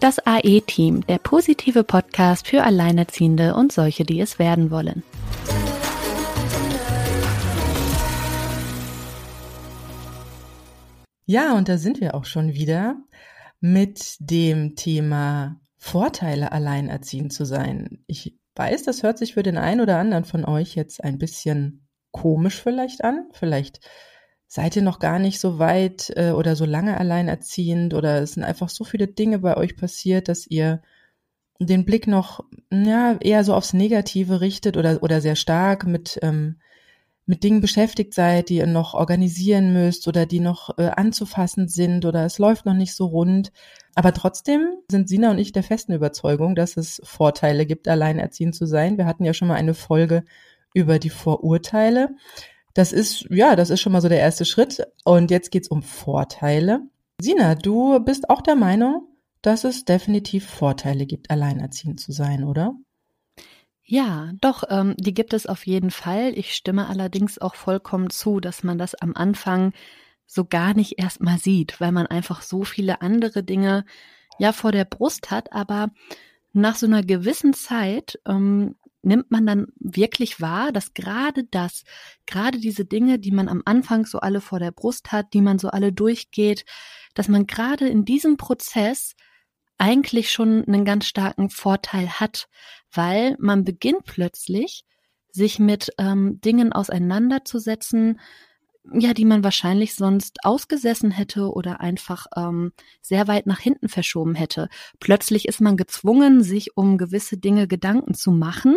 Das 0.00 0.18
AE-Team, 0.18 1.06
der 1.06 1.18
positive 1.18 1.84
Podcast 1.84 2.48
für 2.48 2.62
Alleinerziehende 2.62 3.54
und 3.54 3.70
solche, 3.70 4.04
die 4.04 4.18
es 4.18 4.38
werden 4.38 4.70
wollen. 4.70 5.02
Ja, 11.26 11.54
und 11.54 11.68
da 11.68 11.76
sind 11.76 12.00
wir 12.00 12.14
auch 12.14 12.24
schon 12.24 12.54
wieder 12.54 12.96
mit 13.60 14.16
dem 14.20 14.74
Thema 14.74 15.60
Vorteile, 15.76 16.50
alleinerziehend 16.50 17.34
zu 17.34 17.44
sein. 17.44 18.02
Ich 18.06 18.38
weiß, 18.56 18.84
das 18.84 19.02
hört 19.02 19.18
sich 19.18 19.34
für 19.34 19.42
den 19.42 19.58
einen 19.58 19.82
oder 19.82 19.98
anderen 19.98 20.24
von 20.24 20.46
euch 20.46 20.76
jetzt 20.76 21.04
ein 21.04 21.18
bisschen 21.18 21.86
komisch 22.10 22.62
vielleicht 22.62 23.04
an. 23.04 23.28
Vielleicht 23.32 23.80
seid 24.52 24.74
ihr 24.74 24.82
noch 24.82 24.98
gar 24.98 25.20
nicht 25.20 25.38
so 25.38 25.60
weit 25.60 26.12
äh, 26.16 26.32
oder 26.32 26.56
so 26.56 26.64
lange 26.64 26.98
alleinerziehend 26.98 27.94
oder 27.94 28.20
es 28.20 28.32
sind 28.32 28.42
einfach 28.42 28.68
so 28.68 28.82
viele 28.82 29.06
Dinge 29.06 29.38
bei 29.38 29.56
euch 29.56 29.76
passiert, 29.76 30.26
dass 30.26 30.44
ihr 30.44 30.82
den 31.60 31.84
Blick 31.84 32.08
noch 32.08 32.42
ja, 32.72 33.16
eher 33.20 33.44
so 33.44 33.54
aufs 33.54 33.74
Negative 33.74 34.40
richtet 34.40 34.76
oder, 34.76 35.04
oder 35.04 35.20
sehr 35.20 35.36
stark 35.36 35.86
mit, 35.86 36.18
ähm, 36.22 36.56
mit 37.26 37.44
Dingen 37.44 37.60
beschäftigt 37.60 38.12
seid, 38.12 38.48
die 38.48 38.56
ihr 38.56 38.66
noch 38.66 38.94
organisieren 38.94 39.72
müsst 39.72 40.08
oder 40.08 40.26
die 40.26 40.40
noch 40.40 40.76
äh, 40.78 40.88
anzufassen 40.88 41.68
sind 41.68 42.04
oder 42.04 42.24
es 42.24 42.40
läuft 42.40 42.66
noch 42.66 42.74
nicht 42.74 42.96
so 42.96 43.06
rund. 43.06 43.52
Aber 43.94 44.12
trotzdem 44.12 44.72
sind 44.90 45.08
Sina 45.08 45.30
und 45.30 45.38
ich 45.38 45.52
der 45.52 45.62
festen 45.62 45.92
Überzeugung, 45.92 46.56
dass 46.56 46.76
es 46.76 47.00
Vorteile 47.04 47.66
gibt, 47.66 47.86
alleinerziehend 47.86 48.56
zu 48.56 48.66
sein. 48.66 48.98
Wir 48.98 49.06
hatten 49.06 49.24
ja 49.24 49.32
schon 49.32 49.46
mal 49.46 49.54
eine 49.54 49.74
Folge 49.74 50.24
über 50.74 50.98
die 50.98 51.10
Vorurteile. 51.10 52.16
Das 52.74 52.92
ist, 52.92 53.26
ja, 53.30 53.56
das 53.56 53.70
ist 53.70 53.80
schon 53.80 53.92
mal 53.92 54.00
so 54.00 54.08
der 54.08 54.20
erste 54.20 54.44
Schritt. 54.44 54.86
Und 55.04 55.30
jetzt 55.30 55.50
geht's 55.50 55.68
um 55.68 55.82
Vorteile. 55.82 56.80
Sina, 57.20 57.54
du 57.54 57.98
bist 58.00 58.30
auch 58.30 58.40
der 58.40 58.56
Meinung, 58.56 59.06
dass 59.42 59.64
es 59.64 59.84
definitiv 59.84 60.46
Vorteile 60.46 61.06
gibt, 61.06 61.30
alleinerziehend 61.30 62.00
zu 62.00 62.12
sein, 62.12 62.44
oder? 62.44 62.74
Ja, 63.84 64.30
doch, 64.40 64.62
ähm, 64.68 64.94
die 64.98 65.14
gibt 65.14 65.32
es 65.32 65.46
auf 65.46 65.66
jeden 65.66 65.90
Fall. 65.90 66.32
Ich 66.38 66.54
stimme 66.54 66.86
allerdings 66.86 67.38
auch 67.38 67.56
vollkommen 67.56 68.08
zu, 68.10 68.38
dass 68.38 68.62
man 68.62 68.78
das 68.78 68.94
am 68.94 69.14
Anfang 69.16 69.72
so 70.26 70.44
gar 70.44 70.74
nicht 70.74 70.98
erstmal 70.98 71.38
sieht, 71.38 71.80
weil 71.80 71.90
man 71.90 72.06
einfach 72.06 72.42
so 72.42 72.62
viele 72.62 73.02
andere 73.02 73.42
Dinge 73.42 73.84
ja 74.38 74.52
vor 74.52 74.70
der 74.70 74.84
Brust 74.84 75.32
hat. 75.32 75.52
Aber 75.52 75.90
nach 76.52 76.76
so 76.76 76.86
einer 76.86 77.02
gewissen 77.02 77.52
Zeit 77.52 78.20
ähm, 78.26 78.76
nimmt 79.02 79.30
man 79.30 79.46
dann 79.46 79.66
wirklich 79.76 80.40
wahr, 80.40 80.72
dass 80.72 80.94
gerade 80.94 81.44
das, 81.44 81.84
gerade 82.26 82.58
diese 82.58 82.84
Dinge, 82.84 83.18
die 83.18 83.30
man 83.30 83.48
am 83.48 83.62
Anfang 83.64 84.06
so 84.06 84.18
alle 84.18 84.40
vor 84.40 84.58
der 84.58 84.72
Brust 84.72 85.12
hat, 85.12 85.32
die 85.32 85.40
man 85.40 85.58
so 85.58 85.68
alle 85.68 85.92
durchgeht, 85.92 86.64
dass 87.14 87.28
man 87.28 87.46
gerade 87.46 87.88
in 87.88 88.04
diesem 88.04 88.36
Prozess 88.36 89.14
eigentlich 89.78 90.30
schon 90.30 90.64
einen 90.66 90.84
ganz 90.84 91.06
starken 91.06 91.48
Vorteil 91.48 92.08
hat, 92.08 92.48
weil 92.92 93.36
man 93.38 93.64
beginnt 93.64 94.04
plötzlich, 94.04 94.84
sich 95.32 95.58
mit 95.58 95.90
ähm, 95.98 96.40
Dingen 96.40 96.72
auseinanderzusetzen, 96.72 98.20
ja, 98.92 99.12
die 99.12 99.24
man 99.24 99.44
wahrscheinlich 99.44 99.94
sonst 99.94 100.38
ausgesessen 100.42 101.10
hätte 101.10 101.52
oder 101.52 101.80
einfach 101.80 102.26
ähm, 102.36 102.72
sehr 103.02 103.28
weit 103.28 103.46
nach 103.46 103.60
hinten 103.60 103.88
verschoben 103.88 104.34
hätte. 104.34 104.68
Plötzlich 105.00 105.46
ist 105.46 105.60
man 105.60 105.76
gezwungen, 105.76 106.42
sich 106.42 106.76
um 106.76 106.96
gewisse 106.96 107.36
Dinge 107.36 107.68
Gedanken 107.68 108.14
zu 108.14 108.30
machen. 108.30 108.76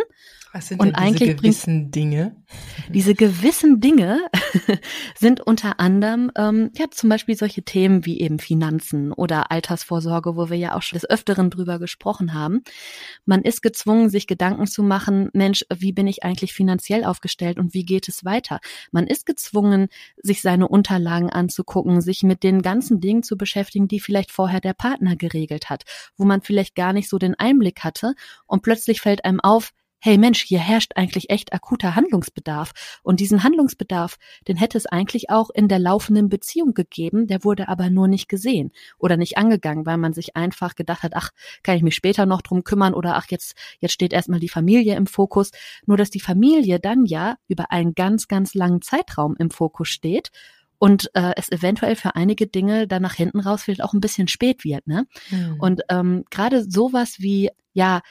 Was 0.52 0.68
sind 0.68 0.82
und 0.82 0.96
denn 0.96 1.14
diese 1.14 1.36
gewissen 1.36 1.92
Dinge? 1.92 2.36
Diese 2.90 3.16
gewissen 3.16 3.80
Dinge 3.80 4.20
sind 5.18 5.42
unter 5.42 5.80
anderem 5.80 6.32
ähm, 6.36 6.70
ja 6.78 6.86
zum 6.92 7.10
Beispiel 7.10 7.36
solche 7.36 7.64
Themen 7.64 8.06
wie 8.06 8.20
eben 8.20 8.38
Finanzen 8.38 9.12
oder 9.12 9.52
Altersvorsorge, 9.52 10.36
wo 10.36 10.52
wir 10.52 10.58
ja 10.58 10.76
auch 10.76 10.84
schon 10.84 10.98
des 10.98 11.10
Öfteren 11.10 11.50
drüber 11.50 11.80
gesprochen 11.80 12.36
haben. 12.36 12.62
Man 13.26 13.42
ist 13.42 13.64
gezwungen, 13.64 14.10
sich 14.10 14.28
Gedanken 14.28 14.68
zu 14.68 14.84
machen, 14.84 15.30
Mensch, 15.34 15.66
wie 15.74 15.92
bin 15.92 16.06
ich 16.06 16.24
eigentlich 16.24 16.54
finanziell 16.54 17.04
aufgestellt 17.04 17.58
und 17.58 17.74
wie 17.74 17.86
geht 17.86 18.08
es 18.08 18.24
weiter? 18.24 18.60
Man 18.92 19.08
ist 19.08 19.26
gezwungen, 19.26 19.88
sich 20.22 20.42
seine 20.42 20.68
Unterlagen 20.68 21.30
anzugucken, 21.30 22.02
sich 22.02 22.24
mit 22.24 22.44
den 22.44 22.62
ganzen 22.62 23.00
Dingen 23.00 23.24
zu 23.24 23.38
beschäftigen, 23.38 23.88
die 23.88 24.00
vielleicht 24.00 24.32
vorher 24.32 24.62
der 24.62 24.74
Partner 24.74 25.16
geregelt 25.16 25.70
hat, 25.70 25.84
wo 26.18 26.26
man 26.26 26.42
vielleicht 26.42 26.76
gar 26.76 26.94
nicht 26.94 27.10
so 27.10 27.18
den 27.18 27.36
Einblick 27.36 27.84
hatte. 27.84 28.14
Und 28.46 28.62
plötzlich 28.62 29.02
fällt 29.02 29.26
einem 29.26 29.40
auf, 29.40 29.72
hey 30.06 30.18
Mensch, 30.18 30.42
hier 30.42 30.60
herrscht 30.60 30.92
eigentlich 30.98 31.30
echt 31.30 31.54
akuter 31.54 31.96
Handlungsbedarf. 31.96 32.74
Und 33.04 33.22
diesen 33.22 33.42
Handlungsbedarf, 33.42 34.18
den 34.50 34.58
hätte 34.58 34.78
es 34.78 34.86
eigentlich 34.86 35.30
auch 35.30 35.50
in 35.50 35.70
der 35.70 35.80
laufenden 35.80 36.28
Beziehung 36.28 36.74
gegeben, 36.74 37.26
der 37.26 37.46
wurde 37.46 37.70
aber 37.70 37.90
nur 37.90 38.10
nicht 38.10 38.28
gesehen 38.28 38.74
oder 38.98 39.16
nicht 39.16 39.38
angegangen, 39.38 39.86
weil 39.86 39.98
man 39.98 40.12
sich 40.12 40.36
einfach 40.36 40.76
gedacht 40.76 41.04
hat, 41.04 41.14
ach, 41.16 41.30
kann 41.64 41.78
ich 41.78 41.84
mich 41.84 41.96
später 41.96 42.26
noch 42.26 42.42
drum 42.42 42.66
kümmern 42.66 42.94
oder 42.94 43.16
ach, 43.16 43.28
jetzt, 43.30 43.56
jetzt 43.80 43.94
steht 43.94 44.12
erstmal 44.12 44.42
die 44.42 44.50
Familie 44.50 44.98
im 44.98 45.08
Fokus. 45.08 45.52
Nur 45.86 45.96
dass 45.96 46.10
die 46.10 46.20
Familie 46.20 46.82
dann 46.82 47.06
ja 47.06 47.38
über 47.48 47.72
einen 47.72 47.96
ganz, 47.96 48.28
ganz 48.28 48.56
langen 48.56 48.82
Zeitraum 48.82 49.38
im 49.40 49.52
Fokus 49.52 49.88
steht 49.88 50.32
und 50.80 51.12
äh, 51.14 51.32
es 51.38 51.50
eventuell 51.50 51.96
für 51.96 52.18
einige 52.18 52.46
Dinge 52.46 52.90
dann 52.90 53.04
nach 53.04 53.14
hinten 53.14 53.40
raus 53.40 53.64
vielleicht 53.64 53.82
auch 53.82 53.94
ein 53.94 54.02
bisschen 54.02 54.28
spät 54.28 54.66
wird. 54.66 54.86
Ne? 54.86 55.08
Mhm. 55.30 55.62
Und 55.62 55.82
ähm, 55.88 56.26
gerade 56.30 56.70
sowas 56.70 57.20
wie 57.20 57.52
ja 57.72 58.02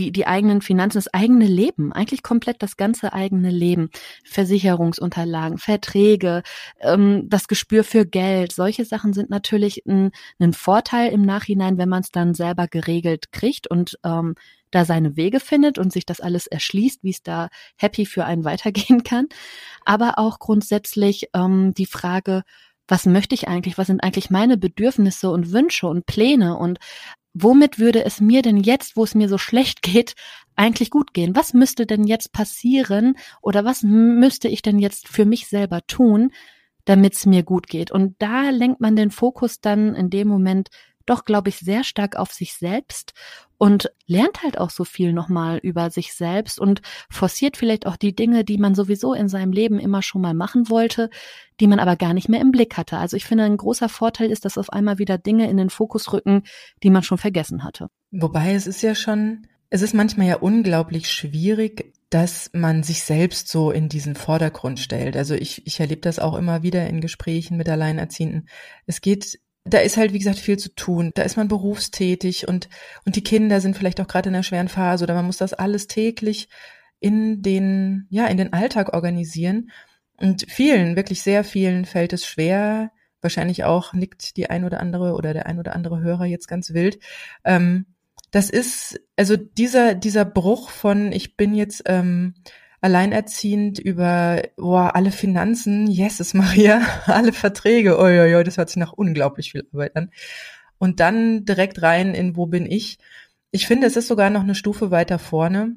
die, 0.00 0.12
die 0.12 0.26
eigenen 0.26 0.62
Finanzen, 0.62 0.96
das 0.96 1.12
eigene 1.12 1.46
Leben, 1.46 1.92
eigentlich 1.92 2.22
komplett 2.22 2.62
das 2.62 2.78
ganze 2.78 3.12
eigene 3.12 3.50
Leben, 3.50 3.90
Versicherungsunterlagen, 4.24 5.58
Verträge, 5.58 6.42
ähm, 6.80 7.28
das 7.28 7.48
Gespür 7.48 7.84
für 7.84 8.06
Geld, 8.06 8.52
solche 8.52 8.86
Sachen 8.86 9.12
sind 9.12 9.28
natürlich 9.28 9.84
ein, 9.86 10.10
ein 10.38 10.54
Vorteil 10.54 11.12
im 11.12 11.20
Nachhinein, 11.22 11.76
wenn 11.76 11.90
man 11.90 12.00
es 12.00 12.10
dann 12.10 12.32
selber 12.32 12.66
geregelt 12.66 13.30
kriegt 13.30 13.66
und 13.66 13.98
ähm, 14.02 14.36
da 14.70 14.86
seine 14.86 15.16
Wege 15.16 15.38
findet 15.38 15.78
und 15.78 15.92
sich 15.92 16.06
das 16.06 16.20
alles 16.20 16.46
erschließt, 16.46 17.02
wie 17.02 17.10
es 17.10 17.22
da 17.22 17.50
happy 17.76 18.06
für 18.06 18.24
einen 18.24 18.44
weitergehen 18.50 19.02
kann. 19.02 19.26
Aber 19.84 20.18
auch 20.18 20.38
grundsätzlich 20.38 21.28
ähm, 21.34 21.74
die 21.74 21.86
Frage, 21.86 22.42
was 22.88 23.06
möchte 23.06 23.34
ich 23.34 23.48
eigentlich? 23.48 23.78
Was 23.78 23.86
sind 23.86 24.02
eigentlich 24.02 24.30
meine 24.30 24.56
Bedürfnisse 24.56 25.30
und 25.30 25.52
Wünsche 25.52 25.86
und 25.86 26.06
Pläne? 26.06 26.56
Und 26.56 26.78
womit 27.34 27.78
würde 27.78 28.04
es 28.04 28.20
mir 28.20 28.42
denn 28.42 28.58
jetzt, 28.58 28.96
wo 28.96 29.04
es 29.04 29.14
mir 29.14 29.28
so 29.28 29.38
schlecht 29.38 29.82
geht, 29.82 30.14
eigentlich 30.56 30.90
gut 30.90 31.14
gehen? 31.14 31.34
Was 31.36 31.54
müsste 31.54 31.86
denn 31.86 32.04
jetzt 32.04 32.32
passieren 32.32 33.16
oder 33.40 33.64
was 33.64 33.82
müsste 33.82 34.48
ich 34.48 34.62
denn 34.62 34.78
jetzt 34.78 35.08
für 35.08 35.24
mich 35.24 35.46
selber 35.46 35.80
tun, 35.86 36.32
damit 36.84 37.14
es 37.14 37.26
mir 37.26 37.42
gut 37.42 37.66
geht? 37.68 37.90
Und 37.90 38.16
da 38.18 38.50
lenkt 38.50 38.80
man 38.80 38.96
den 38.96 39.10
Fokus 39.10 39.60
dann 39.60 39.94
in 39.94 40.10
dem 40.10 40.28
Moment 40.28 40.68
doch, 41.10 41.24
glaube 41.24 41.48
ich, 41.48 41.58
sehr 41.58 41.84
stark 41.84 42.16
auf 42.16 42.32
sich 42.32 42.54
selbst 42.54 43.12
und 43.58 43.92
lernt 44.06 44.42
halt 44.42 44.58
auch 44.58 44.70
so 44.70 44.84
viel 44.84 45.12
nochmal 45.12 45.58
über 45.58 45.90
sich 45.90 46.14
selbst 46.14 46.58
und 46.58 46.80
forciert 47.10 47.56
vielleicht 47.56 47.86
auch 47.86 47.96
die 47.96 48.14
Dinge, 48.14 48.44
die 48.44 48.56
man 48.56 48.74
sowieso 48.74 49.12
in 49.12 49.28
seinem 49.28 49.52
Leben 49.52 49.78
immer 49.78 50.02
schon 50.02 50.22
mal 50.22 50.34
machen 50.34 50.70
wollte, 50.70 51.10
die 51.60 51.66
man 51.66 51.78
aber 51.78 51.96
gar 51.96 52.14
nicht 52.14 52.28
mehr 52.28 52.40
im 52.40 52.52
Blick 52.52 52.76
hatte. 52.76 52.96
Also 52.96 53.16
ich 53.16 53.26
finde, 53.26 53.44
ein 53.44 53.56
großer 53.56 53.88
Vorteil 53.88 54.30
ist, 54.30 54.44
dass 54.44 54.56
auf 54.56 54.72
einmal 54.72 54.98
wieder 54.98 55.18
Dinge 55.18 55.50
in 55.50 55.56
den 55.56 55.68
Fokus 55.68 56.12
rücken, 56.12 56.44
die 56.82 56.90
man 56.90 57.02
schon 57.02 57.18
vergessen 57.18 57.64
hatte. 57.64 57.88
Wobei 58.12 58.54
es 58.54 58.66
ist 58.66 58.82
ja 58.82 58.94
schon, 58.94 59.46
es 59.68 59.82
ist 59.82 59.94
manchmal 59.94 60.28
ja 60.28 60.36
unglaublich 60.36 61.10
schwierig, 61.10 61.92
dass 62.08 62.50
man 62.52 62.82
sich 62.82 63.02
selbst 63.02 63.48
so 63.48 63.70
in 63.70 63.88
diesen 63.88 64.16
Vordergrund 64.16 64.80
stellt. 64.80 65.16
Also 65.16 65.34
ich, 65.34 65.66
ich 65.66 65.78
erlebe 65.78 66.00
das 66.00 66.18
auch 66.18 66.36
immer 66.36 66.62
wieder 66.62 66.88
in 66.88 67.00
Gesprächen 67.00 67.56
mit 67.56 67.68
Alleinerziehenden. 67.68 68.48
Es 68.86 69.00
geht 69.00 69.38
da 69.64 69.78
ist 69.78 69.96
halt, 69.96 70.12
wie 70.12 70.18
gesagt, 70.18 70.38
viel 70.38 70.58
zu 70.58 70.74
tun. 70.74 71.12
Da 71.14 71.22
ist 71.22 71.36
man 71.36 71.48
berufstätig 71.48 72.48
und, 72.48 72.68
und 73.04 73.16
die 73.16 73.22
Kinder 73.22 73.60
sind 73.60 73.76
vielleicht 73.76 74.00
auch 74.00 74.08
gerade 74.08 74.28
in 74.28 74.34
einer 74.34 74.42
schweren 74.42 74.68
Phase 74.68 75.04
oder 75.04 75.14
man 75.14 75.26
muss 75.26 75.36
das 75.36 75.52
alles 75.52 75.86
täglich 75.86 76.48
in 76.98 77.42
den, 77.42 78.06
ja, 78.10 78.26
in 78.26 78.36
den 78.36 78.52
Alltag 78.52 78.92
organisieren. 78.92 79.70
Und 80.16 80.46
vielen, 80.50 80.96
wirklich 80.96 81.22
sehr 81.22 81.44
vielen 81.44 81.84
fällt 81.84 82.12
es 82.12 82.26
schwer. 82.26 82.92
Wahrscheinlich 83.22 83.64
auch 83.64 83.92
nickt 83.92 84.36
die 84.36 84.48
ein 84.48 84.64
oder 84.64 84.80
andere 84.80 85.14
oder 85.14 85.32
der 85.32 85.46
ein 85.46 85.58
oder 85.58 85.74
andere 85.74 86.00
Hörer 86.00 86.24
jetzt 86.24 86.46
ganz 86.46 86.72
wild. 86.72 86.98
Ähm, 87.44 87.86
das 88.30 88.48
ist, 88.48 89.00
also 89.16 89.36
dieser, 89.36 89.94
dieser 89.94 90.24
Bruch 90.24 90.70
von, 90.70 91.12
ich 91.12 91.36
bin 91.36 91.54
jetzt 91.54 91.82
ähm, 91.86 92.34
alleinerziehend 92.80 93.78
über 93.78 94.42
boah, 94.56 94.94
alle 94.94 95.12
Finanzen, 95.12 95.86
Jesus 95.86 96.34
Maria, 96.34 96.80
alle 97.06 97.32
Verträge, 97.32 97.98
oi, 97.98 98.42
das 98.44 98.56
hört 98.56 98.70
sich 98.70 98.78
nach 98.78 98.92
unglaublich 98.92 99.52
viel 99.52 99.66
Arbeit 99.72 99.96
an. 99.96 100.10
Und 100.78 101.00
dann 101.00 101.44
direkt 101.44 101.82
rein 101.82 102.14
in 102.14 102.36
wo 102.36 102.46
bin 102.46 102.64
ich. 102.64 102.98
Ich 103.50 103.66
finde, 103.66 103.86
es 103.86 103.96
ist 103.96 104.08
sogar 104.08 104.30
noch 104.30 104.42
eine 104.42 104.54
Stufe 104.54 104.90
weiter 104.90 105.18
vorne. 105.18 105.76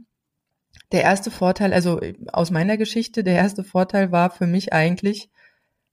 Der 0.92 1.02
erste 1.02 1.30
Vorteil, 1.32 1.74
also 1.74 2.00
aus 2.32 2.52
meiner 2.52 2.78
Geschichte, 2.78 3.24
der 3.24 3.36
erste 3.36 3.64
Vorteil 3.64 4.12
war 4.12 4.30
für 4.30 4.48
mich 4.48 4.72
eigentlich, 4.72 5.30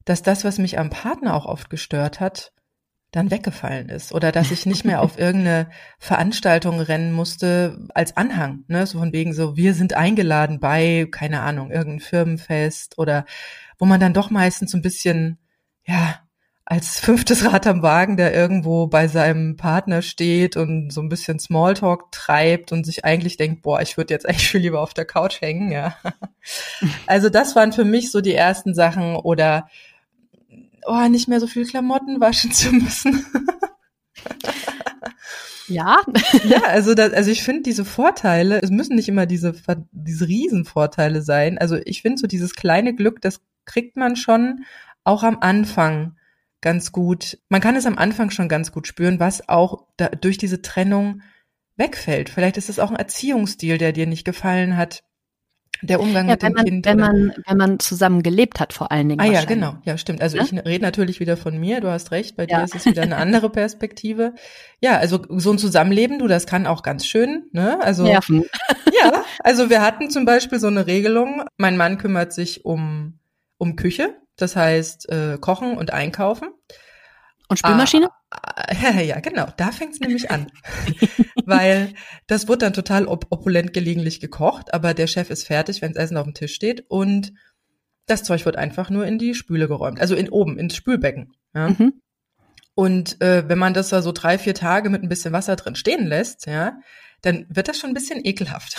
dass 0.04 0.22
das, 0.22 0.44
was 0.44 0.58
mich 0.58 0.78
am 0.78 0.90
Partner 0.90 1.34
auch 1.34 1.46
oft 1.46 1.70
gestört 1.70 2.20
hat, 2.20 2.52
dann 3.10 3.30
weggefallen 3.30 3.88
ist 3.88 4.12
oder 4.12 4.32
dass 4.32 4.50
ich 4.50 4.66
nicht 4.66 4.84
mehr 4.84 5.02
auf 5.02 5.18
irgendeine 5.18 5.70
Veranstaltung 5.98 6.80
rennen 6.80 7.12
musste 7.12 7.86
als 7.94 8.16
Anhang, 8.16 8.64
ne, 8.68 8.86
so 8.86 8.98
von 8.98 9.12
wegen 9.12 9.32
so, 9.32 9.56
wir 9.56 9.74
sind 9.74 9.94
eingeladen 9.94 10.60
bei, 10.60 11.08
keine 11.10 11.40
Ahnung, 11.40 11.70
irgendein 11.70 12.00
Firmenfest 12.00 12.98
oder 12.98 13.24
wo 13.78 13.86
man 13.86 14.00
dann 14.00 14.14
doch 14.14 14.30
meistens 14.30 14.70
so 14.72 14.78
ein 14.78 14.82
bisschen, 14.82 15.38
ja, 15.84 16.20
als 16.70 17.00
fünftes 17.00 17.44
Rad 17.44 17.66
am 17.66 17.82
Wagen, 17.82 18.16
der 18.16 18.32
irgendwo 18.32 18.86
bei 18.86 19.08
seinem 19.08 19.56
Partner 19.56 20.02
steht 20.02 20.56
und 20.56 20.92
so 20.92 21.00
ein 21.00 21.08
bisschen 21.08 21.40
Smalltalk 21.40 22.12
treibt 22.12 22.70
und 22.70 22.86
sich 22.86 23.04
eigentlich 23.04 23.36
denkt, 23.36 23.62
boah, 23.62 23.80
ich 23.80 23.96
würde 23.96 24.14
jetzt 24.14 24.24
eigentlich 24.24 24.48
viel 24.48 24.60
lieber 24.60 24.80
auf 24.80 24.94
der 24.94 25.04
Couch 25.04 25.40
hängen, 25.40 25.72
ja. 25.72 25.96
Also 27.06 27.28
das 27.28 27.56
waren 27.56 27.72
für 27.72 27.84
mich 27.84 28.12
so 28.12 28.20
die 28.20 28.34
ersten 28.34 28.72
Sachen 28.72 29.16
oder 29.16 29.68
oh, 30.86 31.08
nicht 31.08 31.28
mehr 31.28 31.40
so 31.40 31.46
viel 31.46 31.66
Klamotten 31.66 32.20
waschen 32.20 32.52
zu 32.52 32.72
müssen. 32.72 33.24
Ja. 35.70 36.02
ja, 36.44 36.62
also 36.64 36.94
das, 36.94 37.12
also 37.12 37.30
ich 37.30 37.44
finde 37.44 37.62
diese 37.62 37.84
Vorteile, 37.84 38.60
es 38.60 38.70
müssen 38.70 38.96
nicht 38.96 39.08
immer 39.08 39.26
diese 39.26 39.54
diese 39.92 40.26
Riesenvorteile 40.26 41.22
sein. 41.22 41.58
Also 41.58 41.76
ich 41.84 42.02
finde 42.02 42.18
so 42.18 42.26
dieses 42.26 42.54
kleine 42.54 42.94
Glück, 42.94 43.20
das 43.20 43.40
kriegt 43.66 43.96
man 43.96 44.16
schon 44.16 44.64
auch 45.04 45.22
am 45.22 45.38
Anfang 45.40 46.16
ganz 46.60 46.90
gut. 46.92 47.38
Man 47.48 47.60
kann 47.60 47.76
es 47.76 47.86
am 47.86 47.98
Anfang 47.98 48.30
schon 48.30 48.48
ganz 48.48 48.72
gut 48.72 48.88
spüren, 48.88 49.20
was 49.20 49.48
auch 49.48 49.86
da, 49.96 50.08
durch 50.08 50.38
diese 50.38 50.60
Trennung 50.60 51.22
wegfällt. 51.76 52.30
Vielleicht 52.30 52.56
ist 52.56 52.68
es 52.68 52.80
auch 52.80 52.90
ein 52.90 52.96
Erziehungsstil, 52.96 53.78
der 53.78 53.92
dir 53.92 54.06
nicht 54.06 54.24
gefallen 54.24 54.76
hat 54.76 55.04
der 55.82 56.00
Umgang 56.00 56.26
ja, 56.26 56.34
mit 56.34 56.42
dem 56.42 56.52
man, 56.52 56.64
Kind. 56.64 56.86
Wenn 56.86 56.98
man, 56.98 57.32
wenn 57.46 57.56
man 57.56 57.78
zusammen 57.78 58.22
gelebt 58.22 58.60
hat, 58.60 58.72
vor 58.72 58.92
allen 58.92 59.08
Dingen. 59.08 59.20
Ah 59.20 59.26
ja, 59.26 59.44
genau. 59.44 59.76
Ja, 59.84 59.96
stimmt. 59.98 60.20
Also 60.20 60.36
ja? 60.36 60.44
ich 60.44 60.52
rede 60.52 60.82
natürlich 60.82 61.20
wieder 61.20 61.36
von 61.36 61.58
mir. 61.58 61.80
Du 61.80 61.88
hast 61.88 62.10
recht. 62.10 62.36
Bei 62.36 62.46
ja. 62.46 62.58
dir 62.58 62.64
ist 62.64 62.74
es 62.74 62.86
wieder 62.86 63.02
eine 63.02 63.16
andere 63.16 63.50
Perspektive. 63.50 64.34
Ja, 64.80 64.98
also 64.98 65.20
so 65.28 65.52
ein 65.52 65.58
Zusammenleben, 65.58 66.18
du, 66.18 66.26
das 66.26 66.46
kann 66.46 66.66
auch 66.66 66.82
ganz 66.82 67.06
schön, 67.06 67.44
ne? 67.52 67.80
Also. 67.82 68.04
Nerven. 68.04 68.44
Ja. 69.02 69.24
Also 69.38 69.70
wir 69.70 69.80
hatten 69.80 70.10
zum 70.10 70.24
Beispiel 70.24 70.58
so 70.58 70.66
eine 70.66 70.86
Regelung. 70.86 71.44
Mein 71.56 71.76
Mann 71.76 71.96
kümmert 71.96 72.32
sich 72.32 72.64
um, 72.64 73.18
um 73.56 73.76
Küche. 73.76 74.16
Das 74.36 74.56
heißt, 74.56 75.08
äh, 75.10 75.38
kochen 75.40 75.78
und 75.78 75.92
einkaufen. 75.92 76.48
Und 77.50 77.58
Spülmaschine? 77.58 78.10
Ah, 78.30 79.00
ja, 79.00 79.18
genau, 79.18 79.48
da 79.56 79.72
fängt 79.72 79.94
es 79.94 80.00
nämlich 80.00 80.30
an. 80.30 80.46
Weil 81.44 81.94
das 82.28 82.46
wird 82.46 82.62
dann 82.62 82.72
total 82.72 83.06
op 83.06 83.26
opulent 83.30 83.72
gelegentlich 83.72 84.20
gekocht, 84.20 84.72
aber 84.72 84.94
der 84.94 85.08
Chef 85.08 85.30
ist 85.30 85.48
fertig, 85.48 85.82
wenn 85.82 85.92
das 85.92 86.04
Essen 86.04 86.16
auf 86.16 86.24
dem 86.24 86.34
Tisch 86.34 86.54
steht 86.54 86.84
und 86.88 87.32
das 88.06 88.22
Zeug 88.22 88.44
wird 88.46 88.56
einfach 88.56 88.88
nur 88.88 89.04
in 89.04 89.18
die 89.18 89.34
Spüle 89.34 89.66
geräumt, 89.66 90.00
also 90.00 90.14
in 90.14 90.28
oben, 90.28 90.58
ins 90.58 90.76
Spülbecken. 90.76 91.32
Ja? 91.52 91.70
Mhm. 91.70 92.00
Und 92.74 93.20
äh, 93.20 93.48
wenn 93.48 93.58
man 93.58 93.74
das 93.74 93.88
da 93.88 94.00
so 94.00 94.12
drei, 94.12 94.38
vier 94.38 94.54
Tage 94.54 94.88
mit 94.88 95.02
ein 95.02 95.08
bisschen 95.08 95.32
Wasser 95.32 95.56
drin 95.56 95.74
stehen 95.74 96.06
lässt, 96.06 96.46
ja, 96.46 96.78
dann 97.22 97.46
wird 97.50 97.68
das 97.68 97.78
schon 97.78 97.90
ein 97.90 97.94
bisschen 97.94 98.24
ekelhaft. 98.24 98.76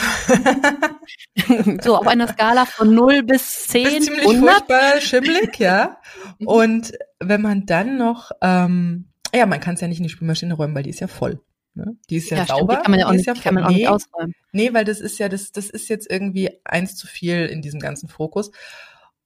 so 1.81 1.97
auf 1.97 2.07
einer 2.07 2.27
Skala 2.27 2.65
von 2.65 2.94
0 2.94 3.24
bis 3.24 3.67
10. 3.67 3.83
Das 3.83 3.94
ist 3.94 4.03
ziemlich 4.06 4.27
100? 4.27 4.50
furchtbar 4.50 5.01
schimmelig, 5.01 5.59
ja. 5.59 5.97
Und 6.45 6.93
wenn 7.19 7.41
man 7.41 7.65
dann 7.65 7.97
noch, 7.97 8.31
ähm, 8.41 9.09
ja, 9.33 9.45
man 9.45 9.59
kann 9.59 9.75
es 9.75 9.81
ja 9.81 9.88
nicht 9.88 9.99
in 9.99 10.03
die 10.03 10.09
Spülmaschine 10.09 10.53
räumen, 10.53 10.75
weil 10.75 10.83
die 10.83 10.89
ist 10.89 10.99
ja 10.99 11.07
voll. 11.07 11.41
Ne? 11.73 11.95
Die 12.09 12.17
ist 12.17 12.29
ja, 12.29 12.38
ja 12.38 12.45
sauber. 12.45 12.75
Die 12.75 12.81
kann 12.81 12.91
man 12.91 12.99
ja 12.99 13.07
auch, 13.07 13.13
nicht, 13.13 13.25
ja 13.25 13.33
kann 13.33 13.53
man 13.53 13.63
auch 13.63 13.69
nicht 13.69 13.88
ausräumen. 13.88 14.33
Nee, 14.51 14.73
weil 14.73 14.85
das 14.85 14.99
ist 14.99 15.19
ja, 15.19 15.29
das, 15.29 15.51
das 15.51 15.69
ist 15.69 15.88
jetzt 15.89 16.09
irgendwie 16.09 16.49
eins 16.65 16.95
zu 16.95 17.07
viel 17.07 17.45
in 17.45 17.61
diesem 17.61 17.79
ganzen 17.79 18.09
Fokus. 18.09 18.51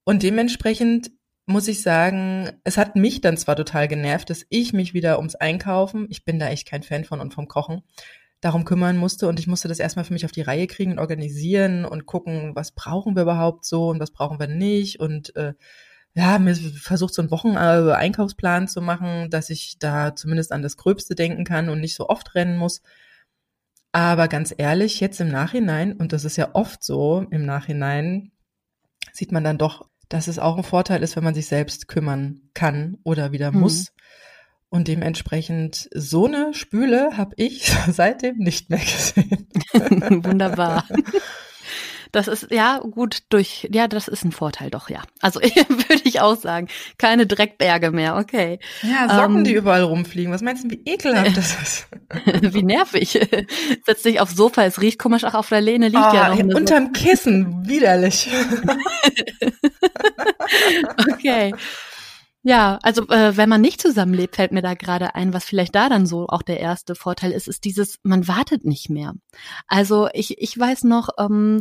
Und 0.04 0.22
dementsprechend 0.24 1.12
muss 1.48 1.68
ich 1.68 1.82
sagen, 1.82 2.50
es 2.64 2.78
hat 2.78 2.96
mich 2.96 3.22
dann 3.22 3.38
zwar 3.38 3.56
total 3.56 3.88
genervt, 3.88 4.30
dass 4.30 4.46
ich 4.50 4.74
mich 4.74 4.94
wieder 4.94 5.18
ums 5.18 5.36
Einkaufen, 5.36 6.08
ich 6.10 6.26
bin 6.26 6.40
da 6.40 6.50
echt 6.50 6.68
kein 6.68 6.84
Fan 6.84 7.04
von 7.04 7.20
und 7.20 7.34
vom 7.34 7.48
Kochen, 7.48 7.84
darum 8.42 8.66
kümmern 8.66 8.98
musste 8.98 9.28
und 9.28 9.40
ich 9.40 9.48
musste 9.48 9.68
das 9.68 9.80
erstmal 9.80 10.06
für 10.06 10.14
mich 10.14 10.26
auf 10.26 10.32
die 10.32 10.42
Reihe 10.42 10.68
kriegen 10.68 10.92
und 10.92 11.00
organisieren 11.00 11.86
und 11.86 12.06
gucken, 12.06 12.56
was 12.56 12.72
brauchen 12.72 13.16
wir 13.16 13.24
überhaupt 13.24 13.66
so 13.66 13.90
und 13.90 14.00
was 14.00 14.12
brauchen 14.12 14.40
wir 14.40 14.48
nicht 14.48 15.00
und 15.00 15.36
äh, 15.36 15.54
ja, 16.16 16.40
mir 16.40 16.56
versucht 16.56 17.14
so 17.14 17.22
einen 17.22 17.32
Wochen-Einkaufsplan 17.32 18.70
zu 18.70 18.82
machen, 18.82 19.30
dass 19.30 19.50
ich 19.50 19.78
da 19.80 20.16
zumindest 20.16 20.54
an 20.54 20.62
das 20.62 20.78
Gröbste 20.78 21.14
denken 21.14 21.44
kann 21.44 21.68
und 21.68 21.82
nicht 21.82 21.96
so 21.96 22.08
oft 22.08 22.36
rennen 22.36 22.58
muss. 22.58 22.82
Aber 23.92 24.30
ganz 24.30 24.54
ehrlich, 24.58 25.02
jetzt 25.02 25.20
im 25.20 25.30
Nachhinein, 25.30 25.94
und 25.94 26.14
das 26.14 26.24
ist 26.24 26.38
ja 26.38 26.50
oft 26.54 26.84
so, 26.84 27.26
im 27.32 27.46
Nachhinein 27.46 28.32
sieht 29.12 29.34
man 29.34 29.44
dann 29.44 29.58
doch, 29.58 29.90
dass 30.08 30.28
es 30.28 30.40
auch 30.40 30.58
ein 30.58 30.64
Vorteil 30.64 31.04
ist, 31.04 31.18
wenn 31.18 31.24
man 31.24 31.36
sich 31.36 31.48
selbst 31.48 31.88
kümmern 31.90 32.42
kann 32.54 32.98
oder 33.04 33.34
wieder 33.34 33.52
mhm. 33.52 33.60
muss. 33.60 33.92
Und 34.70 34.88
dementsprechend 34.88 35.90
so 35.94 36.28
eine 36.28 36.54
Spüle 36.54 37.18
habe 37.18 37.36
ich 37.38 37.74
seitdem 37.92 38.38
nicht 38.38 38.70
mehr 38.70 38.80
gesehen. 38.80 39.48
Wunderbar. 40.24 40.86
Das 42.16 42.30
ist 42.30 42.50
ja 42.50 42.80
gut 42.80 43.24
durch, 43.28 43.68
ja, 43.74 43.90
das 43.90 44.08
ist 44.08 44.24
ein 44.24 44.32
Vorteil 44.32 44.70
doch, 44.70 44.90
ja. 44.90 45.02
Also 45.20 45.42
würde 45.42 46.02
ich 46.06 46.22
auch 46.22 46.38
sagen, 46.38 46.70
keine 46.98 47.28
Dreckberge 47.28 47.92
mehr, 47.92 48.16
okay. 48.16 48.60
Ja, 48.84 49.14
Socken, 49.14 49.40
ähm, 49.40 49.44
die 49.44 49.52
überall 49.52 49.84
rumfliegen. 49.84 50.32
Was 50.32 50.42
meinst 50.42 50.64
du, 50.64 50.70
wie 50.70 50.82
ekelhaft 50.86 51.36
das 51.36 51.62
ist? 51.62 51.88
wie 52.54 52.64
nervig. 52.64 53.20
Setz 53.86 54.04
dich 54.04 54.22
aufs 54.22 54.34
Sofa, 54.34 54.64
es 54.64 54.80
riecht 54.80 54.98
komisch, 54.98 55.26
ach, 55.26 55.34
auf 55.34 55.50
der 55.50 55.60
Lehne 55.60 55.90
liegt 55.90 56.06
oh, 56.10 56.16
ja 56.16 56.30
noch. 56.30 56.40
Eine 56.40 56.56
unterm 56.56 56.94
Kissen, 56.94 57.68
widerlich. 57.68 58.30
okay. 61.12 61.54
Ja, 62.44 62.80
also 62.82 63.10
äh, 63.10 63.36
wenn 63.36 63.50
man 63.50 63.60
nicht 63.60 63.82
zusammenlebt, 63.82 64.38
fällt 64.38 64.54
mir 64.54 64.62
da 64.62 64.74
gerade 64.74 65.16
ein, 65.16 65.34
was 65.34 65.44
vielleicht 65.44 65.76
da 65.76 65.90
dann 65.90 66.06
so 66.06 66.28
auch 66.30 66.44
der 66.44 66.62
erste 66.62 66.96
Vorteil 66.96 67.34
ist, 67.34 67.50
ist 67.50 67.66
dieses, 67.66 68.00
man 68.04 68.30
wartet 68.30 68.64
nicht 68.64 68.90
mehr. 68.90 69.16
Also 69.68 70.08
ich, 70.14 70.42
ich 70.42 70.58
weiß 70.58 70.86
noch, 70.86 71.10
ähm, 71.18 71.60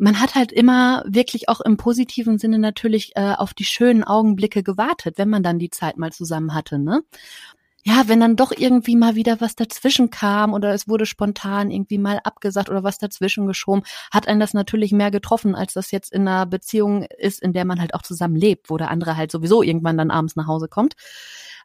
man 0.00 0.18
hat 0.18 0.34
halt 0.34 0.50
immer 0.50 1.04
wirklich 1.06 1.48
auch 1.48 1.60
im 1.60 1.76
positiven 1.76 2.38
Sinne 2.38 2.58
natürlich 2.58 3.12
äh, 3.16 3.34
auf 3.36 3.54
die 3.54 3.64
schönen 3.64 4.02
Augenblicke 4.02 4.62
gewartet, 4.62 5.18
wenn 5.18 5.28
man 5.28 5.42
dann 5.42 5.58
die 5.58 5.70
Zeit 5.70 5.98
mal 5.98 6.10
zusammen 6.10 6.54
hatte, 6.54 6.78
ne? 6.78 7.02
Ja, 7.82 8.08
wenn 8.08 8.20
dann 8.20 8.36
doch 8.36 8.52
irgendwie 8.54 8.94
mal 8.94 9.14
wieder 9.14 9.40
was 9.40 9.56
dazwischen 9.56 10.10
kam 10.10 10.52
oder 10.52 10.74
es 10.74 10.86
wurde 10.86 11.06
spontan 11.06 11.70
irgendwie 11.70 11.96
mal 11.96 12.20
abgesagt 12.24 12.68
oder 12.68 12.84
was 12.84 12.98
dazwischen 12.98 13.46
geschoben, 13.46 13.84
hat 14.10 14.28
einen 14.28 14.40
das 14.40 14.52
natürlich 14.52 14.92
mehr 14.92 15.10
getroffen, 15.10 15.54
als 15.54 15.72
das 15.72 15.90
jetzt 15.90 16.12
in 16.12 16.28
einer 16.28 16.44
Beziehung 16.44 17.04
ist, 17.04 17.40
in 17.40 17.54
der 17.54 17.64
man 17.64 17.80
halt 17.80 17.94
auch 17.94 18.02
zusammen 18.02 18.36
lebt, 18.36 18.68
wo 18.68 18.76
der 18.76 18.90
andere 18.90 19.16
halt 19.16 19.30
sowieso 19.30 19.62
irgendwann 19.62 19.96
dann 19.96 20.10
abends 20.10 20.36
nach 20.36 20.46
Hause 20.46 20.68
kommt. 20.68 20.94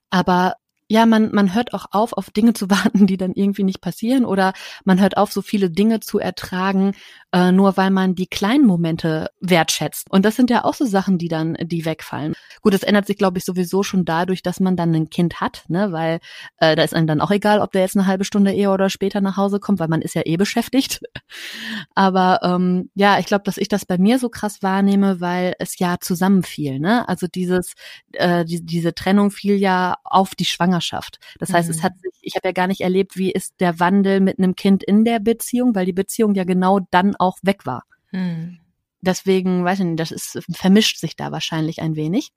Aber 0.09 0.55
ja, 0.87 1.07
man, 1.07 1.31
man 1.33 1.55
hört 1.55 1.73
auch 1.73 1.87
auf, 1.91 2.13
auf 2.13 2.29
Dinge 2.29 2.53
zu 2.53 2.69
warten, 2.69 3.07
die 3.07 3.17
dann 3.17 3.33
irgendwie 3.33 3.63
nicht 3.63 3.81
passieren 3.81 4.25
oder 4.25 4.53
man 4.83 5.01
hört 5.01 5.17
auf, 5.17 5.31
so 5.31 5.41
viele 5.41 5.69
Dinge 5.69 5.99
zu 5.99 6.19
ertragen, 6.19 6.93
äh, 7.35 7.51
nur 7.51 7.75
weil 7.75 7.91
man 7.91 8.15
die 8.15 8.27
kleinen 8.27 8.65
Momente 8.65 9.29
wertschätzt. 9.41 10.07
Und 10.09 10.23
das 10.23 10.37
sind 10.37 10.49
ja 10.49 10.63
auch 10.63 10.73
so 10.73 10.85
Sachen, 10.85 11.17
die 11.17 11.27
dann, 11.27 11.57
die 11.61 11.83
wegfallen. 11.83 12.33
Gut, 12.61 12.73
das 12.73 12.83
ändert 12.83 13.07
sich, 13.07 13.17
glaube 13.17 13.37
ich, 13.37 13.43
sowieso 13.43 13.83
schon 13.83 14.05
dadurch, 14.05 14.41
dass 14.41 14.61
man 14.61 14.77
dann 14.77 14.95
ein 14.95 15.09
Kind 15.09 15.41
hat, 15.41 15.65
ne, 15.67 15.91
weil 15.91 16.19
äh, 16.59 16.77
da 16.77 16.83
ist 16.83 16.93
einem 16.93 17.07
dann 17.07 17.19
auch 17.19 17.31
egal, 17.31 17.59
ob 17.59 17.73
der 17.73 17.81
jetzt 17.81 17.97
eine 17.97 18.07
halbe 18.07 18.23
Stunde 18.23 18.53
eher 18.53 18.71
oder 18.71 18.89
später 18.89 19.19
nach 19.19 19.35
Hause 19.35 19.59
kommt, 19.59 19.79
weil 19.79 19.89
man 19.89 20.01
ist 20.01 20.15
ja 20.15 20.21
eh 20.23 20.37
beschäftigt. 20.37 21.01
Aber 21.93 22.39
ähm, 22.41 22.89
ja, 22.95 23.19
ich 23.19 23.25
glaube, 23.25 23.43
dass 23.43 23.57
ich 23.57 23.67
das 23.67 23.85
bei 23.85 23.97
mir 23.97 24.17
so 24.17 24.29
krass 24.29 24.63
wahrnehme, 24.63 25.19
weil 25.19 25.55
es 25.59 25.77
ja 25.77 25.97
zusammenfiel, 25.99 26.79
ne? 26.79 27.07
Also 27.09 27.27
dieses, 27.27 27.73
äh, 28.13 28.45
die, 28.45 28.65
diese 28.65 28.93
Trennung 28.93 29.29
fiel 29.29 29.57
ja 29.57 29.95
auf 30.05 30.35
die 30.35 30.45
Schwangerschaft. 30.45 31.19
Das 31.39 31.51
heißt, 31.51 31.67
mhm. 31.67 31.75
es 31.75 31.83
hat 31.83 31.99
sich, 31.99 32.13
ich 32.21 32.35
habe 32.37 32.47
ja 32.47 32.53
gar 32.53 32.67
nicht 32.67 32.81
erlebt, 32.81 33.17
wie 33.17 33.31
ist 33.31 33.55
der 33.59 33.81
Wandel 33.81 34.21
mit 34.21 34.39
einem 34.39 34.55
Kind 34.55 34.85
in 34.85 35.03
der 35.03 35.19
Beziehung, 35.19 35.75
weil 35.75 35.85
die 35.85 35.91
Beziehung 35.91 36.33
ja 36.33 36.45
genau 36.45 36.79
dann 36.91 37.13
auch 37.25 37.37
weg 37.41 37.65
war. 37.65 37.83
Mhm. 38.11 38.59
Deswegen, 39.01 39.63
weiß 39.63 39.79
ich 39.79 39.85
nicht, 39.85 39.99
das 39.99 40.11
ist, 40.11 40.39
vermischt 40.51 40.97
sich 40.97 41.15
da 41.15 41.31
wahrscheinlich 41.31 41.81
ein 41.81 41.95
wenig. 41.95 42.31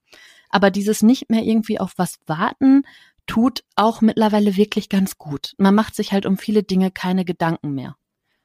Aber 0.49 0.71
dieses 0.71 1.01
nicht 1.01 1.29
mehr 1.29 1.43
irgendwie 1.43 1.79
auf 1.79 1.93
was 1.97 2.19
warten, 2.27 2.83
tut 3.25 3.63
auch 3.75 4.01
mittlerweile 4.01 4.55
wirklich 4.55 4.89
ganz 4.89 5.17
gut. 5.17 5.53
Man 5.57 5.75
macht 5.75 5.95
sich 5.95 6.11
halt 6.11 6.25
um 6.25 6.37
viele 6.37 6.63
Dinge 6.63 6.91
keine 6.91 7.25
Gedanken 7.25 7.73
mehr 7.73 7.95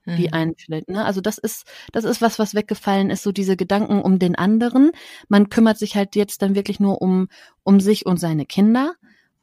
die 0.06 0.26
mhm. 0.28 0.32
einen 0.32 0.54
vielleicht, 0.56 0.88
ne? 0.88 1.04
Also 1.04 1.20
das 1.20 1.38
ist, 1.38 1.64
das 1.92 2.04
ist 2.04 2.20
was, 2.20 2.38
was 2.38 2.54
weggefallen 2.54 3.10
ist, 3.10 3.22
so 3.22 3.32
diese 3.32 3.56
Gedanken 3.56 4.00
um 4.00 4.18
den 4.18 4.34
anderen. 4.34 4.90
Man 5.28 5.48
kümmert 5.48 5.78
sich 5.78 5.96
halt 5.96 6.14
jetzt 6.14 6.42
dann 6.42 6.54
wirklich 6.54 6.80
nur 6.80 7.00
um, 7.00 7.28
um 7.62 7.80
sich 7.80 8.06
und 8.06 8.18
seine 8.18 8.44
Kinder 8.44 8.94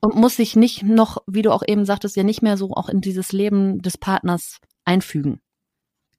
und 0.01 0.15
muss 0.15 0.35
sich 0.35 0.55
nicht 0.55 0.83
noch, 0.83 1.17
wie 1.27 1.41
du 1.41 1.51
auch 1.51 1.63
eben 1.65 1.85
sagtest, 1.85 2.15
ja 2.15 2.23
nicht 2.23 2.41
mehr 2.41 2.57
so 2.57 2.71
auch 2.73 2.89
in 2.89 3.01
dieses 3.01 3.31
Leben 3.31 3.81
des 3.81 3.97
Partners 3.97 4.59
einfügen. 4.85 5.41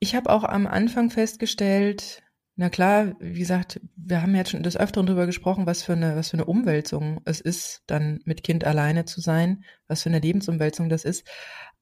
Ich 0.03 0.17
habe 0.17 0.31
auch 0.31 0.43
am 0.43 0.67
Anfang 0.67 1.11
festgestellt, 1.11 2.25
na 2.57 2.71
klar, 2.71 3.15
wie 3.21 3.39
gesagt, 3.39 3.81
wir 3.95 4.21
haben 4.21 4.35
jetzt 4.35 4.51
schon 4.51 4.65
des 4.65 4.77
Öfteren 4.77 5.07
darüber 5.07 5.27
gesprochen, 5.27 5.65
was 5.65 5.85
für 5.85 5.93
eine, 5.93 6.17
was 6.17 6.31
für 6.31 6.39
eine 6.39 6.45
Umwälzung 6.45 7.21
es 7.25 7.41
ist, 7.41 7.85
dann 7.87 8.19
mit 8.25 8.43
Kind 8.43 8.65
alleine 8.65 9.05
zu 9.05 9.21
sein, 9.21 9.63
was 9.87 10.03
für 10.03 10.09
eine 10.09 10.19
Lebensumwälzung 10.19 10.89
das 10.89 11.05
ist. 11.05 11.25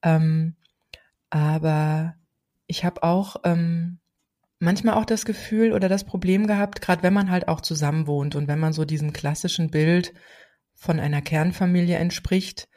Ähm, 0.02 0.54
aber 1.30 2.14
ich 2.66 2.84
habe 2.84 3.04
auch 3.04 3.36
ähm, 3.44 4.00
manchmal 4.58 4.96
auch 4.96 5.06
das 5.06 5.24
Gefühl 5.24 5.72
oder 5.72 5.88
das 5.88 6.04
Problem 6.04 6.46
gehabt, 6.46 6.82
gerade 6.82 7.02
wenn 7.02 7.14
man 7.14 7.30
halt 7.30 7.48
auch 7.48 7.62
zusammen 7.62 8.06
wohnt 8.06 8.34
und 8.36 8.48
wenn 8.48 8.58
man 8.58 8.74
so 8.74 8.84
diesem 8.84 9.14
klassischen 9.14 9.70
Bild 9.70 10.12
von 10.74 11.00
einer 11.00 11.22
Kernfamilie 11.22 11.96
entspricht, 11.96 12.68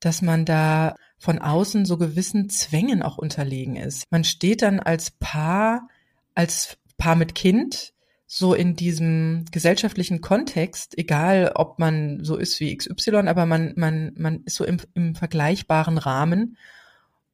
dass 0.00 0.22
man 0.22 0.44
da 0.44 0.96
von 1.18 1.38
außen 1.38 1.84
so 1.84 1.98
gewissen 1.98 2.48
Zwängen 2.48 3.02
auch 3.02 3.18
unterlegen 3.18 3.76
ist. 3.76 4.10
Man 4.10 4.24
steht 4.24 4.62
dann 4.62 4.80
als 4.80 5.10
Paar, 5.10 5.88
als 6.34 6.78
Paar 6.96 7.14
mit 7.14 7.34
Kind 7.34 7.92
so 8.26 8.54
in 8.54 8.76
diesem 8.76 9.44
gesellschaftlichen 9.50 10.20
Kontext, 10.20 10.96
egal 10.96 11.52
ob 11.54 11.78
man 11.78 12.22
so 12.22 12.36
ist 12.36 12.60
wie 12.60 12.74
XY, 12.76 13.26
aber 13.26 13.44
man, 13.44 13.72
man, 13.76 14.12
man 14.16 14.44
ist 14.44 14.54
so 14.54 14.64
im, 14.64 14.78
im 14.94 15.14
vergleichbaren 15.14 15.98
Rahmen 15.98 16.56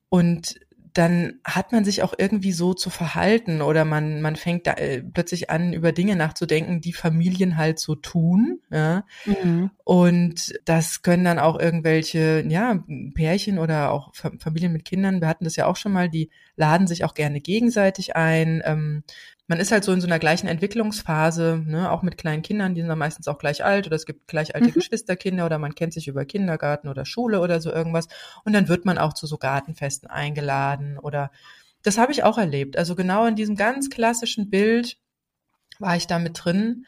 und 0.08 0.58
dann 0.96 1.40
hat 1.44 1.72
man 1.72 1.84
sich 1.84 2.02
auch 2.02 2.14
irgendwie 2.16 2.52
so 2.52 2.72
zu 2.72 2.88
verhalten 2.88 3.60
oder 3.60 3.84
man, 3.84 4.22
man 4.22 4.36
fängt 4.36 4.66
da 4.66 4.72
äh, 4.72 5.02
plötzlich 5.02 5.50
an, 5.50 5.74
über 5.74 5.92
Dinge 5.92 6.16
nachzudenken, 6.16 6.80
die 6.80 6.94
Familien 6.94 7.58
halt 7.58 7.78
so 7.78 7.94
tun. 7.94 8.60
Ja? 8.70 9.04
Mhm. 9.26 9.70
Und 9.84 10.54
das 10.64 11.02
können 11.02 11.24
dann 11.24 11.38
auch 11.38 11.60
irgendwelche, 11.60 12.44
ja, 12.48 12.82
Pärchen 13.14 13.58
oder 13.58 13.92
auch 13.92 14.14
Familien 14.14 14.72
mit 14.72 14.86
Kindern, 14.86 15.20
wir 15.20 15.28
hatten 15.28 15.44
das 15.44 15.56
ja 15.56 15.66
auch 15.66 15.76
schon 15.76 15.92
mal, 15.92 16.08
die 16.08 16.30
laden 16.56 16.86
sich 16.86 17.04
auch 17.04 17.14
gerne 17.14 17.40
gegenseitig 17.40 18.16
ein. 18.16 18.62
Ähm, 18.64 19.02
man 19.48 19.60
ist 19.60 19.70
halt 19.70 19.84
so 19.84 19.92
in 19.92 20.00
so 20.00 20.06
einer 20.06 20.18
gleichen 20.18 20.48
Entwicklungsphase, 20.48 21.62
ne, 21.64 21.90
auch 21.90 22.02
mit 22.02 22.18
kleinen 22.18 22.42
Kindern, 22.42 22.74
die 22.74 22.80
sind 22.80 22.88
dann 22.88 22.98
meistens 22.98 23.28
auch 23.28 23.38
gleich 23.38 23.64
alt 23.64 23.86
oder 23.86 23.96
es 23.96 24.06
gibt 24.06 24.26
gleich 24.26 24.54
alte 24.54 24.68
mhm. 24.68 24.74
Geschwisterkinder 24.74 25.46
oder 25.46 25.58
man 25.58 25.74
kennt 25.74 25.92
sich 25.92 26.08
über 26.08 26.24
Kindergarten 26.24 26.88
oder 26.88 27.04
Schule 27.04 27.40
oder 27.40 27.60
so 27.60 27.72
irgendwas 27.72 28.08
und 28.44 28.52
dann 28.52 28.68
wird 28.68 28.84
man 28.84 28.98
auch 28.98 29.12
zu 29.12 29.26
so 29.26 29.38
Gartenfesten 29.38 30.10
eingeladen 30.10 30.98
oder 30.98 31.30
das 31.82 31.98
habe 31.98 32.10
ich 32.10 32.24
auch 32.24 32.36
erlebt. 32.36 32.76
Also 32.76 32.96
genau 32.96 33.26
in 33.26 33.36
diesem 33.36 33.54
ganz 33.54 33.90
klassischen 33.90 34.50
Bild 34.50 34.98
war 35.78 35.96
ich 35.96 36.08
da 36.08 36.18
mit 36.18 36.44
drin. 36.44 36.84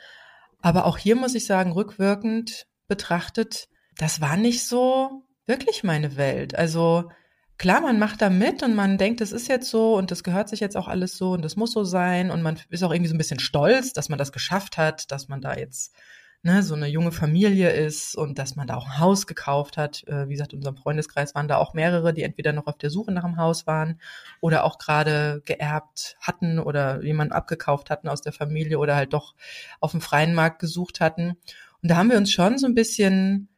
Aber 0.60 0.86
auch 0.86 0.98
hier 0.98 1.14
muss 1.14 1.36
ich 1.36 1.46
sagen, 1.46 1.70
rückwirkend 1.70 2.66
betrachtet, 2.88 3.68
das 3.96 4.20
war 4.20 4.36
nicht 4.36 4.66
so 4.66 5.22
wirklich 5.46 5.84
meine 5.84 6.16
Welt. 6.16 6.56
Also 6.56 7.10
klar, 7.58 7.80
man 7.80 7.98
macht 7.98 8.22
da 8.22 8.30
mit 8.30 8.62
und 8.62 8.74
man 8.74 8.98
denkt, 8.98 9.20
das 9.20 9.32
ist 9.32 9.48
jetzt 9.48 9.68
so 9.68 9.94
und 9.96 10.10
das 10.10 10.22
gehört 10.22 10.48
sich 10.48 10.60
jetzt 10.60 10.76
auch 10.76 10.88
alles 10.88 11.18
so 11.18 11.32
und 11.32 11.44
das 11.44 11.56
muss 11.56 11.72
so 11.72 11.84
sein 11.84 12.30
und 12.30 12.42
man 12.42 12.58
ist 12.70 12.82
auch 12.82 12.92
irgendwie 12.92 13.08
so 13.08 13.14
ein 13.14 13.18
bisschen 13.18 13.40
stolz, 13.40 13.92
dass 13.92 14.08
man 14.08 14.18
das 14.18 14.32
geschafft 14.32 14.78
hat, 14.78 15.10
dass 15.10 15.28
man 15.28 15.40
da 15.40 15.56
jetzt 15.56 15.94
ne, 16.42 16.62
so 16.62 16.74
eine 16.74 16.86
junge 16.86 17.12
Familie 17.12 17.70
ist 17.70 18.14
und 18.16 18.38
dass 18.38 18.56
man 18.56 18.66
da 18.66 18.76
auch 18.76 18.86
ein 18.86 18.98
Haus 18.98 19.26
gekauft 19.26 19.76
hat. 19.76 20.04
Äh, 20.06 20.28
wie 20.28 20.32
gesagt, 20.32 20.52
in 20.52 20.58
unserem 20.58 20.76
Freundeskreis 20.76 21.34
waren 21.34 21.48
da 21.48 21.56
auch 21.56 21.74
mehrere, 21.74 22.14
die 22.14 22.22
entweder 22.22 22.52
noch 22.52 22.66
auf 22.66 22.78
der 22.78 22.90
Suche 22.90 23.12
nach 23.12 23.24
einem 23.24 23.36
Haus 23.36 23.66
waren 23.66 24.00
oder 24.40 24.64
auch 24.64 24.78
gerade 24.78 25.42
geerbt 25.44 26.16
hatten 26.20 26.58
oder 26.58 27.02
jemanden 27.02 27.32
abgekauft 27.32 27.90
hatten 27.90 28.08
aus 28.08 28.22
der 28.22 28.32
Familie 28.32 28.78
oder 28.78 28.94
halt 28.96 29.12
doch 29.12 29.34
auf 29.80 29.90
dem 29.92 30.00
freien 30.00 30.34
Markt 30.34 30.60
gesucht 30.60 31.00
hatten. 31.00 31.30
Und 31.82 31.90
da 31.90 31.96
haben 31.96 32.10
wir 32.10 32.16
uns 32.16 32.30
schon 32.32 32.58
so 32.58 32.66
ein 32.66 32.74
bisschen 32.74 33.48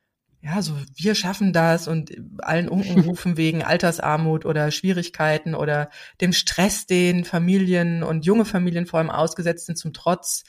ja, 0.43 0.63
so 0.63 0.75
wir 0.95 1.15
schaffen 1.15 1.53
das 1.53 1.87
und 1.87 2.13
allen 2.39 2.69
Unkenrufen 2.69 3.37
wegen 3.37 3.63
Altersarmut 3.63 4.47
oder 4.47 4.71
Schwierigkeiten 4.71 5.55
oder 5.55 5.91
dem 6.21 6.33
Stress, 6.33 6.87
den 6.87 7.25
Familien 7.25 8.03
und 8.03 8.25
junge 8.25 8.47
Familien 8.47 8.87
vor 8.87 9.01
allem 9.01 9.11
ausgesetzt 9.11 9.67
sind 9.67 9.77
zum 9.77 9.93
Trotz. 9.93 10.45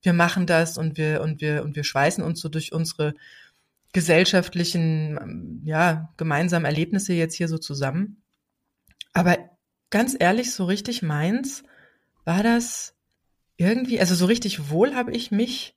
Wir 0.00 0.12
machen 0.12 0.46
das 0.46 0.78
und 0.78 0.96
wir 0.96 1.22
und 1.22 1.40
wir 1.40 1.64
und 1.64 1.74
wir 1.74 1.84
schweißen 1.84 2.22
uns 2.22 2.40
so 2.40 2.48
durch 2.48 2.72
unsere 2.72 3.14
gesellschaftlichen 3.92 5.62
ja, 5.64 6.12
gemeinsamen 6.16 6.64
Erlebnisse 6.64 7.12
jetzt 7.12 7.34
hier 7.34 7.48
so 7.48 7.58
zusammen. 7.58 8.22
Aber 9.12 9.36
ganz 9.90 10.16
ehrlich, 10.18 10.52
so 10.52 10.64
richtig 10.64 11.02
meins 11.02 11.64
war 12.24 12.42
das 12.42 12.94
irgendwie, 13.56 14.00
also 14.00 14.14
so 14.14 14.26
richtig 14.26 14.70
wohl 14.70 14.94
habe 14.94 15.12
ich 15.12 15.30
mich 15.30 15.74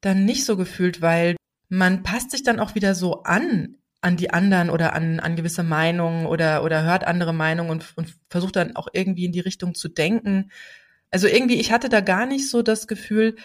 dann 0.00 0.24
nicht 0.24 0.44
so 0.44 0.56
gefühlt, 0.56 1.02
weil 1.02 1.36
man 1.72 2.02
passt 2.02 2.30
sich 2.30 2.42
dann 2.42 2.60
auch 2.60 2.74
wieder 2.74 2.94
so 2.94 3.22
an 3.22 3.76
an 4.02 4.16
die 4.16 4.30
anderen 4.30 4.68
oder 4.68 4.94
an, 4.94 5.20
an 5.20 5.36
gewisse 5.36 5.62
Meinungen 5.62 6.26
oder, 6.26 6.64
oder 6.64 6.82
hört 6.82 7.04
andere 7.04 7.32
Meinungen 7.32 7.70
und, 7.70 7.96
und 7.96 8.12
versucht 8.28 8.56
dann 8.56 8.74
auch 8.74 8.88
irgendwie 8.92 9.24
in 9.24 9.32
die 9.32 9.40
Richtung 9.40 9.76
zu 9.76 9.88
denken. 9.88 10.50
Also 11.12 11.28
irgendwie, 11.28 11.60
ich 11.60 11.70
hatte 11.70 11.88
da 11.88 12.00
gar 12.00 12.26
nicht 12.26 12.50
so 12.50 12.62
das 12.62 12.88
Gefühl, 12.88 13.36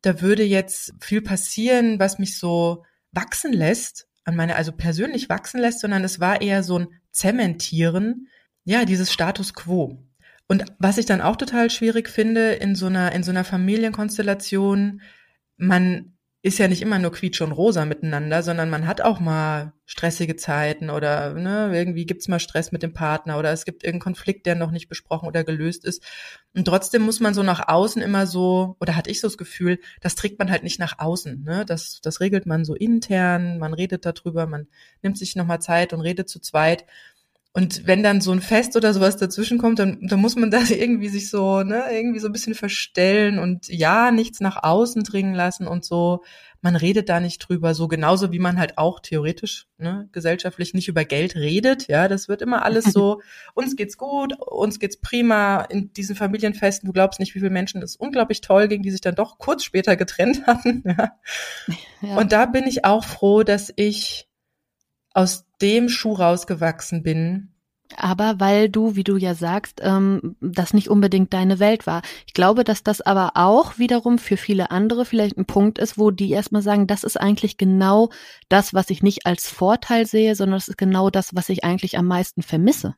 da 0.00 0.22
würde 0.22 0.44
jetzt 0.44 0.94
viel 0.98 1.20
passieren, 1.20 2.00
was 2.00 2.18
mich 2.18 2.38
so 2.38 2.84
wachsen 3.12 3.52
lässt, 3.52 4.08
an 4.24 4.34
meine, 4.34 4.56
also 4.56 4.72
persönlich 4.72 5.28
wachsen 5.28 5.60
lässt, 5.60 5.80
sondern 5.80 6.02
es 6.04 6.20
war 6.20 6.40
eher 6.40 6.62
so 6.62 6.78
ein 6.78 6.88
Zementieren, 7.10 8.28
ja, 8.64 8.86
dieses 8.86 9.12
Status 9.12 9.52
quo. 9.52 10.02
Und 10.46 10.64
was 10.78 10.96
ich 10.96 11.04
dann 11.04 11.20
auch 11.20 11.36
total 11.36 11.68
schwierig 11.68 12.08
finde 12.08 12.52
in 12.52 12.74
so 12.74 12.86
einer, 12.86 13.12
in 13.12 13.22
so 13.22 13.30
einer 13.30 13.44
Familienkonstellation, 13.44 15.02
man 15.58 16.14
ist 16.40 16.58
ja 16.58 16.68
nicht 16.68 16.82
immer 16.82 17.00
nur 17.00 17.10
quietsch 17.10 17.40
und 17.40 17.50
rosa 17.50 17.84
miteinander, 17.84 18.44
sondern 18.44 18.70
man 18.70 18.86
hat 18.86 19.00
auch 19.00 19.18
mal 19.18 19.72
stressige 19.86 20.36
Zeiten 20.36 20.88
oder 20.88 21.34
ne, 21.34 21.70
irgendwie 21.74 22.06
gibt's 22.06 22.28
mal 22.28 22.38
Stress 22.38 22.70
mit 22.70 22.84
dem 22.84 22.92
Partner 22.92 23.38
oder 23.38 23.50
es 23.50 23.64
gibt 23.64 23.82
irgendeinen 23.82 24.14
Konflikt, 24.14 24.46
der 24.46 24.54
noch 24.54 24.70
nicht 24.70 24.88
besprochen 24.88 25.26
oder 25.26 25.42
gelöst 25.42 25.84
ist. 25.84 26.04
Und 26.54 26.66
trotzdem 26.66 27.02
muss 27.02 27.18
man 27.18 27.34
so 27.34 27.42
nach 27.42 27.66
außen 27.66 28.00
immer 28.02 28.26
so, 28.28 28.76
oder 28.80 28.94
hatte 28.94 29.10
ich 29.10 29.20
so 29.20 29.26
das 29.26 29.36
Gefühl, 29.36 29.80
das 30.00 30.14
trägt 30.14 30.38
man 30.38 30.50
halt 30.50 30.62
nicht 30.62 30.78
nach 30.78 31.00
außen. 31.00 31.42
Ne? 31.42 31.64
Das, 31.66 32.00
das 32.02 32.20
regelt 32.20 32.46
man 32.46 32.64
so 32.64 32.74
intern, 32.74 33.58
man 33.58 33.74
redet 33.74 34.06
darüber, 34.06 34.46
man 34.46 34.68
nimmt 35.02 35.18
sich 35.18 35.34
nochmal 35.34 35.60
Zeit 35.60 35.92
und 35.92 36.02
redet 36.02 36.28
zu 36.28 36.38
zweit. 36.38 36.84
Und 37.54 37.86
wenn 37.86 38.02
dann 38.02 38.20
so 38.20 38.30
ein 38.30 38.42
Fest 38.42 38.76
oder 38.76 38.92
sowas 38.92 39.16
dazwischen 39.16 39.58
kommt, 39.58 39.78
dann, 39.78 39.98
dann 40.02 40.20
muss 40.20 40.36
man 40.36 40.50
das 40.50 40.70
irgendwie 40.70 41.08
sich 41.08 41.30
so, 41.30 41.62
ne, 41.62 41.84
irgendwie 41.90 42.20
so 42.20 42.28
ein 42.28 42.32
bisschen 42.32 42.54
verstellen 42.54 43.38
und 43.38 43.68
ja, 43.68 44.10
nichts 44.10 44.40
nach 44.40 44.62
außen 44.62 45.02
dringen 45.02 45.34
lassen 45.34 45.66
und 45.66 45.84
so. 45.84 46.22
Man 46.60 46.74
redet 46.76 47.08
da 47.08 47.20
nicht 47.20 47.38
drüber, 47.38 47.72
so 47.72 47.86
genauso 47.86 48.32
wie 48.32 48.40
man 48.40 48.58
halt 48.58 48.78
auch 48.78 49.00
theoretisch, 49.00 49.66
ne, 49.78 50.08
gesellschaftlich 50.12 50.74
nicht 50.74 50.88
über 50.88 51.04
Geld 51.04 51.36
redet. 51.36 51.88
Ja, 51.88 52.08
das 52.08 52.28
wird 52.28 52.42
immer 52.42 52.64
alles 52.64 52.84
so, 52.84 53.22
uns 53.54 53.76
geht's 53.76 53.96
gut, 53.96 54.34
uns 54.40 54.78
geht's 54.78 55.00
prima 55.00 55.62
in 55.62 55.92
diesen 55.92 56.16
Familienfesten. 56.16 56.86
Du 56.86 56.92
glaubst 56.92 57.18
nicht, 57.20 57.34
wie 57.34 57.40
viele 57.40 57.50
Menschen 57.50 57.80
das 57.80 57.96
unglaublich 57.96 58.40
toll 58.40 58.68
ging, 58.68 58.82
die 58.82 58.90
sich 58.90 59.00
dann 59.00 59.14
doch 59.14 59.38
kurz 59.38 59.64
später 59.64 59.96
getrennt 59.96 60.42
hatten. 60.46 60.82
Ja. 60.84 61.12
ja. 62.02 62.16
Und 62.16 62.32
da 62.32 62.46
bin 62.46 62.66
ich 62.66 62.84
auch 62.84 63.04
froh, 63.04 63.42
dass 63.42 63.72
ich 63.74 64.28
aus 65.12 65.47
dem 65.60 65.88
Schuh 65.88 66.14
rausgewachsen 66.14 67.02
bin. 67.02 67.52
Aber 67.96 68.38
weil 68.38 68.68
du, 68.68 68.96
wie 68.96 69.04
du 69.04 69.16
ja 69.16 69.34
sagst, 69.34 69.80
ähm, 69.82 70.36
das 70.40 70.74
nicht 70.74 70.88
unbedingt 70.88 71.32
deine 71.32 71.58
Welt 71.58 71.86
war. 71.86 72.02
Ich 72.26 72.34
glaube, 72.34 72.62
dass 72.62 72.82
das 72.82 73.00
aber 73.00 73.32
auch 73.34 73.78
wiederum 73.78 74.18
für 74.18 74.36
viele 74.36 74.70
andere 74.70 75.06
vielleicht 75.06 75.38
ein 75.38 75.46
Punkt 75.46 75.78
ist, 75.78 75.96
wo 75.96 76.10
die 76.10 76.30
erstmal 76.30 76.62
sagen, 76.62 76.86
das 76.86 77.02
ist 77.02 77.18
eigentlich 77.18 77.56
genau 77.56 78.10
das, 78.48 78.74
was 78.74 78.90
ich 78.90 79.02
nicht 79.02 79.24
als 79.26 79.48
Vorteil 79.48 80.06
sehe, 80.06 80.34
sondern 80.34 80.58
das 80.58 80.68
ist 80.68 80.78
genau 80.78 81.08
das, 81.08 81.34
was 81.34 81.48
ich 81.48 81.64
eigentlich 81.64 81.96
am 81.96 82.06
meisten 82.06 82.42
vermisse. 82.42 82.94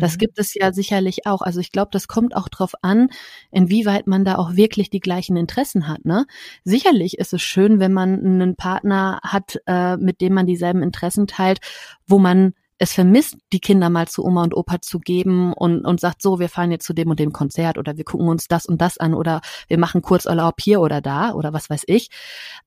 Das 0.00 0.14
mhm. 0.14 0.18
gibt 0.18 0.38
es 0.38 0.54
ja 0.54 0.72
sicherlich 0.72 1.26
auch. 1.26 1.42
Also 1.42 1.60
ich 1.60 1.72
glaube, 1.72 1.90
das 1.92 2.08
kommt 2.08 2.34
auch 2.34 2.48
drauf 2.48 2.72
an, 2.82 3.08
inwieweit 3.50 4.06
man 4.06 4.24
da 4.24 4.36
auch 4.36 4.54
wirklich 4.54 4.90
die 4.90 5.00
gleichen 5.00 5.36
Interessen 5.36 5.88
hat. 5.88 6.04
Ne? 6.04 6.26
Sicherlich 6.64 7.18
ist 7.18 7.32
es 7.32 7.42
schön, 7.42 7.80
wenn 7.80 7.92
man 7.92 8.24
einen 8.24 8.56
Partner 8.56 9.20
hat, 9.22 9.60
äh, 9.66 9.96
mit 9.96 10.20
dem 10.20 10.34
man 10.34 10.46
dieselben 10.46 10.82
Interessen 10.82 11.26
teilt, 11.26 11.60
wo 12.06 12.18
man 12.18 12.54
es 12.78 12.92
vermisst, 12.92 13.36
die 13.52 13.60
Kinder 13.60 13.90
mal 13.90 14.06
zu 14.06 14.24
Oma 14.24 14.44
und 14.44 14.54
Opa 14.54 14.80
zu 14.80 15.00
geben 15.00 15.52
und, 15.52 15.84
und 15.84 16.00
sagt, 16.00 16.22
so, 16.22 16.38
wir 16.38 16.48
fahren 16.48 16.70
jetzt 16.70 16.86
zu 16.86 16.92
dem 16.92 17.10
und 17.10 17.18
dem 17.18 17.32
Konzert 17.32 17.76
oder 17.76 17.96
wir 17.96 18.04
gucken 18.04 18.28
uns 18.28 18.46
das 18.46 18.66
und 18.66 18.80
das 18.80 18.98
an 18.98 19.14
oder 19.14 19.40
wir 19.66 19.78
machen 19.78 20.00
Kurzurlaub 20.00 20.60
hier 20.60 20.80
oder 20.80 21.00
da 21.00 21.32
oder 21.32 21.52
was 21.52 21.68
weiß 21.68 21.82
ich. 21.86 22.08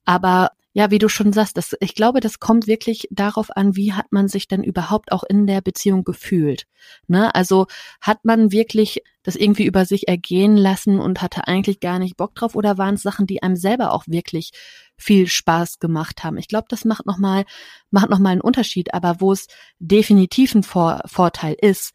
Aber 0.04 0.50
ja, 0.74 0.90
wie 0.90 1.00
du 1.00 1.10
schon 1.10 1.34
sagst, 1.34 1.58
das, 1.58 1.76
ich 1.82 1.96
glaube, 1.96 2.22
das 2.22 2.40
kommt 2.40 2.66
wirklich 2.66 3.08
darauf 3.12 3.56
an, 3.56 3.76
wie 3.76 3.92
hat 3.92 4.12
man 4.12 4.30
sich 4.30 4.48
denn 4.48 4.64
überhaupt 4.64 5.12
auch 5.12 5.24
in 5.24 5.46
der 5.46 5.60
Beziehung 5.60 6.06
gefühlt. 6.06 6.66
Ne? 7.08 7.34
Also 7.36 7.68
hat 8.00 8.24
man 8.24 8.54
wirklich 8.54 9.02
das 9.24 9.36
irgendwie 9.36 9.66
über 9.66 9.86
sich 9.86 10.08
ergehen 10.08 10.56
lassen 10.56 11.00
und 11.00 11.22
hatte 11.22 11.48
eigentlich 11.48 11.82
gar 11.82 12.00
nicht 12.00 12.16
Bock 12.16 12.36
drauf 12.36 12.56
oder 12.56 12.78
waren 12.78 12.96
es 12.96 13.02
Sachen, 13.02 13.28
die 13.28 13.44
einem 13.44 13.58
selber 13.58 13.92
auch 13.92 14.06
wirklich 14.08 14.52
viel 14.98 15.28
Spaß 15.28 15.80
gemacht 15.80 16.24
haben? 16.24 16.38
Ich 16.38 16.48
glaube, 16.48 16.68
das 16.70 16.86
macht 16.86 17.06
nochmal, 17.06 17.44
macht 17.90 18.10
nochmal 18.10 18.32
einen 18.32 18.42
Unterschied. 18.42 18.94
Aber 18.94 19.20
wo 19.20 19.34
es 19.34 19.48
definitiv 19.80 20.56
ein 20.56 20.64
Vor 20.64 21.02
Vorteil 21.06 21.56
ist, 21.60 21.92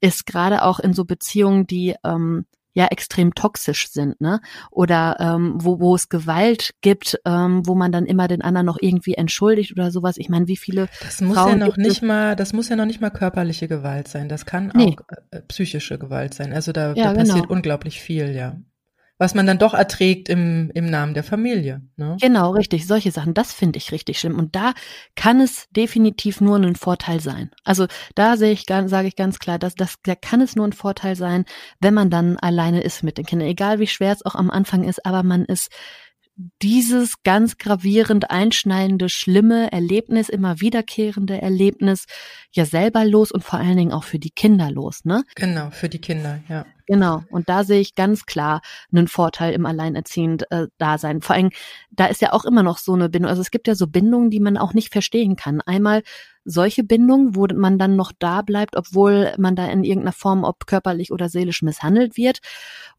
ist 0.00 0.26
gerade 0.26 0.64
auch 0.64 0.80
in 0.80 0.94
so 0.94 1.04
Beziehungen, 1.04 1.66
die 1.66 1.94
ähm, 2.04 2.46
ja 2.76 2.88
extrem 2.88 3.34
toxisch 3.34 3.90
sind, 3.90 4.20
ne? 4.20 4.40
Oder 4.70 5.16
ähm, 5.18 5.54
wo, 5.56 5.80
wo 5.80 5.94
es 5.94 6.10
Gewalt 6.10 6.74
gibt, 6.82 7.18
ähm, 7.24 7.66
wo 7.66 7.74
man 7.74 7.90
dann 7.90 8.04
immer 8.04 8.28
den 8.28 8.42
anderen 8.42 8.66
noch 8.66 8.76
irgendwie 8.78 9.14
entschuldigt 9.14 9.72
oder 9.72 9.90
sowas. 9.90 10.18
Ich 10.18 10.28
meine, 10.28 10.46
wie 10.46 10.58
viele 10.58 10.88
Das 11.02 11.22
muss 11.22 11.36
Frauen 11.38 11.58
ja 11.58 11.66
noch 11.66 11.78
nicht 11.78 12.02
mal, 12.02 12.36
das 12.36 12.52
muss 12.52 12.68
ja 12.68 12.76
noch 12.76 12.84
nicht 12.84 13.00
mal 13.00 13.10
körperliche 13.10 13.66
Gewalt 13.66 14.08
sein. 14.08 14.28
Das 14.28 14.44
kann 14.44 14.70
nee. 14.74 14.94
auch 14.98 15.16
äh, 15.30 15.40
psychische 15.48 15.98
Gewalt 15.98 16.34
sein. 16.34 16.52
Also 16.52 16.72
da, 16.72 16.92
ja, 16.92 17.04
da 17.04 17.14
passiert 17.14 17.44
genau. 17.44 17.54
unglaublich 17.54 18.00
viel, 18.00 18.34
ja 18.34 18.56
was 19.18 19.34
man 19.34 19.46
dann 19.46 19.58
doch 19.58 19.72
erträgt 19.72 20.28
im, 20.28 20.70
im 20.74 20.90
Namen 20.90 21.14
der 21.14 21.24
Familie. 21.24 21.80
Ne? 21.96 22.16
Genau, 22.20 22.50
richtig. 22.50 22.86
Solche 22.86 23.10
Sachen, 23.10 23.34
das 23.34 23.52
finde 23.52 23.78
ich 23.78 23.92
richtig 23.92 24.18
schlimm. 24.18 24.38
Und 24.38 24.54
da 24.54 24.74
kann 25.14 25.40
es 25.40 25.66
definitiv 25.70 26.40
nur 26.40 26.56
ein 26.56 26.76
Vorteil 26.76 27.20
sein. 27.20 27.50
Also 27.64 27.86
da 28.14 28.36
sehe 28.36 28.52
ich, 28.52 28.64
sage 28.66 29.08
ich 29.08 29.16
ganz 29.16 29.38
klar, 29.38 29.58
dass 29.58 29.74
das, 29.74 29.94
da 30.02 30.14
kann 30.14 30.40
es 30.40 30.54
nur 30.54 30.66
ein 30.66 30.72
Vorteil 30.72 31.16
sein, 31.16 31.44
wenn 31.80 31.94
man 31.94 32.10
dann 32.10 32.36
alleine 32.38 32.82
ist 32.82 33.02
mit 33.02 33.16
den 33.16 33.24
Kindern. 33.24 33.48
Egal 33.48 33.78
wie 33.78 33.86
schwer 33.86 34.12
es 34.12 34.24
auch 34.24 34.34
am 34.34 34.50
Anfang 34.50 34.84
ist, 34.84 35.04
aber 35.06 35.22
man 35.22 35.44
ist 35.46 35.70
dieses 36.60 37.22
ganz 37.22 37.56
gravierend 37.56 38.30
einschneidende, 38.30 39.08
schlimme 39.08 39.72
Erlebnis, 39.72 40.28
immer 40.28 40.60
wiederkehrende 40.60 41.40
Erlebnis 41.40 42.04
ja 42.52 42.66
selber 42.66 43.04
los 43.04 43.32
und 43.32 43.42
vor 43.42 43.58
allen 43.58 43.76
Dingen 43.76 43.92
auch 43.92 44.04
für 44.04 44.18
die 44.18 44.30
Kinder 44.30 44.70
los, 44.70 45.04
ne? 45.04 45.24
Genau, 45.34 45.70
für 45.70 45.88
die 45.88 46.00
Kinder, 46.00 46.40
ja. 46.48 46.66
Genau. 46.86 47.22
Und 47.30 47.48
da 47.48 47.64
sehe 47.64 47.80
ich 47.80 47.94
ganz 47.94 48.26
klar 48.26 48.60
einen 48.92 49.08
Vorteil 49.08 49.52
im 49.54 49.66
alleinerziehend 49.66 50.50
äh. 50.50 50.66
Vor 51.20 51.34
allem, 51.34 51.50
da 51.90 52.06
ist 52.06 52.22
ja 52.22 52.32
auch 52.32 52.44
immer 52.44 52.62
noch 52.62 52.78
so 52.78 52.94
eine 52.94 53.08
Bindung. 53.08 53.28
Also 53.28 53.42
es 53.42 53.50
gibt 53.50 53.66
ja 53.66 53.74
so 53.74 53.86
Bindungen, 53.88 54.30
die 54.30 54.40
man 54.40 54.56
auch 54.56 54.72
nicht 54.72 54.92
verstehen 54.92 55.36
kann. 55.36 55.60
Einmal 55.60 56.02
solche 56.44 56.84
Bindungen, 56.84 57.34
wo 57.34 57.46
man 57.52 57.78
dann 57.78 57.96
noch 57.96 58.12
da 58.18 58.40
bleibt, 58.42 58.76
obwohl 58.76 59.34
man 59.36 59.56
da 59.56 59.66
in 59.66 59.82
irgendeiner 59.82 60.12
Form, 60.12 60.44
ob 60.44 60.66
körperlich 60.66 61.10
oder 61.12 61.28
seelisch 61.28 61.62
misshandelt 61.62 62.16
wird. 62.16 62.38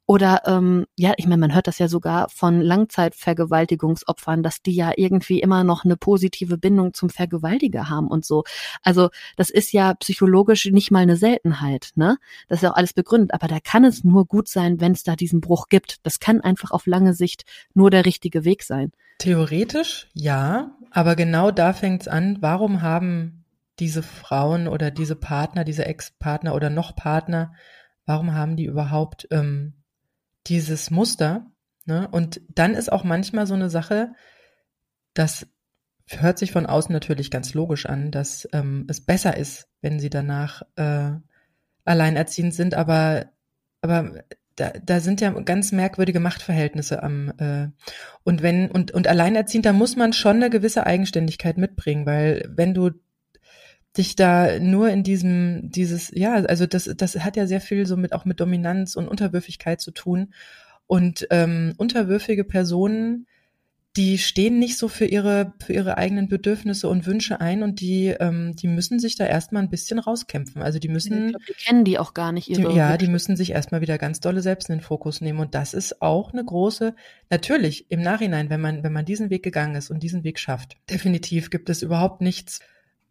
Oder 0.06 0.44
ähm, 0.46 0.86
ja, 0.96 1.13
ich 1.17 1.27
meine, 1.27 1.41
man 1.41 1.53
hört 1.53 1.67
das 1.67 1.79
ja 1.79 1.89
sogar 1.89 2.29
von 2.29 2.62
Langzeitvergewaltigungsopfern, 2.62 4.41
dass 4.41 4.62
die 4.62 4.74
ja 4.74 4.94
irgendwie 4.96 5.41
immer 5.41 5.65
noch 5.65 5.84
eine 5.84 5.98
positive 5.98 6.58
Bindung 6.58 6.94
zum 6.94 7.10
Vergewaltiger 7.10 7.89
haben 7.89 8.08
und 8.08 8.24
so. 8.25 8.44
Also 8.84 9.10
das 9.36 9.50
ist 9.50 9.74
ja 9.74 9.94
psychologisch 9.96 10.65
nicht 10.67 10.91
mal 10.91 11.00
eine 11.00 11.17
Seltenheit, 11.17 11.91
ne? 11.96 12.17
Das 12.48 12.60
ist 12.60 12.63
ja 12.63 12.72
auch 12.72 12.77
alles 12.77 12.94
begründet. 12.94 13.34
Aber 13.34 13.48
da 13.48 13.60
kann 13.60 13.77
es 13.84 14.04
nur 14.04 14.26
gut 14.26 14.48
sein, 14.48 14.80
wenn 14.80 14.92
es 14.94 15.04
da 15.04 15.16
diesen 15.16 15.42
Bruch 15.42 15.70
gibt. 15.70 15.98
Das 16.04 16.20
kann 16.20 16.42
einfach 16.42 16.72
auf 16.72 16.86
lange 16.86 17.14
Sicht 17.14 17.44
nur 17.74 17.90
der 17.90 18.06
richtige 18.06 18.46
Weg 18.46 18.64
sein. 18.64 18.92
Theoretisch 19.20 20.10
ja, 20.14 20.78
aber 20.92 21.16
genau 21.16 21.52
da 21.52 21.74
fängt's 21.74 22.08
an. 22.08 22.38
Warum 22.42 22.82
haben 22.82 23.46
diese 23.80 24.04
Frauen 24.04 24.68
oder 24.68 24.92
diese 24.92 25.16
Partner, 25.16 25.64
diese 25.64 25.86
Ex-Partner 25.86 26.56
oder 26.56 26.70
noch 26.70 26.96
Partner, 26.96 27.54
warum 28.06 28.34
haben 28.34 28.56
die 28.56 28.66
überhaupt 28.66 29.28
ähm, 29.32 29.74
dieses 30.48 30.92
Muster? 30.92 31.52
Ne? 31.86 32.08
Und 32.12 32.42
dann 32.54 32.74
ist 32.74 32.92
auch 32.92 33.04
manchmal 33.04 33.48
so 33.48 33.54
eine 33.54 33.70
Sache, 33.70 34.14
das 35.14 35.48
hört 36.08 36.40
sich 36.40 36.52
von 36.52 36.66
außen 36.66 36.94
natürlich 36.94 37.32
ganz 37.32 37.54
logisch 37.54 37.86
an, 37.86 38.12
dass 38.12 38.48
ähm, 38.54 38.86
es 38.88 39.06
besser 39.06 39.36
ist, 39.38 39.68
wenn 39.82 40.00
sie 40.00 40.10
danach 40.10 40.62
äh, 40.76 41.12
alleinerziehend 41.86 42.54
sind, 42.54 42.74
aber 42.76 43.28
aber 43.82 44.24
da, 44.56 44.72
da 44.84 45.00
sind 45.00 45.22
ja 45.22 45.30
ganz 45.42 45.72
merkwürdige 45.72 46.20
Machtverhältnisse 46.20 47.04
am 47.04 47.32
äh, 47.38 47.68
und 48.24 48.42
wenn 48.42 48.72
und 48.72 48.92
und 48.92 49.08
alleinerziehend, 49.08 49.66
da 49.66 49.74
muss 49.74 49.96
man 49.96 50.14
schon 50.14 50.38
eine 50.38 50.50
gewisse 50.50 50.86
Eigenständigkeit 50.86 51.58
mitbringen, 51.58 52.06
weil 52.06 52.50
wenn 52.50 52.74
du 52.74 52.92
dich 53.96 54.16
da 54.16 54.60
nur 54.60 54.90
in 54.90 55.04
diesem 55.04 55.70
dieses 55.72 56.12
ja 56.14 56.34
also 56.34 56.66
das 56.66 56.86
das 56.98 57.16
hat 57.20 57.36
ja 57.36 57.48
sehr 57.48 57.62
viel 57.62 57.86
so 57.86 57.98
mit 57.98 58.14
auch 58.14 58.26
mit 58.26 58.40
Dominanz 58.40 58.96
und 58.96 59.08
Unterwürfigkeit 59.08 59.80
zu 59.82 59.92
tun. 59.92 60.34
Und 60.88 61.28
ähm, 61.32 61.74
unterwürfige 61.78 62.46
Personen 62.46 63.28
die 63.98 64.20
stehen 64.20 64.60
nicht 64.60 64.77
so 64.77 64.88
für 64.88 65.06
ihre, 65.06 65.54
für 65.60 65.74
ihre 65.74 65.98
eigenen 65.98 66.27
Bedürfnisse 66.27 66.88
und 66.88 67.08
Wünsche 67.08 67.42
ein 67.42 67.63
und 67.63 67.82
die, 67.82 68.10
ähm, 68.20 68.56
die 68.56 68.68
müssen 68.68 69.00
sich 69.00 69.16
da 69.16 69.25
erstmal 69.25 69.63
ein 69.63 69.72
bisschen 69.72 69.98
rauskämpfen. 69.98 70.62
Also 70.62 70.77
die 70.77 70.88
müssen. 70.88 71.25
Ich 71.25 71.32
glaub, 71.32 71.46
die 71.48 71.54
kennen 71.54 71.84
die 71.84 71.98
auch 71.98 72.13
gar 72.13 72.32
nicht 72.32 72.48
ihre. 72.48 72.70
Die, 72.70 72.75
ja, 72.75 72.96
die 72.98 73.08
müssen 73.08 73.36
sich 73.36 73.51
erstmal 73.51 73.82
wieder 73.82 73.98
ganz 73.98 74.20
dolle 74.20 74.42
selbst 74.42 74.70
in 74.70 74.77
den 74.77 74.84
Fokus 74.84 75.20
nehmen. 75.20 75.39
Und 75.39 75.56
das 75.56 75.74
ist 75.74 76.00
auch 76.04 76.32
eine 76.32 76.46
große, 76.46 76.94
natürlich 77.32 77.89
im 77.89 78.01
Nachhinein, 78.01 78.51
wenn 78.51 78.62
man, 78.62 78.84
wenn 78.84 78.94
man 78.94 79.04
diesen 79.04 79.32
Weg 79.32 79.42
gegangen 79.42 79.75
ist 79.75 79.89
und 79.89 80.04
diesen 80.04 80.24
Weg 80.24 80.38
schafft. 80.38 80.77
Definitiv 80.92 81.50
gibt 81.50 81.68
es 81.68 81.82
überhaupt 81.82 82.22
nichts, 82.22 82.60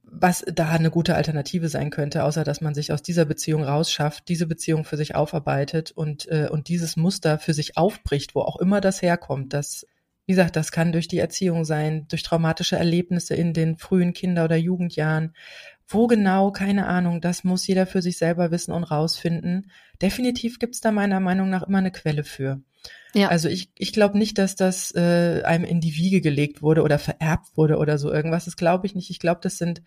was 0.05 0.45
da 0.47 0.71
eine 0.71 0.93
gute 0.93 1.16
Alternative 1.16 1.69
sein 1.69 1.90
könnte, 1.90 2.23
außer 2.23 2.45
dass 2.45 2.61
man 2.61 2.75
sich 2.75 2.93
aus 2.93 3.02
dieser 3.02 3.25
Beziehung 3.25 3.64
rausschafft, 3.64 4.28
diese 4.28 4.47
Beziehung 4.47 4.85
für 4.85 4.97
sich 4.97 5.16
aufarbeitet 5.16 5.90
und, 5.90 6.28
äh, 6.28 6.49
und 6.49 6.69
dieses 6.69 6.97
Muster 6.97 7.40
für 7.40 7.55
sich 7.55 7.76
aufbricht, 7.76 8.37
wo 8.37 8.43
auch 8.43 8.61
immer 8.61 8.81
das 8.81 9.02
herkommt, 9.02 9.52
das 9.52 9.85
wie 10.26 10.33
gesagt, 10.33 10.56
das 10.56 10.73
kann 10.73 10.92
durch 10.92 11.09
die 11.09 11.18
Erziehung 11.18 11.64
sein, 11.64 12.06
durch 12.09 12.23
traumatische 12.23 12.76
Erlebnisse 12.76 13.35
in 13.35 13.52
den 13.52 13.76
frühen 13.76 14.12
Kinder- 14.12 14.45
oder 14.45 14.56
Jugendjahren. 14.56 15.35
Wo 15.88 16.09
genau, 16.09 16.50
keine 16.50 16.87
Ahnung, 16.87 17.21
das 17.21 17.45
muss 17.45 17.66
jeder 17.66 17.87
für 17.87 18.02
sich 18.02 18.18
selber 18.18 18.50
wissen 18.50 18.73
und 18.73 18.85
rausfinden. 18.85 19.71
Definitiv 20.02 20.59
gibt's 20.59 20.80
da 20.80 20.90
meiner 20.90 21.21
Meinung 21.21 21.49
nach 21.49 21.62
immer 21.62 21.78
eine 21.78 21.92
Quelle 21.92 22.25
für. 22.25 22.61
Ja. 23.14 23.28
Also 23.28 23.49
ich, 23.49 23.71
ich 23.78 23.92
glaube 23.92 24.18
nicht, 24.18 24.37
dass 24.38 24.56
das 24.56 24.92
äh, 24.95 25.42
einem 25.45 25.64
in 25.64 25.80
die 25.80 25.95
Wiege 25.95 26.21
gelegt 26.21 26.61
wurde 26.61 26.83
oder 26.83 26.99
vererbt 26.99 27.56
wurde 27.56 27.78
oder 27.78 27.97
so 27.97 28.12
irgendwas. 28.12 28.47
Das 28.47 28.56
glaube 28.56 28.87
ich 28.87 28.97
nicht. 28.97 29.11
Ich 29.11 29.21
glaube, 29.21 29.40
das 29.42 29.59
sind 29.59 29.83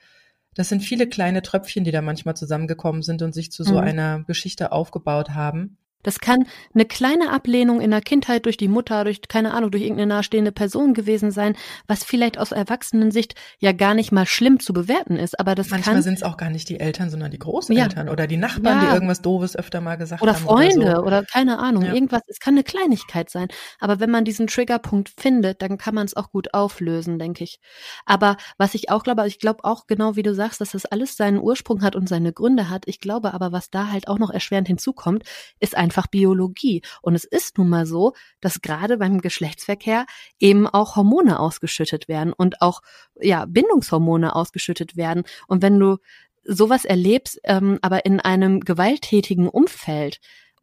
das 0.56 0.70
sind 0.70 0.82
viele 0.82 1.08
kleine 1.08 1.42
Tröpfchen, 1.42 1.84
die 1.84 1.92
da 1.92 2.02
manchmal 2.02 2.36
zusammengekommen 2.36 3.02
sind 3.02 3.22
und 3.22 3.34
sich 3.34 3.52
zu 3.52 3.64
so 3.64 3.74
mhm. 3.74 3.80
einer 3.80 4.24
Geschichte 4.24 4.72
aufgebaut 4.72 5.30
haben. 5.32 5.78
Das 6.04 6.20
kann 6.20 6.46
eine 6.74 6.86
kleine 6.86 7.32
Ablehnung 7.32 7.82
in 7.82 7.92
der 7.92 8.00
Kindheit 8.02 8.46
durch 8.46 8.56
die 8.56 8.70
Mutter, 8.70 9.04
durch, 9.04 9.22
keine 9.28 9.54
Ahnung, 9.54 9.72
durch 9.72 9.84
irgendeine 9.84 10.08
nahestehende 10.08 10.54
Person 10.54 10.94
gewesen 10.94 11.32
sein, 11.32 11.56
was 11.88 12.06
vielleicht 12.06 12.38
aus 12.38 12.54
Erwachsenensicht 12.54 13.36
ja 13.60 13.74
gar 13.74 13.94
nicht 13.94 14.14
mal 14.14 14.26
schlimm 14.26 14.62
zu 14.62 14.72
bewerten 14.72 15.18
ist. 15.18 15.38
Aber 15.40 15.56
das 15.56 15.70
Manchmal 15.70 16.02
sind 16.02 16.16
es 16.16 16.24
auch 16.24 16.38
gar 16.38 16.50
nicht 16.50 16.70
die 16.70 16.80
Eltern, 16.80 17.10
sondern 17.10 17.32
die 17.32 17.40
Großeltern 17.40 18.08
ja. 18.08 18.14
oder 18.14 18.28
die 18.28 18.38
Nachbarn, 18.38 18.82
ja. 18.82 18.86
die 18.86 18.94
irgendwas 18.94 19.22
Doofes 19.22 19.58
öfter 19.58 19.82
mal 19.82 19.98
gesagt 19.98 20.22
oder 20.22 20.36
haben. 20.36 20.44
Freunde 20.44 20.86
oder, 20.86 20.96
so. 20.96 21.04
oder 21.04 21.24
keine 21.24 21.60
Ahnung, 21.60 21.84
ja. 21.84 21.94
irgendwas. 21.94 22.22
Es 22.28 22.40
kann 22.40 22.54
eine 22.54 22.64
Kleinigkeit 22.64 23.30
sein. 23.30 23.50
Aber 23.80 24.00
wenn 24.00 24.10
man 24.10 24.24
diesen 24.24 24.48
Triggerpunkt 24.48 25.10
findet, 25.18 25.62
dann 25.62 25.78
kann 25.78 25.96
man 25.96 26.06
es 26.06 26.16
auch 26.16 26.32
gut 26.32 26.54
auflösen, 26.54 27.20
denke 27.20 27.44
ich. 27.44 27.60
Aber 28.06 28.38
was 28.58 28.74
ich 28.74 28.90
auch 28.90 29.04
glaube, 29.04 29.28
ich 29.28 29.40
glaube 29.40 29.66
auch 29.66 29.86
genau 29.86 30.16
wie 30.16 30.24
du 30.24 30.34
sagst, 30.34 30.62
dass 30.62 30.72
das 30.72 30.86
alles 30.86 31.18
seinen 31.18 31.40
Ursprung 31.40 31.82
hat 31.82 31.98
und 31.98 32.08
seine 32.08 32.32
Gründe 32.32 32.70
hat. 32.70 32.84
Ich 32.88 33.02
glaube 33.02 33.34
aber, 33.34 33.52
was 33.52 33.70
da 33.70 33.92
halt 33.92 34.08
auch 34.08 34.18
noch 34.18 34.30
erschwerend 34.30 34.68
hinzukommt, 34.68 35.24
ist 35.60 35.76
ein 35.76 35.89
einfach 35.90 36.06
Biologie. 36.08 36.84
Und 37.02 37.16
es 37.16 37.24
ist 37.24 37.58
nun 37.58 37.70
mal 37.70 37.88
so, 37.88 38.14
dass 38.42 38.62
gerade 38.62 38.98
beim 38.98 39.22
Geschlechtsverkehr 39.22 40.06
eben 40.40 40.68
auch 40.68 40.96
Hormone 40.96 41.40
ausgeschüttet 41.40 42.08
werden 42.08 42.32
und 42.32 42.62
auch 42.62 42.82
ja 43.20 43.46
Bindungshormone 43.46 44.36
ausgeschüttet 44.36 44.96
werden. 44.96 45.24
Und 45.48 45.64
wenn 45.64 45.80
du 45.80 45.98
sowas 46.44 46.86
erlebst, 46.86 47.40
ähm, 47.44 47.80
aber 47.82 48.06
in 48.06 48.20
einem 48.20 48.60
gewalttätigen 48.60 49.50
Umfeld, 49.50 50.20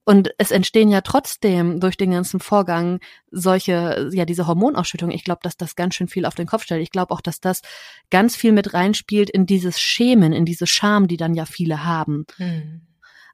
und 0.09 0.31
es 0.39 0.53
entstehen 0.53 0.89
ja 0.89 1.01
trotzdem 1.01 1.81
durch 1.81 1.97
den 1.97 2.13
ganzen 2.13 2.39
Vorgang 2.39 3.01
solche, 3.33 4.09
ja, 4.13 4.25
diese 4.25 4.47
Hormonausschüttung. 4.47 5.11
Ich 5.11 5.25
glaube, 5.25 5.41
dass 5.43 5.57
das 5.57 5.75
ganz 5.75 5.97
schön 5.97 6.07
viel 6.07 6.27
auf 6.27 6.37
den 6.37 6.47
Kopf 6.47 6.63
stellt. 6.63 6.81
Ich 6.81 6.93
glaube 6.93 7.13
auch, 7.13 7.21
dass 7.21 7.41
das 7.41 7.61
ganz 8.09 8.37
viel 8.37 8.53
mit 8.53 8.73
reinspielt 8.73 9.29
in 9.31 9.47
dieses 9.47 9.81
Schämen, 9.81 10.33
in 10.33 10.45
diese 10.45 10.69
Scham, 10.69 11.09
die 11.09 11.17
dann 11.17 11.35
ja 11.35 11.45
viele 11.45 11.85
haben. 11.85 12.25
Hm. 12.37 12.83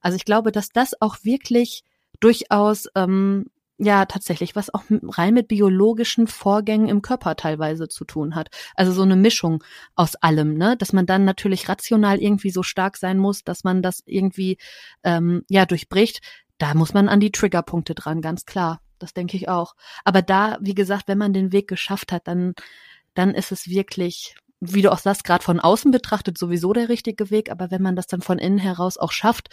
Also 0.02 0.16
ich 0.16 0.24
glaube, 0.24 0.52
dass 0.52 0.68
das 0.68 1.00
auch 1.00 1.18
wirklich 1.22 1.84
durchaus 2.20 2.88
ähm, 2.94 3.46
ja 3.78 4.04
tatsächlich 4.06 4.54
was 4.54 4.72
auch 4.72 4.84
rein 4.90 5.34
mit 5.34 5.48
biologischen 5.48 6.26
Vorgängen 6.26 6.88
im 6.88 7.02
Körper 7.02 7.36
teilweise 7.36 7.88
zu 7.88 8.04
tun 8.04 8.34
hat. 8.34 8.48
Also 8.74 8.92
so 8.92 9.02
eine 9.02 9.16
Mischung 9.16 9.64
aus 9.94 10.14
allem, 10.16 10.54
ne? 10.54 10.76
Dass 10.76 10.92
man 10.92 11.06
dann 11.06 11.24
natürlich 11.24 11.68
rational 11.68 12.20
irgendwie 12.20 12.50
so 12.50 12.62
stark 12.62 12.96
sein 12.96 13.18
muss, 13.18 13.44
dass 13.44 13.64
man 13.64 13.82
das 13.82 14.02
irgendwie 14.06 14.58
ähm, 15.04 15.42
ja 15.48 15.66
durchbricht. 15.66 16.20
Da 16.58 16.74
muss 16.74 16.94
man 16.94 17.08
an 17.08 17.20
die 17.20 17.32
Triggerpunkte 17.32 17.94
dran, 17.94 18.20
ganz 18.20 18.44
klar. 18.44 18.80
Das 18.98 19.14
denke 19.14 19.36
ich 19.36 19.48
auch. 19.48 19.74
Aber 20.04 20.22
da, 20.22 20.58
wie 20.60 20.74
gesagt, 20.74 21.08
wenn 21.08 21.18
man 21.18 21.32
den 21.32 21.50
Weg 21.52 21.66
geschafft 21.66 22.12
hat, 22.12 22.28
dann 22.28 22.54
dann 23.14 23.34
ist 23.34 23.52
es 23.52 23.68
wirklich 23.68 24.36
wie 24.64 24.82
du 24.82 24.92
auch 24.92 24.98
sagst, 24.98 25.24
gerade 25.24 25.42
von 25.42 25.58
außen 25.58 25.90
betrachtet 25.90 26.38
sowieso 26.38 26.72
der 26.72 26.88
richtige 26.88 27.30
Weg, 27.30 27.50
aber 27.50 27.72
wenn 27.72 27.82
man 27.82 27.96
das 27.96 28.06
dann 28.06 28.22
von 28.22 28.38
innen 28.38 28.58
heraus 28.58 28.96
auch 28.96 29.10
schafft, 29.10 29.48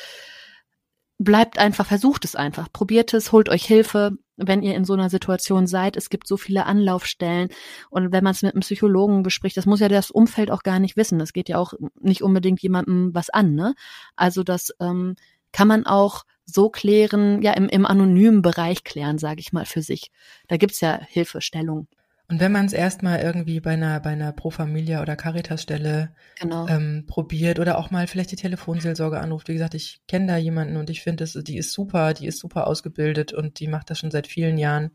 bleibt 1.17 1.57
einfach, 1.57 1.87
versucht 1.87 2.25
es 2.25 2.35
einfach, 2.35 2.71
probiert 2.71 3.13
es, 3.15 3.31
holt 3.31 3.49
euch 3.49 3.65
Hilfe, 3.65 4.11
wenn 4.37 4.61
ihr 4.61 4.75
in 4.75 4.85
so 4.85 4.93
einer 4.93 5.09
Situation 5.09 5.65
seid. 5.65 5.97
Es 5.97 6.11
gibt 6.11 6.27
so 6.27 6.37
viele 6.37 6.67
Anlaufstellen 6.67 7.49
und 7.89 8.11
wenn 8.11 8.23
man 8.23 8.31
es 8.31 8.43
mit 8.43 8.53
einem 8.53 8.61
Psychologen 8.61 9.23
bespricht, 9.23 9.57
das 9.57 9.65
muss 9.65 9.79
ja 9.79 9.89
das 9.89 10.11
Umfeld 10.11 10.51
auch 10.51 10.61
gar 10.61 10.79
nicht 10.79 10.95
wissen. 10.95 11.17
Das 11.17 11.33
geht 11.33 11.49
ja 11.49 11.57
auch 11.57 11.73
nicht 11.99 12.21
unbedingt 12.21 12.61
jemandem 12.61 13.13
was 13.13 13.31
an. 13.31 13.55
Ne? 13.55 13.73
Also 14.15 14.43
das 14.43 14.73
ähm, 14.79 15.15
kann 15.51 15.67
man 15.67 15.87
auch 15.87 16.23
so 16.45 16.69
klären, 16.69 17.41
ja 17.41 17.53
im, 17.53 17.67
im 17.67 17.85
anonymen 17.85 18.43
Bereich 18.43 18.83
klären, 18.83 19.17
sage 19.17 19.39
ich 19.39 19.51
mal 19.53 19.65
für 19.65 19.81
sich. 19.81 20.11
Da 20.47 20.57
gibt's 20.57 20.81
ja 20.81 20.99
Hilfestellung. 21.07 21.87
Und 22.29 22.39
wenn 22.39 22.51
man 22.51 22.67
es 22.67 22.73
erstmal 22.73 23.21
irgendwie 23.21 23.59
bei 23.59 23.71
einer, 23.71 23.99
bei 23.99 24.11
einer 24.11 24.31
Pro 24.31 24.51
Familia 24.51 25.01
oder 25.01 25.15
Caritas-Stelle 25.15 26.13
genau. 26.39 26.67
ähm, 26.67 27.05
probiert 27.07 27.57
oder 27.57 27.79
auch 27.79 27.89
mal 27.89 28.05
vielleicht 28.05 28.31
die 28.31 28.35
Telefonseelsorge 28.35 29.19
anruft, 29.19 29.47
wie 29.47 29.53
gesagt, 29.53 29.73
ich 29.73 30.01
kenne 30.07 30.27
da 30.27 30.37
jemanden 30.37 30.77
und 30.77 30.91
ich 30.91 31.01
finde, 31.01 31.25
die 31.25 31.57
ist 31.57 31.73
super, 31.73 32.13
die 32.13 32.27
ist 32.27 32.37
super 32.37 32.67
ausgebildet 32.67 33.33
und 33.33 33.59
die 33.59 33.67
macht 33.67 33.89
das 33.89 33.97
schon 33.97 34.11
seit 34.11 34.27
vielen 34.27 34.59
Jahren. 34.59 34.91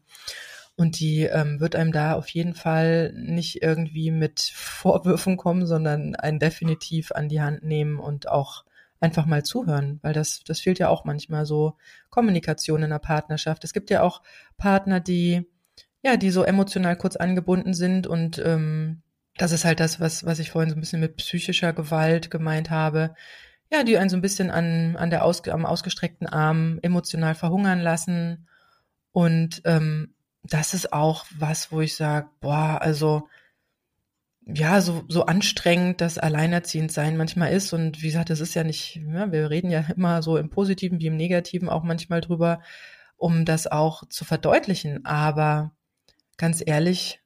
Und 0.77 1.01
die 1.01 1.23
ähm, 1.23 1.59
wird 1.59 1.75
einem 1.75 1.91
da 1.91 2.15
auf 2.15 2.29
jeden 2.29 2.55
Fall 2.55 3.13
nicht 3.17 3.63
irgendwie 3.63 4.13
mit 4.13 4.41
Vorwürfen 4.55 5.37
kommen, 5.37 5.67
sondern 5.67 6.15
einen 6.15 6.39
definitiv 6.39 7.11
an 7.11 7.29
die 7.29 7.41
Hand 7.41 7.65
nehmen 7.65 7.99
und 7.99 8.29
auch 8.29 8.65
einfach 9.01 9.27
mal 9.27 9.43
zuhören, 9.43 9.99
weil 10.03 10.13
das, 10.13 10.45
das 10.45 10.61
fehlt 10.61 10.79
ja 10.79 10.89
auch 10.89 11.05
manchmal 11.05 11.47
so 11.47 11.77
Kommunikation 12.11 12.85
in 12.85 12.91
der 12.91 13.01
Partnerschaft. 13.01 13.65
Es 13.65 13.73
gibt 13.73 13.91
ja 13.91 14.03
auch 14.03 14.23
Partner, 14.57 15.01
die 15.01 15.47
ja, 16.05 16.17
die 16.17 16.31
so 16.31 16.45
emotional 16.45 16.97
kurz 16.97 17.17
angebunden 17.17 17.75
sind 17.75 18.07
und 18.07 18.39
ähm, 18.39 19.03
das 19.37 19.51
ist 19.51 19.65
halt 19.65 19.81
das, 19.81 19.99
was, 19.99 20.25
was 20.25 20.39
ich 20.39 20.51
vorhin 20.51 20.71
so 20.71 20.77
ein 20.77 20.81
bisschen 20.81 21.01
mit 21.01 21.17
psychischer 21.17 21.73
Gewalt 21.73 22.31
gemeint 22.31 22.71
habe. 22.71 23.15
Ja, 23.73 23.83
die 23.83 23.99
einen 23.99 24.11
so 24.11 24.17
ein 24.17 24.23
bisschen 24.23 24.51
an, 24.51 24.97
an 24.97 25.11
der 25.11 25.25
Aus, 25.25 25.49
am 25.49 25.67
ausgestreckten 25.67 26.29
Arm 26.29 26.79
emotional 26.83 27.35
verhungern 27.35 27.81
lassen 27.81 28.47
und 29.13 29.63
ähm, 29.65 30.15
das 30.43 30.75
ist 30.75 30.93
auch 30.93 31.25
was, 31.39 31.73
wo 31.73 31.81
ich 31.81 31.97
sage, 31.97 32.29
boah, 32.41 32.79
also 32.83 33.29
ja, 34.47 34.81
so, 34.83 35.05
so 35.09 35.25
anstrengend 35.25 36.01
das 36.03 36.19
Alleinerziehendsein 36.19 37.17
manchmal 37.17 37.53
ist. 37.53 37.73
Und 37.73 38.03
wie 38.03 38.09
gesagt, 38.09 38.29
das 38.29 38.41
ist 38.41 38.55
ja 38.55 38.63
nicht, 38.63 38.97
ja, 38.97 39.33
wir 39.33 39.49
reden 39.49 39.71
ja 39.71 39.87
immer 39.97 40.23
so 40.23 40.37
im 40.37 40.51
Positiven 40.51 41.01
wie 41.01 41.07
im 41.07 41.17
Negativen 41.17 41.71
auch 41.71 41.83
manchmal 41.83 42.21
drüber, 42.21 42.61
um 43.17 43.47
das 43.47 43.67
auch 43.67 44.07
zu 44.09 44.27
verdeutlichen. 44.27 45.07
Aber 45.07 45.73
ganz 46.37 46.63
ehrlich, 46.65 47.21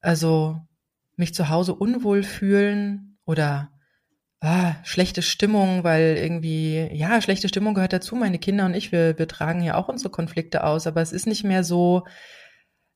also 0.00 0.60
mich 1.16 1.34
zu 1.34 1.48
Hause 1.48 1.74
unwohl 1.74 2.22
fühlen 2.22 3.18
oder 3.24 3.70
ah, 4.40 4.74
schlechte 4.84 5.22
Stimmung, 5.22 5.84
weil 5.84 6.16
irgendwie, 6.16 6.88
ja, 6.92 7.20
schlechte 7.20 7.48
Stimmung 7.48 7.74
gehört 7.74 7.92
dazu. 7.92 8.16
Meine 8.16 8.38
Kinder 8.38 8.64
und 8.64 8.74
ich, 8.74 8.90
wir, 8.90 9.18
wir 9.18 9.28
tragen 9.28 9.62
ja 9.62 9.74
auch 9.76 9.88
unsere 9.88 10.10
Konflikte 10.10 10.64
aus, 10.64 10.86
aber 10.86 11.02
es 11.02 11.12
ist 11.12 11.26
nicht 11.26 11.44
mehr 11.44 11.62
so, 11.62 12.04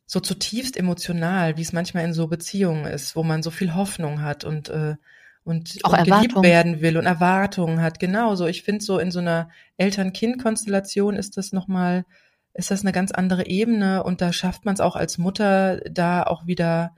so 0.06 0.20
zutiefst 0.20 0.76
emotional, 0.76 1.56
wie 1.56 1.62
es 1.62 1.72
manchmal 1.72 2.04
in 2.04 2.14
so 2.14 2.26
Beziehungen 2.26 2.86
ist, 2.86 3.14
wo 3.16 3.22
man 3.22 3.42
so 3.42 3.50
viel 3.50 3.74
Hoffnung 3.74 4.22
hat 4.22 4.44
und 4.44 4.68
äh, 4.70 4.96
und, 5.44 5.78
auch 5.82 5.92
und 5.92 6.04
geliebt 6.04 6.42
werden 6.42 6.80
will 6.80 6.96
und 6.96 7.04
Erwartungen 7.04 7.82
hat. 7.82 8.00
Genauso. 8.00 8.46
Ich 8.46 8.62
finde 8.62 8.82
so 8.82 8.98
in 8.98 9.10
so 9.10 9.18
einer 9.18 9.50
Eltern-Kind-Konstellation 9.76 11.16
ist 11.16 11.36
das 11.36 11.52
nochmal, 11.52 12.06
ist 12.54 12.70
das 12.70 12.82
eine 12.82 12.92
ganz 12.92 13.12
andere 13.12 13.46
Ebene 13.46 14.02
und 14.02 14.20
da 14.20 14.32
schafft 14.32 14.64
man 14.64 14.74
es 14.74 14.80
auch 14.80 14.96
als 14.96 15.18
Mutter, 15.18 15.80
da 15.90 16.22
auch 16.22 16.46
wieder 16.46 16.94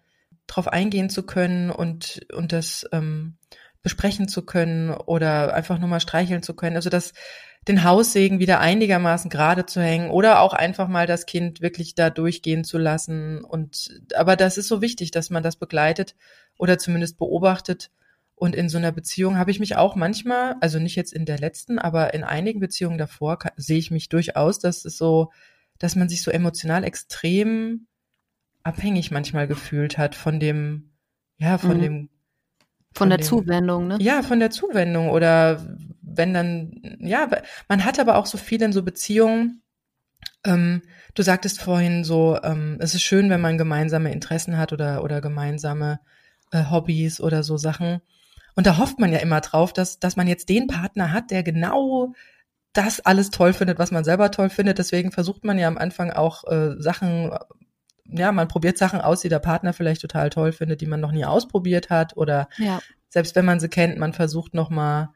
drauf 0.47 0.69
eingehen 0.69 1.11
zu 1.11 1.25
können 1.25 1.71
und, 1.71 2.27
und 2.33 2.53
das 2.53 2.87
ähm, 2.93 3.37
besprechen 3.83 4.29
zu 4.29 4.43
können 4.43 4.91
oder 4.91 5.55
einfach 5.55 5.79
nur 5.79 5.89
mal 5.89 6.01
streicheln 6.01 6.43
zu 6.43 6.55
können. 6.55 6.77
Also 6.77 6.91
das, 6.91 7.15
den 7.69 7.85
Haussegen 7.85 8.39
wieder 8.39 8.61
einigermaßen 8.61 9.31
gerade 9.31 9.67
zu 9.67 9.81
hängen 9.81 10.11
oder 10.11 10.41
auch 10.41 10.53
einfach 10.53 10.89
mal 10.89 11.07
das 11.07 11.27
Kind 11.27 11.61
wirklich 11.61 11.95
da 11.95 12.11
durchgehen 12.11 12.63
zu 12.63 12.79
lassen. 12.79 13.43
Und 13.43 14.03
aber 14.15 14.37
das 14.37 14.59
ist 14.59 14.69
so 14.69 14.83
wichtig, 14.83 15.11
dass 15.11 15.31
man 15.31 15.43
das 15.43 15.57
begleitet 15.57 16.15
oder 16.59 16.79
zumindest 16.79 17.19
beobachtet. 17.19 17.91
Und 18.39 18.55
in 18.55 18.69
so 18.69 18.77
einer 18.77 18.93
Beziehung 18.93 19.39
habe 19.39 19.51
ich 19.51 19.61
mich 19.61 19.77
auch 19.77 19.97
manchmal, 19.97 20.57
also 20.61 20.79
nicht 20.79 20.95
jetzt 20.95 21.15
in 21.15 21.25
der 21.25 21.39
letzten, 21.39 21.79
aber 21.79 22.13
in 22.13 22.23
einigen 22.23 22.61
Beziehungen 22.61 22.99
davor 22.99 23.39
kann, 23.39 23.53
sehe 23.57 23.79
ich 23.79 23.91
mich 23.91 24.11
durchaus, 24.11 24.59
dass 24.59 24.85
es 24.85 24.99
so, 24.99 25.33
dass 25.79 25.97
man 25.97 26.11
sich 26.11 26.23
so 26.23 26.31
emotional 26.31 26.85
extrem 26.85 27.87
abhängig 28.63 29.11
manchmal 29.11 29.49
gefühlt 29.49 29.97
hat 29.97 30.15
von 30.15 30.39
dem, 30.39 30.91
ja, 31.39 31.57
von 31.57 31.79
mhm. 31.79 31.83
dem 31.83 32.09
von, 32.95 33.09
der 33.09 33.19
den, 33.19 33.25
Zuwendung, 33.25 33.87
ne? 33.89 33.99
Ja, 34.01 34.23
von 34.23 34.39
der 34.39 34.51
Zuwendung 34.51 35.11
oder 35.11 35.67
wenn 36.03 36.35
dann, 36.35 36.99
ja, 37.01 37.29
man 37.69 37.85
hat 37.85 37.99
aber 37.99 38.17
auch 38.17 38.27
so 38.27 38.39
viel 38.39 38.63
in 38.63 38.73
so 38.73 38.83
Beziehungen. 38.83 39.63
Ähm, 40.45 40.83
du 41.15 41.23
sagtest 41.23 41.61
vorhin 41.61 42.05
so, 42.05 42.39
ähm, 42.43 42.79
es 42.81 42.95
ist 42.95 43.03
schön, 43.03 43.29
wenn 43.31 43.41
man 43.41 43.59
gemeinsame 43.59 44.13
Interessen 44.13 44.57
hat 44.57 44.73
oder, 44.73 45.05
oder 45.05 45.21
gemeinsame 45.21 46.01
äh, 46.53 46.65
Hobbys 46.71 47.21
oder 47.21 47.43
so 47.43 47.57
Sachen. 47.57 48.01
Und 48.57 48.67
da 48.67 48.79
hofft 48.79 48.99
man 48.99 49.13
ja 49.13 49.19
immer 49.19 49.41
drauf, 49.43 49.73
dass, 49.73 50.01
dass 50.01 50.17
man 50.17 50.27
jetzt 50.27 50.49
den 50.49 50.67
Partner 50.67 51.13
hat, 51.13 51.31
der 51.31 51.43
genau 51.43 52.15
das 52.73 53.01
alles 53.01 53.31
toll 53.31 53.53
findet, 53.53 53.79
was 53.79 53.91
man 53.91 54.03
selber 54.03 54.31
toll 54.31 54.49
findet. 54.49 54.79
Deswegen 54.79 55.13
versucht 55.13 55.45
man 55.45 55.59
ja 55.59 55.69
am 55.69 55.79
Anfang 55.79 56.11
auch 56.11 56.45
äh, 56.51 56.75
Sachen, 56.79 57.31
ja, 58.07 58.33
man 58.33 58.49
probiert 58.49 58.79
Sachen 58.79 59.01
aus, 59.01 59.21
die 59.21 59.29
der 59.29 59.39
Partner 59.39 59.73
vielleicht 59.73 60.01
total 60.01 60.31
toll 60.31 60.53
findet, 60.53 60.81
die 60.81 60.87
man 60.87 61.01
noch 61.01 61.13
nie 61.13 61.25
ausprobiert 61.25 61.91
hat. 61.91 62.17
Oder 62.17 62.49
ja. 62.57 62.81
selbst 63.09 63.37
wenn 63.37 63.45
man 63.45 63.61
sie 63.61 63.69
kennt, 63.69 63.99
man 63.99 64.15
versucht 64.15 64.55
noch 64.55 64.71
mal 64.71 65.13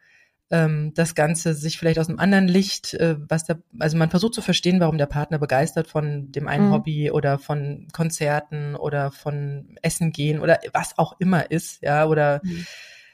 ähm, 0.50 0.92
das 0.94 1.14
Ganze 1.14 1.54
sich 1.54 1.78
vielleicht 1.78 1.98
aus 1.98 2.08
einem 2.08 2.18
anderen 2.18 2.48
Licht, 2.48 2.92
äh, 2.94 3.16
was 3.28 3.44
der, 3.44 3.62
also 3.78 3.96
man 3.96 4.10
versucht 4.10 4.34
zu 4.34 4.42
verstehen, 4.42 4.80
warum 4.80 4.98
der 4.98 5.06
Partner 5.06 5.38
begeistert 5.38 5.86
von 5.86 6.30
dem 6.32 6.46
einen 6.46 6.68
mhm. 6.68 6.72
Hobby 6.72 7.10
oder 7.10 7.38
von 7.38 7.88
Konzerten 7.92 8.74
oder 8.74 9.12
von 9.12 9.76
Essen 9.80 10.12
gehen 10.12 10.40
oder 10.40 10.58
was 10.72 10.98
auch 10.98 11.18
immer 11.20 11.50
ist, 11.50 11.82
ja, 11.82 12.04
oder 12.06 12.40
mhm. 12.42 12.66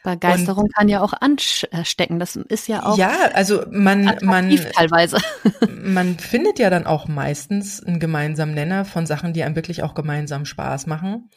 Begeisterung 0.06 0.64
und, 0.64 0.74
kann 0.74 0.88
ja 0.88 1.02
auch 1.02 1.12
anstecken. 1.12 2.18
Das 2.18 2.36
ist 2.36 2.68
ja 2.68 2.86
auch. 2.86 2.96
Ja, 2.96 3.12
also 3.34 3.64
man, 3.70 4.16
man, 4.22 4.56
teilweise. 4.74 5.18
man 5.68 6.18
findet 6.18 6.58
ja 6.58 6.70
dann 6.70 6.86
auch 6.86 7.08
meistens 7.08 7.82
einen 7.82 8.00
gemeinsamen 8.00 8.54
Nenner 8.54 8.84
von 8.84 9.06
Sachen, 9.06 9.32
die 9.32 9.42
einem 9.42 9.56
wirklich 9.56 9.82
auch 9.82 9.94
gemeinsam 9.94 10.44
Spaß 10.44 10.86
machen. 10.86 11.28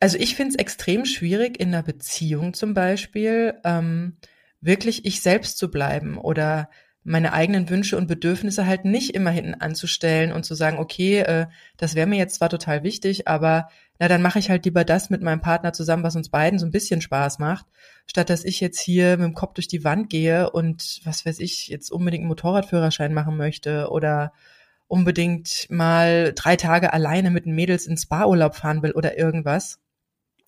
Also 0.00 0.18
ich 0.18 0.34
finde 0.34 0.50
es 0.50 0.56
extrem 0.56 1.04
schwierig 1.04 1.60
in 1.60 1.68
einer 1.68 1.82
Beziehung 1.82 2.54
zum 2.54 2.74
Beispiel, 2.74 3.54
ähm, 3.64 4.16
wirklich 4.60 5.04
ich 5.04 5.20
selbst 5.20 5.58
zu 5.58 5.70
bleiben 5.70 6.18
oder 6.18 6.70
meine 7.04 7.32
eigenen 7.32 7.68
Wünsche 7.68 7.96
und 7.96 8.06
Bedürfnisse 8.06 8.66
halt 8.66 8.84
nicht 8.84 9.14
immer 9.14 9.30
hinten 9.30 9.54
anzustellen 9.54 10.32
und 10.32 10.44
zu 10.44 10.54
sagen, 10.54 10.78
okay, 10.78 11.18
äh, 11.20 11.46
das 11.76 11.94
wäre 11.94 12.06
mir 12.06 12.16
jetzt 12.16 12.36
zwar 12.36 12.48
total 12.48 12.84
wichtig, 12.84 13.28
aber 13.28 13.68
na, 14.02 14.08
dann 14.08 14.20
mache 14.20 14.40
ich 14.40 14.50
halt 14.50 14.64
lieber 14.64 14.84
das 14.84 15.10
mit 15.10 15.22
meinem 15.22 15.40
Partner 15.40 15.72
zusammen, 15.72 16.02
was 16.02 16.16
uns 16.16 16.28
beiden 16.28 16.58
so 16.58 16.66
ein 16.66 16.72
bisschen 16.72 17.00
Spaß 17.00 17.38
macht, 17.38 17.66
statt 18.06 18.30
dass 18.30 18.44
ich 18.44 18.60
jetzt 18.60 18.80
hier 18.80 19.16
mit 19.16 19.26
dem 19.26 19.34
Kopf 19.34 19.54
durch 19.54 19.68
die 19.68 19.84
Wand 19.84 20.10
gehe 20.10 20.50
und 20.50 21.00
was 21.04 21.24
weiß 21.24 21.38
ich, 21.38 21.68
jetzt 21.68 21.90
unbedingt 21.90 22.22
einen 22.22 22.28
Motorradführerschein 22.28 23.14
machen 23.14 23.36
möchte 23.36 23.90
oder 23.90 24.32
unbedingt 24.88 25.68
mal 25.70 26.32
drei 26.34 26.56
Tage 26.56 26.92
alleine 26.92 27.30
mit 27.30 27.46
den 27.46 27.54
Mädels 27.54 27.86
ins 27.86 28.02
Spa-Urlaub 28.02 28.56
fahren 28.56 28.82
will 28.82 28.90
oder 28.90 29.16
irgendwas. 29.16 29.78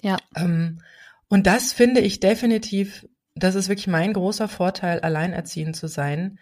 Ja. 0.03 0.17
Ähm, 0.35 0.81
und 1.29 1.47
das 1.47 1.73
finde 1.73 2.01
ich 2.01 2.19
definitiv 2.19 3.07
das 3.37 3.55
ist 3.55 3.69
wirklich 3.69 3.87
mein 3.89 4.13
großer 4.13 4.49
Vorteil, 4.49 5.01
alleinerziehend 5.01 5.77
zu 5.77 5.89
sein, 5.89 6.39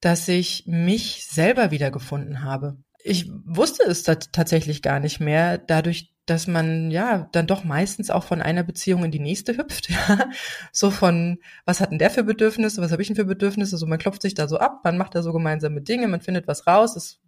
dass 0.00 0.28
ich 0.28 0.64
mich 0.66 1.24
selber 1.24 1.70
wiedergefunden 1.70 2.42
habe. 2.42 2.76
Ich 3.08 3.30
wusste 3.44 3.84
es 3.84 4.02
tatsächlich 4.02 4.82
gar 4.82 4.98
nicht 4.98 5.20
mehr, 5.20 5.58
dadurch, 5.58 6.12
dass 6.26 6.48
man 6.48 6.90
ja 6.90 7.28
dann 7.30 7.46
doch 7.46 7.62
meistens 7.62 8.10
auch 8.10 8.24
von 8.24 8.42
einer 8.42 8.64
Beziehung 8.64 9.04
in 9.04 9.12
die 9.12 9.20
nächste 9.20 9.56
hüpft, 9.56 9.90
ja. 9.90 10.28
So 10.72 10.90
von, 10.90 11.38
was 11.64 11.80
hat 11.80 11.92
denn 11.92 12.00
der 12.00 12.10
für 12.10 12.24
Bedürfnisse, 12.24 12.82
was 12.82 12.90
habe 12.90 13.02
ich 13.02 13.06
denn 13.06 13.14
für 13.14 13.24
Bedürfnisse? 13.24 13.76
So, 13.76 13.86
man 13.86 14.00
klopft 14.00 14.22
sich 14.22 14.34
da 14.34 14.48
so 14.48 14.58
ab, 14.58 14.80
man 14.82 14.98
macht 14.98 15.14
da 15.14 15.22
so 15.22 15.32
gemeinsame 15.32 15.82
Dinge, 15.82 16.08
man 16.08 16.20
findet 16.20 16.48
was 16.48 16.66
raus, 16.66 16.94
das, 16.94 17.20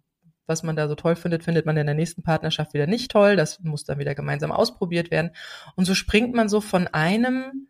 was 0.47 0.63
man 0.63 0.75
da 0.75 0.89
so 0.89 0.95
toll 0.95 1.15
findet, 1.15 1.45
findet 1.45 1.65
man 1.65 1.77
in 1.77 1.85
der 1.85 1.95
nächsten 1.95 2.23
Partnerschaft 2.23 2.73
wieder 2.73 2.87
nicht 2.87 3.09
toll, 3.09 3.37
das 3.37 3.61
muss 3.61 3.85
dann 3.85 3.99
wieder 3.99 4.15
gemeinsam 4.15 4.51
ausprobiert 4.51 5.11
werden. 5.11 5.31
Und 5.77 5.85
so 5.85 5.95
springt 5.95 6.35
man 6.35 6.49
so 6.49 6.59
von 6.59 6.87
einem 6.87 7.69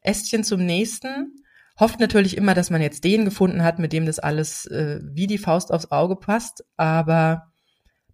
Ästchen 0.00 0.44
zum 0.44 0.64
nächsten. 0.64 1.44
Hofft 1.78 2.00
natürlich 2.00 2.38
immer, 2.38 2.54
dass 2.54 2.70
man 2.70 2.80
jetzt 2.80 3.04
den 3.04 3.26
gefunden 3.26 3.62
hat, 3.62 3.78
mit 3.78 3.92
dem 3.92 4.06
das 4.06 4.18
alles 4.18 4.64
äh, 4.66 5.00
wie 5.02 5.26
die 5.26 5.38
Faust 5.38 5.72
aufs 5.72 5.90
Auge 5.90 6.16
passt. 6.16 6.64
Aber 6.78 7.49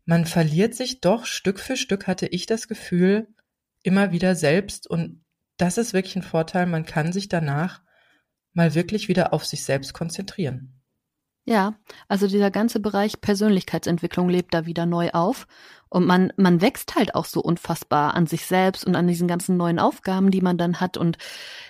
man 0.06 0.24
verliert 0.24 0.74
sich 0.74 1.00
doch 1.00 1.26
Stück 1.26 1.60
für 1.60 1.76
Stück, 1.76 2.06
hatte 2.06 2.26
ich 2.26 2.46
das 2.46 2.68
Gefühl, 2.68 3.28
immer 3.82 4.12
wieder 4.12 4.34
selbst. 4.34 4.88
Und 4.88 5.24
das 5.58 5.78
ist 5.78 5.92
wirklich 5.92 6.16
ein 6.16 6.22
Vorteil. 6.22 6.66
Man 6.66 6.86
kann 6.86 7.12
sich 7.12 7.28
danach 7.28 7.82
mal 8.52 8.74
wirklich 8.74 9.08
wieder 9.08 9.32
auf 9.32 9.44
sich 9.44 9.64
selbst 9.64 9.92
konzentrieren. 9.92 10.80
Ja, 11.48 11.74
also 12.08 12.26
dieser 12.26 12.50
ganze 12.50 12.80
Bereich 12.80 13.20
Persönlichkeitsentwicklung 13.20 14.28
lebt 14.28 14.52
da 14.52 14.66
wieder 14.66 14.84
neu 14.84 15.10
auf. 15.10 15.46
Und 15.88 16.04
man, 16.04 16.32
man 16.36 16.60
wächst 16.60 16.96
halt 16.96 17.14
auch 17.14 17.24
so 17.24 17.40
unfassbar 17.40 18.14
an 18.14 18.26
sich 18.26 18.46
selbst 18.46 18.84
und 18.84 18.96
an 18.96 19.06
diesen 19.06 19.28
ganzen 19.28 19.56
neuen 19.56 19.78
Aufgaben, 19.78 20.32
die 20.32 20.40
man 20.40 20.58
dann 20.58 20.80
hat. 20.80 20.96
Und 20.96 21.18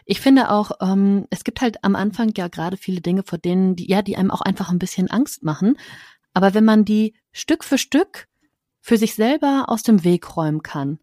ich 0.07 0.21
finde 0.23 0.51
auch, 0.51 0.73
ähm, 0.81 1.27
es 1.29 1.45
gibt 1.45 1.61
halt 1.61 1.85
am 1.85 1.95
Anfang 1.95 2.33
ja 2.37 2.49
gerade 2.49 2.79
viele 2.79 3.03
Dinge, 3.03 3.23
vor 3.23 3.39
denen, 3.39 3.77
die, 3.77 3.91
ja, 3.91 4.01
die 4.01 4.17
einem 4.17 4.31
auch 4.31 4.41
einfach 4.41 4.71
ein 4.71 4.79
bisschen 4.79 5.11
Angst 5.11 5.43
machen. 5.43 5.77
Aber 6.37 6.53
wenn 6.53 6.67
man 6.67 6.85
die 6.85 7.15
Stück 7.33 7.65
für 7.65 7.79
Stück 7.79 8.29
für 8.83 8.99
sich 8.99 9.15
selber 9.15 9.65
aus 9.69 9.83
dem 9.83 10.05
Weg 10.05 10.37
räumen 10.37 10.63
kann, 10.63 10.99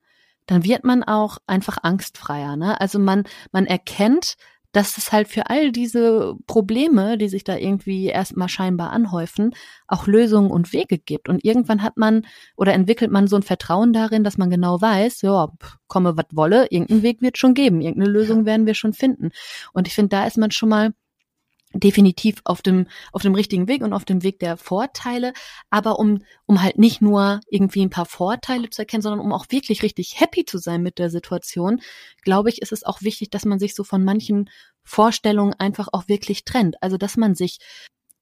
dann 0.46 0.64
wird 0.64 0.84
man 0.84 1.02
auch 1.02 1.40
einfach 1.48 1.80
angstfreier. 1.82 2.56
Ne? 2.56 2.80
Also 2.80 3.00
man, 3.00 3.24
man 3.52 3.66
erkennt, 3.66 4.36
dass 4.74 5.00
es 5.00 5.12
halt 5.12 5.28
für 5.28 5.50
all 5.50 5.72
diese 5.72 6.36
Probleme, 6.46 7.18
die 7.18 7.30
sich 7.30 7.44
da 7.44 7.58
irgendwie 7.58 8.10
erstmal 8.10 8.48
scheinbar 8.48 8.92
anhäufen, 8.92 9.56
auch 9.88 10.06
Lösungen 10.06 10.52
und 10.52 10.72
Wege 10.72 11.00
gibt. 11.00 11.30
Und 11.30 11.44
irgendwann 11.44 11.82
hat 11.82 11.98
man 11.98 12.28
oder 12.56 12.74
entwickelt 12.74 13.10
man 13.10 13.28
so 13.28 13.36
ein 13.36 13.42
Vertrauen 13.42 13.92
darin, 13.92 14.24
dass 14.24 14.38
man 14.38 14.52
genau 14.52 14.82
weiß, 14.82 15.24
ja, 15.24 15.48
komme 15.88 16.16
was 16.16 16.26
wolle, 16.32 16.68
irgendein 16.70 17.02
Weg 17.02 17.24
wird 17.24 17.40
schon 17.40 17.56
geben, 17.56 17.82
irgendeine 17.82 18.12
Lösung 18.12 18.46
werden 18.46 18.68
wir 18.68 18.76
schon 18.76 18.94
finden. 18.94 19.32
Und 19.74 19.88
ich 19.88 19.96
finde, 19.96 20.10
da 20.10 20.28
ist 20.28 20.38
man 20.38 20.52
schon 20.52 20.70
mal 20.70 20.94
definitiv 21.74 22.42
auf 22.46 22.62
dem 22.62 22.88
auf 23.12 23.22
dem 23.22 23.36
richtigen 23.36 23.68
Weg 23.68 23.82
und 23.84 23.94
auf 23.94 24.06
dem 24.06 24.24
Weg 24.24 24.40
der 24.40 24.58
Vorteile, 24.58 25.34
aber 25.70 26.00
um 26.00 26.24
um 26.46 26.62
halt 26.62 26.78
nicht 26.78 27.02
nur 27.02 27.40
irgendwie 27.50 27.82
ein 27.82 27.90
paar 27.90 28.06
Vorteile 28.06 28.70
zu 28.70 28.82
erkennen, 28.82 29.02
sondern 29.02 29.20
um 29.26 29.34
auch 29.34 29.46
wirklich 29.50 29.84
richtig 29.84 30.20
happy 30.20 30.46
zu 30.46 30.58
sein 30.58 30.84
mit 30.84 31.00
der 31.00 31.10
Situation, 31.10 31.82
glaube 32.24 32.50
ich, 32.50 32.62
ist 32.62 32.72
es 32.72 32.84
auch 32.84 33.02
wichtig, 33.02 33.30
dass 33.32 33.46
man 33.46 33.60
sich 33.60 33.76
so 33.76 33.84
von 33.84 34.04
manchen 34.04 34.50
Vorstellungen 34.84 35.54
einfach 35.54 35.90
auch 35.92 36.08
wirklich 36.08 36.46
trennt, 36.46 36.82
also 36.82 36.98
dass 36.98 37.18
man 37.18 37.36
sich 37.36 37.60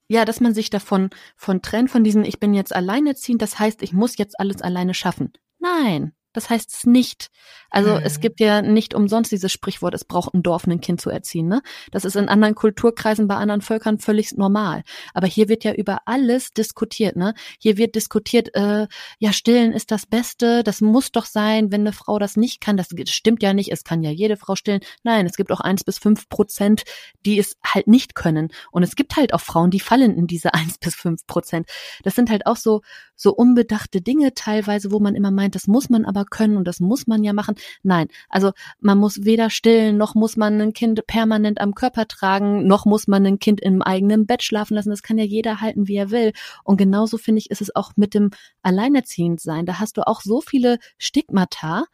ja, 0.08 0.26
dass 0.26 0.42
man 0.42 0.54
sich 0.54 0.70
davon 0.70 1.10
von 1.38 1.62
trennt 1.62 1.90
von 1.90 2.04
diesem 2.04 2.24
ich 2.24 2.40
bin 2.40 2.54
jetzt 2.54 2.76
alleinerziehend, 2.76 3.42
das 3.42 3.60
heißt, 3.60 3.82
ich 3.82 3.94
muss 3.94 4.18
jetzt 4.18 4.40
alles 4.40 4.62
alleine 4.62 4.94
schaffen. 4.94 5.32
Nein, 5.60 6.14
Das 6.34 6.50
heißt 6.50 6.74
es 6.74 6.86
nicht. 6.86 7.30
Also 7.70 7.96
mhm. 7.96 8.02
es 8.04 8.20
gibt 8.20 8.40
ja 8.40 8.62
nicht 8.62 8.94
umsonst 8.94 9.32
dieses 9.32 9.52
Sprichwort, 9.52 9.94
es 9.94 10.06
braucht 10.06 10.34
ein 10.34 10.44
Dorf, 10.44 10.68
ein 10.68 10.82
Kind 10.82 11.02
zu 11.02 11.10
erziehen. 11.10 11.48
Ne? 11.48 11.62
Das 11.92 12.06
ist 12.06 12.16
in 12.16 12.30
anderen 12.30 12.56
Kulturkreisen, 12.56 13.28
bei 13.28 13.36
anderen 13.36 13.62
Völkern 13.62 14.00
völlig 14.00 14.34
normal. 14.34 14.84
Aber 15.14 15.28
hier 15.28 15.50
wird 15.50 15.64
ja 15.64 15.74
über 15.74 16.00
alles 16.06 16.52
diskutiert. 16.52 17.16
Ne? 17.16 17.34
Hier 17.60 17.78
wird 17.78 17.96
diskutiert, 17.96 18.54
äh, 18.56 18.88
ja, 19.20 19.34
stillen 19.34 19.72
ist 19.72 19.92
das 19.92 20.06
Beste, 20.06 20.64
das 20.64 20.82
muss 20.82 21.12
doch 21.12 21.26
sein, 21.26 21.72
wenn 21.72 21.82
eine 21.82 21.94
Frau 21.94 22.20
das 22.20 22.36
nicht 22.36 22.62
kann. 22.62 22.78
Das 22.78 22.90
stimmt 23.06 23.42
ja 23.42 23.54
nicht, 23.54 23.72
es 23.72 23.84
kann 23.84 24.04
ja 24.04 24.12
jede 24.12 24.38
Frau 24.38 24.56
stillen. 24.56 24.82
Nein, 25.04 25.26
es 25.26 25.36
gibt 25.36 25.52
auch 25.52 25.62
eins 25.62 25.84
bis 25.84 25.98
fünf 25.98 26.28
Prozent, 26.30 26.84
die 27.26 27.40
es 27.40 27.56
halt 27.66 27.88
nicht 27.88 28.16
können. 28.16 28.50
Und 28.72 28.84
es 28.84 28.96
gibt 28.96 29.16
halt 29.16 29.34
auch 29.34 29.42
Frauen, 29.42 29.72
die 29.72 29.80
fallen 29.80 30.16
in 30.16 30.28
diese 30.28 30.54
eins 30.54 30.78
bis 30.78 30.96
fünf 30.96 31.26
Prozent. 31.26 31.70
Das 32.04 32.16
sind 32.16 32.30
halt 32.30 32.46
auch 32.46 32.58
so, 32.58 32.82
so 33.16 33.34
unbedachte 33.34 34.02
Dinge 34.02 34.34
teilweise, 34.34 34.92
wo 34.92 35.00
man 35.00 35.16
immer 35.16 35.32
meint, 35.32 35.56
das 35.56 35.68
muss 35.68 35.90
man 35.90 36.06
aber 36.06 36.21
können 36.26 36.58
und 36.58 36.68
das 36.68 36.80
muss 36.80 37.08
man 37.08 37.24
ja 37.24 37.34
machen. 37.34 37.56
Nein, 37.84 38.08
also 38.30 38.52
man 38.80 38.98
muss 38.98 39.26
weder 39.26 39.50
stillen, 39.50 39.98
noch 39.98 40.16
muss 40.16 40.38
man 40.38 40.60
ein 40.62 40.74
Kind 40.74 41.06
permanent 41.08 41.62
am 41.62 41.76
Körper 41.76 42.08
tragen, 42.08 42.68
noch 42.68 42.86
muss 42.86 43.08
man 43.08 43.26
ein 43.26 43.40
Kind 43.40 43.62
im 43.62 43.82
eigenen 43.82 44.26
Bett 44.26 44.44
schlafen 44.44 44.76
lassen. 44.76 44.90
Das 44.90 45.04
kann 45.04 45.18
ja 45.18 45.24
jeder 45.24 45.62
halten, 45.62 45.88
wie 45.88 45.96
er 45.96 46.12
will. 46.12 46.34
Und 46.64 46.78
genauso 46.78 47.18
finde 47.18 47.40
ich, 47.40 47.52
ist 47.52 47.62
es 47.62 47.76
auch 47.76 47.94
mit 47.96 48.14
dem 48.14 48.32
Alleinerziehendsein. 48.62 49.66
Da 49.66 49.80
hast 49.80 49.98
du 49.98 50.08
auch 50.08 50.22
so 50.22 50.42
viele 50.42 50.78
Stigmata, 50.98 51.86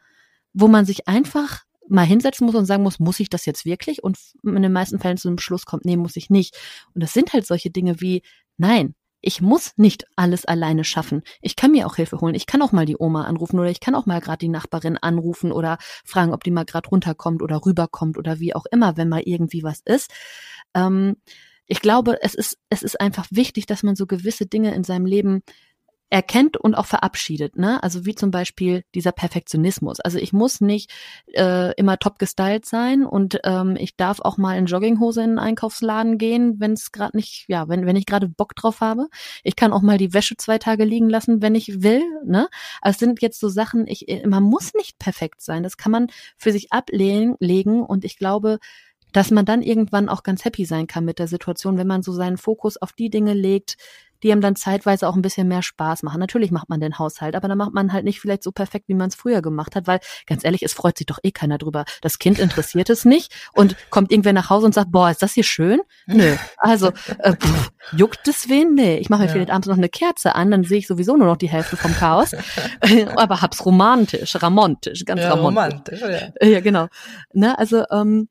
wo 0.52 0.68
man 0.68 0.84
sich 0.84 1.08
einfach 1.08 1.64
mal 1.88 2.04
hinsetzen 2.04 2.46
muss 2.46 2.54
und 2.54 2.66
sagen 2.66 2.82
muss, 2.82 2.98
muss 2.98 3.20
ich 3.20 3.30
das 3.30 3.46
jetzt 3.46 3.64
wirklich? 3.64 4.02
Und 4.04 4.18
in 4.42 4.62
den 4.62 4.72
meisten 4.72 4.98
Fällen 4.98 5.16
zu 5.16 5.28
einem 5.28 5.38
Schluss 5.38 5.64
kommt, 5.64 5.84
nee, 5.84 5.96
muss 5.96 6.16
ich 6.16 6.30
nicht. 6.30 6.56
Und 6.94 7.02
das 7.02 7.12
sind 7.12 7.32
halt 7.32 7.46
solche 7.46 7.70
Dinge 7.70 8.00
wie, 8.00 8.22
nein, 8.56 8.94
ich 9.20 9.40
muss 9.40 9.72
nicht 9.76 10.04
alles 10.16 10.44
alleine 10.44 10.84
schaffen. 10.84 11.22
Ich 11.40 11.56
kann 11.56 11.72
mir 11.72 11.86
auch 11.86 11.96
Hilfe 11.96 12.20
holen. 12.20 12.34
Ich 12.34 12.46
kann 12.46 12.62
auch 12.62 12.72
mal 12.72 12.86
die 12.86 12.96
Oma 12.98 13.24
anrufen 13.24 13.58
oder 13.58 13.70
ich 13.70 13.80
kann 13.80 13.94
auch 13.94 14.06
mal 14.06 14.20
gerade 14.20 14.38
die 14.38 14.48
Nachbarin 14.48 14.96
anrufen 14.96 15.52
oder 15.52 15.78
fragen, 16.04 16.32
ob 16.32 16.44
die 16.44 16.50
mal 16.50 16.64
gerade 16.64 16.88
runterkommt 16.88 17.42
oder 17.42 17.64
rüberkommt 17.64 18.16
oder 18.16 18.38
wie 18.38 18.54
auch 18.54 18.66
immer, 18.70 18.96
wenn 18.96 19.08
mal 19.08 19.22
irgendwie 19.24 19.62
was 19.62 19.80
ist. 19.84 20.12
Ähm, 20.74 21.16
ich 21.66 21.80
glaube, 21.80 22.18
es 22.22 22.34
ist, 22.34 22.58
es 22.70 22.82
ist 22.82 23.00
einfach 23.00 23.26
wichtig, 23.30 23.66
dass 23.66 23.82
man 23.82 23.94
so 23.94 24.06
gewisse 24.06 24.46
Dinge 24.46 24.74
in 24.74 24.84
seinem 24.84 25.04
Leben 25.04 25.42
erkennt 26.10 26.56
und 26.56 26.74
auch 26.74 26.86
verabschiedet, 26.86 27.56
ne? 27.56 27.82
Also 27.82 28.06
wie 28.06 28.14
zum 28.14 28.30
Beispiel 28.30 28.82
dieser 28.94 29.12
Perfektionismus. 29.12 30.00
Also 30.00 30.18
ich 30.18 30.32
muss 30.32 30.60
nicht 30.60 30.90
äh, 31.34 31.74
immer 31.74 31.98
top 31.98 32.18
gestylt 32.18 32.64
sein 32.64 33.04
und 33.04 33.38
ähm, 33.44 33.76
ich 33.78 33.96
darf 33.96 34.20
auch 34.20 34.38
mal 34.38 34.56
in 34.56 34.66
Jogginghose 34.66 35.22
in 35.22 35.30
einen 35.30 35.38
Einkaufsladen 35.38 36.16
gehen, 36.16 36.60
wenn 36.60 36.72
es 36.72 36.92
gerade 36.92 37.16
nicht, 37.16 37.44
ja, 37.48 37.68
wenn 37.68 37.84
wenn 37.84 37.96
ich 37.96 38.06
gerade 38.06 38.28
Bock 38.28 38.54
drauf 38.54 38.80
habe. 38.80 39.08
Ich 39.44 39.54
kann 39.54 39.72
auch 39.72 39.82
mal 39.82 39.98
die 39.98 40.14
Wäsche 40.14 40.36
zwei 40.38 40.58
Tage 40.58 40.84
liegen 40.84 41.10
lassen, 41.10 41.42
wenn 41.42 41.54
ich 41.54 41.82
will, 41.82 42.02
ne? 42.24 42.48
Also 42.80 42.96
es 42.96 43.00
sind 43.00 43.20
jetzt 43.20 43.40
so 43.40 43.48
Sachen. 43.50 43.86
Ich 43.86 44.08
äh, 44.08 44.26
man 44.26 44.42
muss 44.42 44.72
nicht 44.74 44.98
perfekt 44.98 45.42
sein. 45.42 45.62
Das 45.62 45.76
kann 45.76 45.92
man 45.92 46.06
für 46.38 46.52
sich 46.52 46.72
ablegen 46.72 47.36
legen 47.38 47.82
und 47.82 48.04
ich 48.04 48.16
glaube, 48.18 48.58
dass 49.12 49.30
man 49.30 49.44
dann 49.44 49.62
irgendwann 49.62 50.08
auch 50.08 50.22
ganz 50.22 50.44
happy 50.44 50.64
sein 50.64 50.86
kann 50.86 51.04
mit 51.04 51.18
der 51.18 51.28
Situation, 51.28 51.78
wenn 51.78 51.86
man 51.86 52.02
so 52.02 52.12
seinen 52.12 52.36
Fokus 52.36 52.76
auf 52.76 52.92
die 52.92 53.10
Dinge 53.10 53.34
legt, 53.34 53.76
die 54.22 54.32
einem 54.32 54.40
dann 54.40 54.56
zeitweise 54.56 55.08
auch 55.08 55.16
ein 55.16 55.22
bisschen 55.22 55.48
mehr 55.48 55.62
Spaß 55.62 56.02
machen. 56.02 56.20
Natürlich 56.20 56.50
macht 56.50 56.68
man 56.68 56.80
den 56.80 56.98
Haushalt, 56.98 57.34
aber 57.34 57.48
dann 57.48 57.58
macht 57.58 57.72
man 57.72 57.92
halt 57.92 58.04
nicht 58.04 58.20
vielleicht 58.20 58.42
so 58.42 58.52
perfekt, 58.52 58.88
wie 58.88 58.94
man 58.94 59.08
es 59.08 59.14
früher 59.14 59.42
gemacht 59.42 59.76
hat, 59.76 59.86
weil 59.86 60.00
ganz 60.26 60.44
ehrlich, 60.44 60.62
es 60.62 60.72
freut 60.72 60.98
sich 60.98 61.06
doch 61.06 61.18
eh 61.22 61.30
keiner 61.30 61.58
drüber. 61.58 61.84
Das 62.02 62.18
Kind 62.18 62.38
interessiert 62.38 62.90
es 62.90 63.04
nicht 63.04 63.34
und 63.52 63.76
kommt 63.90 64.10
irgendwer 64.10 64.32
nach 64.32 64.50
Hause 64.50 64.66
und 64.66 64.74
sagt, 64.74 64.90
boah, 64.90 65.10
ist 65.10 65.22
das 65.22 65.32
hier 65.32 65.44
schön? 65.44 65.80
Nö. 66.06 66.36
Also, 66.56 66.88
äh, 67.18 67.34
pff, 67.34 67.70
juckt 67.92 68.26
es 68.28 68.48
wen? 68.48 68.74
Nee. 68.74 68.98
Ich 68.98 69.10
mache 69.10 69.22
mir 69.22 69.26
ja. 69.26 69.32
vielleicht 69.32 69.50
abends 69.50 69.68
noch 69.68 69.76
eine 69.76 69.88
Kerze 69.88 70.34
an, 70.34 70.50
dann 70.50 70.64
sehe 70.64 70.78
ich 70.78 70.86
sowieso 70.86 71.16
nur 71.16 71.26
noch 71.26 71.36
die 71.36 71.48
Hälfte 71.48 71.76
vom 71.76 71.94
Chaos. 71.94 72.32
aber 73.16 73.40
hab's 73.40 73.64
romantisch, 73.64 74.42
ramontisch, 74.42 75.04
ganz 75.04 75.20
ja, 75.20 75.34
romantisch. 75.34 76.02
romantisch 76.02 76.32
ja. 76.40 76.48
ja, 76.48 76.60
genau. 76.60 76.88
Ne, 77.32 77.58
also, 77.58 77.84
ähm, 77.90 78.28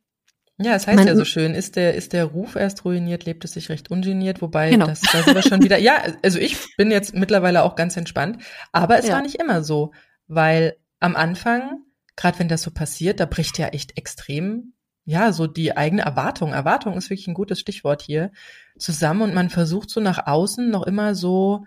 ja, 0.59 0.73
es 0.73 0.87
heißt 0.87 0.97
Man, 0.97 1.07
ja 1.07 1.15
so 1.15 1.23
schön, 1.23 1.53
ist 1.53 1.75
der, 1.75 1.93
ist 1.93 2.13
der 2.13 2.25
Ruf 2.25 2.55
erst 2.55 2.83
ruiniert, 2.83 3.25
lebt 3.25 3.45
es 3.45 3.51
sich 3.51 3.69
recht 3.69 3.91
ungeniert, 3.91 4.41
wobei 4.41 4.71
genau. 4.71 4.87
das, 4.87 5.01
da 5.01 5.21
sind 5.21 5.35
wir 5.35 5.43
schon 5.43 5.61
wieder, 5.61 5.77
ja, 5.77 6.01
also 6.23 6.39
ich 6.39 6.75
bin 6.77 6.89
jetzt 6.89 7.13
mittlerweile 7.13 7.61
auch 7.63 7.75
ganz 7.75 7.95
entspannt, 7.95 8.41
aber 8.71 8.97
es 8.97 9.07
ja. 9.07 9.13
war 9.13 9.21
nicht 9.21 9.35
immer 9.35 9.63
so, 9.63 9.91
weil 10.27 10.75
am 10.99 11.15
Anfang, 11.15 11.81
gerade 12.15 12.39
wenn 12.39 12.47
das 12.47 12.63
so 12.63 12.71
passiert, 12.71 13.19
da 13.19 13.27
bricht 13.27 13.59
ja 13.59 13.67
echt 13.67 13.99
extrem, 13.99 14.73
ja, 15.05 15.31
so 15.31 15.45
die 15.45 15.77
eigene 15.77 16.01
Erwartung, 16.01 16.53
Erwartung 16.53 16.97
ist 16.97 17.11
wirklich 17.11 17.27
ein 17.27 17.35
gutes 17.35 17.59
Stichwort 17.59 18.01
hier, 18.01 18.31
zusammen 18.79 19.21
und 19.21 19.35
man 19.35 19.51
versucht 19.51 19.91
so 19.91 20.01
nach 20.01 20.25
außen 20.25 20.71
noch 20.71 20.87
immer 20.87 21.13
so, 21.13 21.65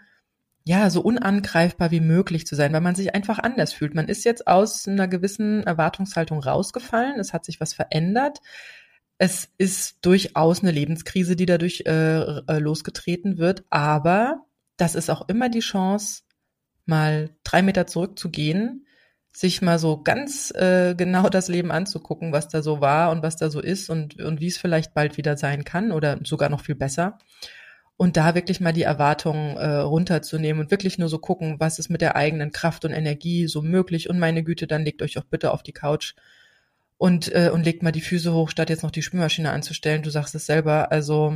ja, 0.64 0.90
so 0.90 1.00
unangreifbar 1.00 1.92
wie 1.92 2.00
möglich 2.00 2.44
zu 2.44 2.56
sein, 2.56 2.72
weil 2.72 2.80
man 2.80 2.96
sich 2.96 3.14
einfach 3.14 3.38
anders 3.38 3.72
fühlt. 3.72 3.94
Man 3.94 4.08
ist 4.08 4.24
jetzt 4.24 4.46
aus 4.46 4.86
einer 4.86 5.08
gewissen 5.08 5.62
Erwartungshaltung 5.62 6.40
rausgefallen, 6.40 7.20
es 7.20 7.32
hat 7.32 7.44
sich 7.44 7.60
was 7.60 7.72
verändert 7.72 8.40
es 9.22 9.50
ist 9.58 9.98
durchaus 10.00 10.62
eine 10.62 10.70
Lebenskrise, 10.70 11.36
die 11.36 11.44
dadurch 11.44 11.82
äh, 11.84 12.20
äh, 12.22 12.58
losgetreten 12.58 13.36
wird, 13.36 13.64
aber 13.68 14.46
das 14.78 14.94
ist 14.94 15.10
auch 15.10 15.28
immer 15.28 15.50
die 15.50 15.60
Chance, 15.60 16.22
mal 16.86 17.28
drei 17.44 17.60
Meter 17.60 17.86
zurückzugehen, 17.86 18.86
sich 19.30 19.60
mal 19.60 19.78
so 19.78 20.02
ganz 20.02 20.50
äh, 20.52 20.94
genau 20.96 21.28
das 21.28 21.48
Leben 21.48 21.70
anzugucken, 21.70 22.32
was 22.32 22.48
da 22.48 22.62
so 22.62 22.80
war 22.80 23.10
und 23.10 23.22
was 23.22 23.36
da 23.36 23.50
so 23.50 23.60
ist 23.60 23.90
und, 23.90 24.18
und 24.22 24.40
wie 24.40 24.46
es 24.46 24.56
vielleicht 24.56 24.94
bald 24.94 25.18
wieder 25.18 25.36
sein 25.36 25.64
kann 25.64 25.92
oder 25.92 26.18
sogar 26.24 26.48
noch 26.48 26.62
viel 26.62 26.74
besser. 26.74 27.18
Und 27.98 28.16
da 28.16 28.34
wirklich 28.34 28.60
mal 28.60 28.72
die 28.72 28.84
Erwartungen 28.84 29.58
äh, 29.58 29.80
runterzunehmen 29.80 30.62
und 30.62 30.70
wirklich 30.70 30.96
nur 30.96 31.10
so 31.10 31.18
gucken, 31.18 31.56
was 31.60 31.78
ist 31.78 31.90
mit 31.90 32.00
der 32.00 32.16
eigenen 32.16 32.52
Kraft 32.52 32.86
und 32.86 32.92
Energie 32.92 33.48
so 33.48 33.60
möglich. 33.60 34.08
Und 34.08 34.18
meine 34.18 34.42
Güte, 34.42 34.66
dann 34.66 34.82
legt 34.82 35.02
euch 35.02 35.18
auch 35.18 35.24
bitte 35.24 35.50
auf 35.50 35.62
die 35.62 35.74
Couch 35.74 36.14
und, 37.00 37.34
äh, 37.34 37.48
und 37.50 37.64
legt 37.64 37.82
mal 37.82 37.92
die 37.92 38.02
Füße 38.02 38.34
hoch, 38.34 38.50
statt 38.50 38.68
jetzt 38.68 38.82
noch 38.82 38.90
die 38.90 39.00
Spülmaschine 39.00 39.50
anzustellen. 39.50 40.02
Du 40.02 40.10
sagst 40.10 40.34
es 40.34 40.44
selber. 40.44 40.92
Also, 40.92 41.34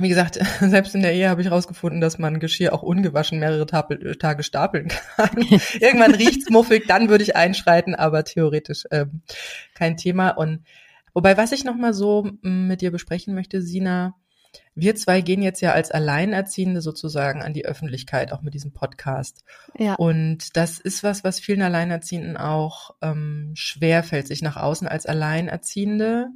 wie 0.00 0.08
gesagt, 0.08 0.40
selbst 0.60 0.96
in 0.96 1.02
der 1.02 1.14
Ehe 1.14 1.28
habe 1.28 1.40
ich 1.42 1.50
rausgefunden, 1.50 2.00
dass 2.00 2.18
man 2.18 2.40
Geschirr 2.40 2.72
auch 2.74 2.82
ungewaschen 2.82 3.38
mehrere 3.38 3.66
Tapel, 3.66 4.16
Tage 4.16 4.42
stapeln 4.42 4.88
kann. 4.88 5.30
Irgendwann 5.78 6.16
riecht's 6.16 6.50
muffig, 6.50 6.88
dann 6.88 7.08
würde 7.08 7.22
ich 7.22 7.36
einschreiten, 7.36 7.94
aber 7.94 8.24
theoretisch 8.24 8.82
ähm, 8.90 9.22
kein 9.74 9.96
Thema. 9.96 10.30
Und 10.30 10.64
wobei, 11.14 11.36
was 11.36 11.52
ich 11.52 11.62
noch 11.62 11.76
mal 11.76 11.94
so 11.94 12.24
mm, 12.42 12.66
mit 12.66 12.80
dir 12.80 12.90
besprechen 12.90 13.32
möchte, 13.32 13.62
Sina, 13.62 14.16
wir 14.74 14.94
zwei 14.96 15.20
gehen 15.20 15.42
jetzt 15.42 15.60
ja 15.60 15.72
als 15.72 15.90
Alleinerziehende 15.90 16.80
sozusagen 16.80 17.42
an 17.42 17.52
die 17.52 17.66
Öffentlichkeit, 17.66 18.32
auch 18.32 18.42
mit 18.42 18.54
diesem 18.54 18.72
Podcast. 18.72 19.44
Ja. 19.78 19.94
Und 19.94 20.56
das 20.56 20.78
ist 20.78 21.02
was, 21.02 21.22
was 21.24 21.40
vielen 21.40 21.62
Alleinerziehenden 21.62 22.36
auch 22.36 22.94
ähm, 23.02 23.52
schwer 23.54 24.02
fällt, 24.02 24.26
sich 24.26 24.42
nach 24.42 24.56
außen 24.56 24.88
als 24.88 25.06
Alleinerziehende 25.06 26.28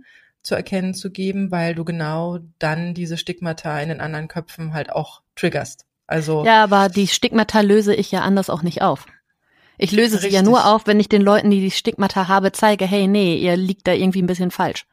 zu 0.42 0.54
erkennen 0.54 0.94
zu 0.94 1.10
geben, 1.10 1.50
weil 1.50 1.74
du 1.74 1.84
genau 1.84 2.38
dann 2.58 2.92
diese 2.92 3.16
Stigmata 3.16 3.80
in 3.80 3.88
den 3.88 4.00
anderen 4.00 4.28
Köpfen 4.28 4.74
halt 4.74 4.92
auch 4.92 5.22
triggerst. 5.36 5.86
Also 6.06 6.44
ja, 6.44 6.62
aber 6.62 6.90
die 6.90 7.08
Stigmata 7.08 7.62
löse 7.62 7.94
ich 7.94 8.10
ja 8.12 8.20
anders 8.20 8.50
auch 8.50 8.62
nicht 8.62 8.82
auf. 8.82 9.06
Ich 9.78 9.90
löse 9.90 10.16
richtig. 10.16 10.30
sie 10.30 10.36
ja 10.36 10.42
nur 10.42 10.66
auf, 10.66 10.86
wenn 10.86 11.00
ich 11.00 11.08
den 11.08 11.22
Leuten, 11.22 11.50
die 11.50 11.60
die 11.60 11.70
Stigmata 11.70 12.28
habe, 12.28 12.52
zeige, 12.52 12.84
hey, 12.84 13.08
nee, 13.08 13.36
ihr 13.36 13.56
liegt 13.56 13.86
da 13.88 13.92
irgendwie 13.92 14.22
ein 14.22 14.26
bisschen 14.26 14.50
falsch. 14.50 14.86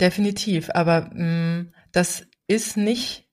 Definitiv, 0.00 0.70
aber 0.74 1.10
mh, 1.12 1.22
mm, 1.22 1.72
das 1.96 2.26
ist 2.46 2.76
nicht 2.76 3.26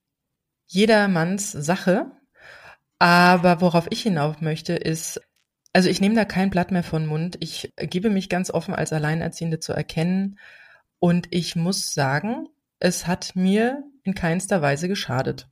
jedermanns 0.66 1.52
Sache. 1.52 2.10
Aber 2.98 3.60
worauf 3.60 3.86
ich 3.90 4.02
hinauf 4.02 4.40
möchte, 4.40 4.72
ist, 4.74 5.20
also 5.74 5.90
ich 5.90 6.00
nehme 6.00 6.14
da 6.14 6.24
kein 6.24 6.48
Blatt 6.48 6.70
mehr 6.70 6.82
von 6.82 7.04
Mund. 7.04 7.36
Ich 7.40 7.74
gebe 7.76 8.08
mich 8.08 8.30
ganz 8.30 8.50
offen 8.50 8.74
als 8.74 8.94
Alleinerziehende 8.94 9.60
zu 9.60 9.74
erkennen. 9.74 10.38
Und 10.98 11.26
ich 11.30 11.56
muss 11.56 11.92
sagen, 11.92 12.48
es 12.78 13.06
hat 13.06 13.36
mir 13.36 13.84
in 14.02 14.14
keinster 14.14 14.62
Weise 14.62 14.88
geschadet. 14.88 15.46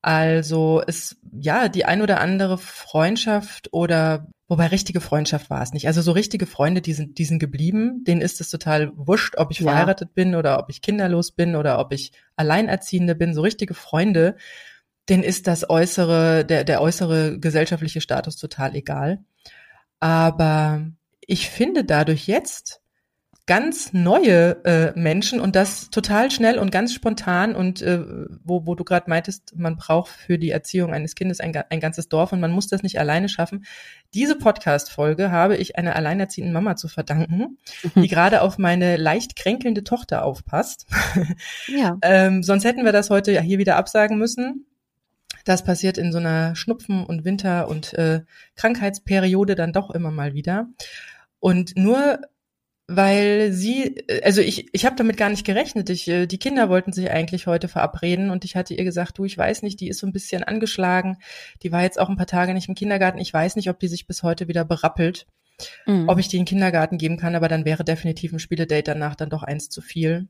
Also 0.00 0.82
es, 0.86 1.20
ja, 1.30 1.68
die 1.68 1.84
ein 1.84 2.00
oder 2.00 2.20
andere 2.20 2.56
Freundschaft 2.56 3.68
oder 3.72 4.26
Wobei 4.50 4.68
richtige 4.68 5.02
Freundschaft 5.02 5.50
war 5.50 5.62
es 5.62 5.74
nicht. 5.74 5.86
Also 5.86 6.00
so 6.00 6.12
richtige 6.12 6.46
Freunde, 6.46 6.80
die 6.80 6.94
sind, 6.94 7.18
die 7.18 7.26
sind 7.26 7.38
geblieben. 7.38 8.02
Denen 8.04 8.22
ist 8.22 8.40
es 8.40 8.48
total 8.48 8.92
wurscht, 8.96 9.36
ob 9.36 9.50
ich 9.50 9.60
ja. 9.60 9.70
verheiratet 9.70 10.14
bin 10.14 10.34
oder 10.34 10.58
ob 10.58 10.70
ich 10.70 10.80
kinderlos 10.80 11.32
bin 11.32 11.54
oder 11.54 11.78
ob 11.78 11.92
ich 11.92 12.12
Alleinerziehende 12.36 13.14
bin. 13.14 13.34
So 13.34 13.42
richtige 13.42 13.74
Freunde, 13.74 14.36
denen 15.10 15.22
ist 15.22 15.46
das 15.46 15.68
äußere, 15.68 16.46
der, 16.46 16.64
der 16.64 16.80
äußere 16.80 17.38
gesellschaftliche 17.38 18.00
Status 18.00 18.36
total 18.36 18.74
egal. 18.74 19.22
Aber 20.00 20.86
ich 21.20 21.50
finde 21.50 21.84
dadurch 21.84 22.26
jetzt, 22.26 22.80
ganz 23.48 23.94
neue 23.94 24.62
äh, 24.66 24.92
Menschen 24.94 25.40
und 25.40 25.56
das 25.56 25.88
total 25.88 26.30
schnell 26.30 26.58
und 26.58 26.70
ganz 26.70 26.92
spontan 26.92 27.56
und 27.56 27.80
äh, 27.80 28.04
wo, 28.44 28.66
wo 28.66 28.74
du 28.74 28.84
gerade 28.84 29.08
meintest, 29.08 29.56
man 29.56 29.76
braucht 29.76 30.10
für 30.10 30.38
die 30.38 30.50
Erziehung 30.50 30.92
eines 30.92 31.14
Kindes 31.14 31.40
ein, 31.40 31.56
ein 31.70 31.80
ganzes 31.80 32.10
Dorf 32.10 32.32
und 32.32 32.40
man 32.40 32.52
muss 32.52 32.68
das 32.68 32.82
nicht 32.82 33.00
alleine 33.00 33.30
schaffen. 33.30 33.64
Diese 34.12 34.36
Podcast-Folge 34.36 35.30
habe 35.30 35.56
ich 35.56 35.78
einer 35.78 35.96
alleinerziehenden 35.96 36.52
Mama 36.52 36.76
zu 36.76 36.88
verdanken, 36.88 37.56
mhm. 37.94 38.02
die 38.02 38.08
gerade 38.08 38.42
auf 38.42 38.58
meine 38.58 38.98
leicht 38.98 39.34
kränkelnde 39.34 39.82
Tochter 39.82 40.24
aufpasst. 40.24 40.86
Ja. 41.68 41.96
ähm, 42.02 42.42
sonst 42.42 42.64
hätten 42.64 42.84
wir 42.84 42.92
das 42.92 43.08
heute 43.08 43.32
ja 43.32 43.40
hier 43.40 43.56
wieder 43.56 43.76
absagen 43.76 44.18
müssen. 44.18 44.66
Das 45.46 45.64
passiert 45.64 45.96
in 45.96 46.12
so 46.12 46.18
einer 46.18 46.54
Schnupfen- 46.54 47.06
und 47.06 47.24
Winter- 47.24 47.68
und 47.68 47.94
äh, 47.94 48.20
Krankheitsperiode 48.56 49.54
dann 49.54 49.72
doch 49.72 49.90
immer 49.90 50.10
mal 50.10 50.34
wieder. 50.34 50.68
Und 51.40 51.78
nur 51.78 52.20
weil 52.90 53.52
sie, 53.52 54.02
also 54.24 54.40
ich, 54.40 54.70
ich 54.72 54.86
habe 54.86 54.96
damit 54.96 55.18
gar 55.18 55.28
nicht 55.28 55.44
gerechnet. 55.44 55.90
Ich, 55.90 56.08
äh, 56.08 56.26
die 56.26 56.38
Kinder 56.38 56.70
wollten 56.70 56.94
sich 56.94 57.10
eigentlich 57.10 57.46
heute 57.46 57.68
verabreden 57.68 58.30
und 58.30 58.46
ich 58.46 58.56
hatte 58.56 58.72
ihr 58.72 58.84
gesagt, 58.84 59.18
du, 59.18 59.26
ich 59.26 59.36
weiß 59.36 59.60
nicht, 59.62 59.78
die 59.80 59.88
ist 59.88 59.98
so 59.98 60.06
ein 60.06 60.12
bisschen 60.12 60.42
angeschlagen. 60.42 61.18
Die 61.62 61.70
war 61.70 61.82
jetzt 61.82 62.00
auch 62.00 62.08
ein 62.08 62.16
paar 62.16 62.26
Tage 62.26 62.54
nicht 62.54 62.66
im 62.66 62.74
Kindergarten. 62.74 63.18
Ich 63.18 63.32
weiß 63.32 63.56
nicht, 63.56 63.68
ob 63.68 63.78
die 63.78 63.88
sich 63.88 64.06
bis 64.06 64.22
heute 64.22 64.48
wieder 64.48 64.64
berappelt, 64.64 65.26
mhm. 65.84 66.08
ob 66.08 66.18
ich 66.18 66.28
die 66.28 66.38
in 66.38 66.44
den 66.44 66.48
Kindergarten 66.48 66.96
geben 66.96 67.18
kann, 67.18 67.34
aber 67.34 67.48
dann 67.48 67.66
wäre 67.66 67.84
definitiv 67.84 68.32
ein 68.32 68.38
Spieledate 68.38 68.84
danach 68.84 69.16
dann 69.16 69.28
doch 69.28 69.42
eins 69.42 69.68
zu 69.68 69.82
viel. 69.82 70.26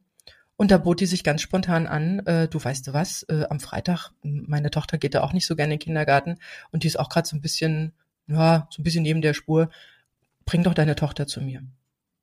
Und 0.57 0.73
da 0.73 0.79
bot 0.79 0.99
die 0.99 1.07
sich 1.07 1.23
ganz 1.23 1.43
spontan 1.43 1.87
an, 1.87 2.27
äh, 2.27 2.49
du 2.49 2.63
weißt 2.63 2.89
du 2.89 2.93
was, 2.93 3.23
äh, 3.29 3.45
am 3.49 3.61
Freitag, 3.61 4.11
meine 4.23 4.73
Tochter 4.73 4.99
geht 4.99 5.15
da 5.15 5.23
auch 5.23 5.33
nicht 5.33 5.47
so 5.47 5.55
gerne 5.55 5.75
in 5.75 5.79
den 5.79 5.85
Kindergarten 5.85 6.39
und 6.73 6.83
die 6.83 6.89
ist 6.89 6.99
auch 6.99 7.09
gerade 7.09 7.29
so 7.29 7.37
ein 7.37 7.41
bisschen, 7.41 7.93
ja, 8.27 8.67
so 8.71 8.83
ein 8.83 8.85
bisschen 8.85 9.05
neben 9.05 9.23
der 9.23 9.35
Spur. 9.35 9.71
Bring 10.45 10.65
doch 10.65 10.75
deine 10.75 10.97
Tochter 10.97 11.29
zu 11.29 11.41
mir. 11.41 11.63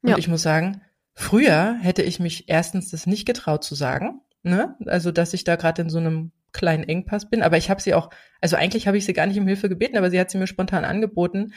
Und 0.06 0.12
ja. 0.12 0.18
ich 0.18 0.28
muss 0.28 0.44
sagen, 0.44 0.82
früher 1.15 1.78
hätte 1.82 2.04
ich 2.04 2.20
mich 2.20 2.48
erstens 2.48 2.91
das 2.91 3.08
nicht 3.08 3.26
getraut 3.26 3.63
zu 3.63 3.74
sagen, 3.74 4.22
ne? 4.44 4.76
Also, 4.86 5.12
dass 5.12 5.34
ich 5.34 5.44
da 5.44 5.56
gerade 5.56 5.82
in 5.82 5.89
so 5.89 5.98
einem 5.98 6.32
kleinen 6.52 6.84
Engpass 6.84 7.28
bin, 7.28 7.41
aber 7.41 7.58
ich 7.58 7.72
habe 7.72 7.82
sie 7.82 7.96
auch, 7.96 8.12
also 8.39 8.56
eigentlich 8.56 8.88
habe 8.88 8.98
ich 8.98 9.06
sie 9.06 9.13
gar 9.13 9.26
nicht 9.26 9.39
um 9.39 9.48
Hilfe 9.48 9.68
gebeten, 9.68 9.98
aber 9.98 10.12
sie 10.12 10.20
hat 10.20 10.30
sie 10.30 10.38
mir 10.38 10.48
spontan 10.48 10.86
angeboten. 10.86 11.54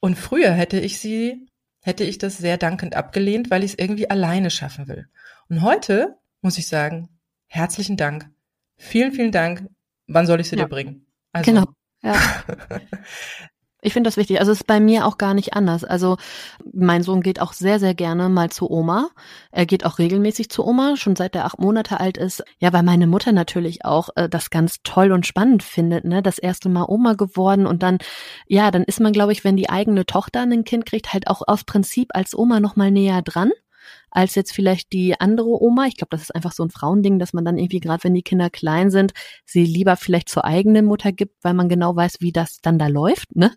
Und 0.00 0.16
früher 0.16 0.50
hätte 0.50 0.80
ich 0.80 0.98
sie, 0.98 1.46
hätte 1.80 2.04
ich 2.04 2.16
das 2.16 2.38
sehr 2.38 2.56
dankend 2.56 2.96
abgelehnt, 2.96 3.50
weil 3.50 3.62
ich 3.62 3.72
es 3.72 3.78
irgendwie 3.78 4.08
alleine 4.08 4.50
schaffen 4.50 4.88
will. 4.88 5.08
Und 5.48 5.60
heute 5.60 6.16
muss 6.40 6.56
ich 6.58 6.66
sagen, 6.66 7.10
herzlichen 7.46 7.98
Dank. 7.98 8.30
Vielen, 8.76 9.12
vielen 9.12 9.30
Dank. 9.30 9.68
Wann 10.06 10.26
soll 10.26 10.40
ich 10.40 10.48
sie 10.48 10.56
ja. 10.56 10.64
dir 10.64 10.68
bringen? 10.68 11.06
Also, 11.32 11.52
genau. 11.52 11.66
Ja. 12.02 12.16
Ich 13.84 13.92
finde 13.94 14.06
das 14.06 14.16
wichtig. 14.16 14.38
Also 14.38 14.52
es 14.52 14.60
ist 14.60 14.66
bei 14.68 14.78
mir 14.78 15.06
auch 15.06 15.18
gar 15.18 15.34
nicht 15.34 15.54
anders. 15.54 15.82
Also 15.82 16.16
mein 16.72 17.02
Sohn 17.02 17.20
geht 17.20 17.40
auch 17.40 17.52
sehr, 17.52 17.80
sehr 17.80 17.94
gerne 17.94 18.28
mal 18.28 18.48
zu 18.48 18.70
Oma. 18.70 19.10
Er 19.50 19.66
geht 19.66 19.84
auch 19.84 19.98
regelmäßig 19.98 20.50
zu 20.50 20.64
Oma, 20.64 20.96
schon 20.96 21.16
seit 21.16 21.34
er 21.34 21.46
acht 21.46 21.58
Monate 21.58 21.98
alt 21.98 22.16
ist. 22.16 22.44
Ja, 22.60 22.72
weil 22.72 22.84
meine 22.84 23.08
Mutter 23.08 23.32
natürlich 23.32 23.84
auch 23.84 24.10
äh, 24.14 24.28
das 24.28 24.50
ganz 24.50 24.84
toll 24.84 25.10
und 25.10 25.26
spannend 25.26 25.64
findet, 25.64 26.04
ne? 26.04 26.22
Das 26.22 26.38
erste 26.38 26.68
Mal 26.68 26.84
Oma 26.86 27.14
geworden 27.14 27.66
und 27.66 27.82
dann, 27.82 27.98
ja, 28.46 28.70
dann 28.70 28.84
ist 28.84 29.00
man, 29.00 29.12
glaube 29.12 29.32
ich, 29.32 29.42
wenn 29.42 29.56
die 29.56 29.68
eigene 29.68 30.06
Tochter 30.06 30.42
ein 30.42 30.62
Kind 30.62 30.86
kriegt, 30.86 31.12
halt 31.12 31.26
auch 31.26 31.42
aus 31.44 31.64
Prinzip 31.64 32.10
als 32.14 32.38
Oma 32.38 32.60
noch 32.60 32.76
mal 32.76 32.92
näher 32.92 33.20
dran 33.20 33.50
als 34.12 34.34
jetzt 34.34 34.52
vielleicht 34.52 34.92
die 34.92 35.18
andere 35.18 35.60
Oma. 35.60 35.86
Ich 35.86 35.96
glaube, 35.96 36.10
das 36.10 36.22
ist 36.22 36.34
einfach 36.34 36.52
so 36.52 36.62
ein 36.62 36.70
Frauending, 36.70 37.18
dass 37.18 37.32
man 37.32 37.44
dann 37.44 37.58
irgendwie, 37.58 37.80
gerade 37.80 38.04
wenn 38.04 38.14
die 38.14 38.22
Kinder 38.22 38.50
klein 38.50 38.90
sind, 38.90 39.12
sie 39.44 39.64
lieber 39.64 39.96
vielleicht 39.96 40.28
zur 40.28 40.44
eigenen 40.44 40.84
Mutter 40.84 41.12
gibt, 41.12 41.42
weil 41.42 41.54
man 41.54 41.68
genau 41.68 41.96
weiß, 41.96 42.18
wie 42.20 42.30
das 42.30 42.60
dann 42.60 42.78
da 42.78 42.88
läuft. 42.88 43.34
Ne? 43.34 43.52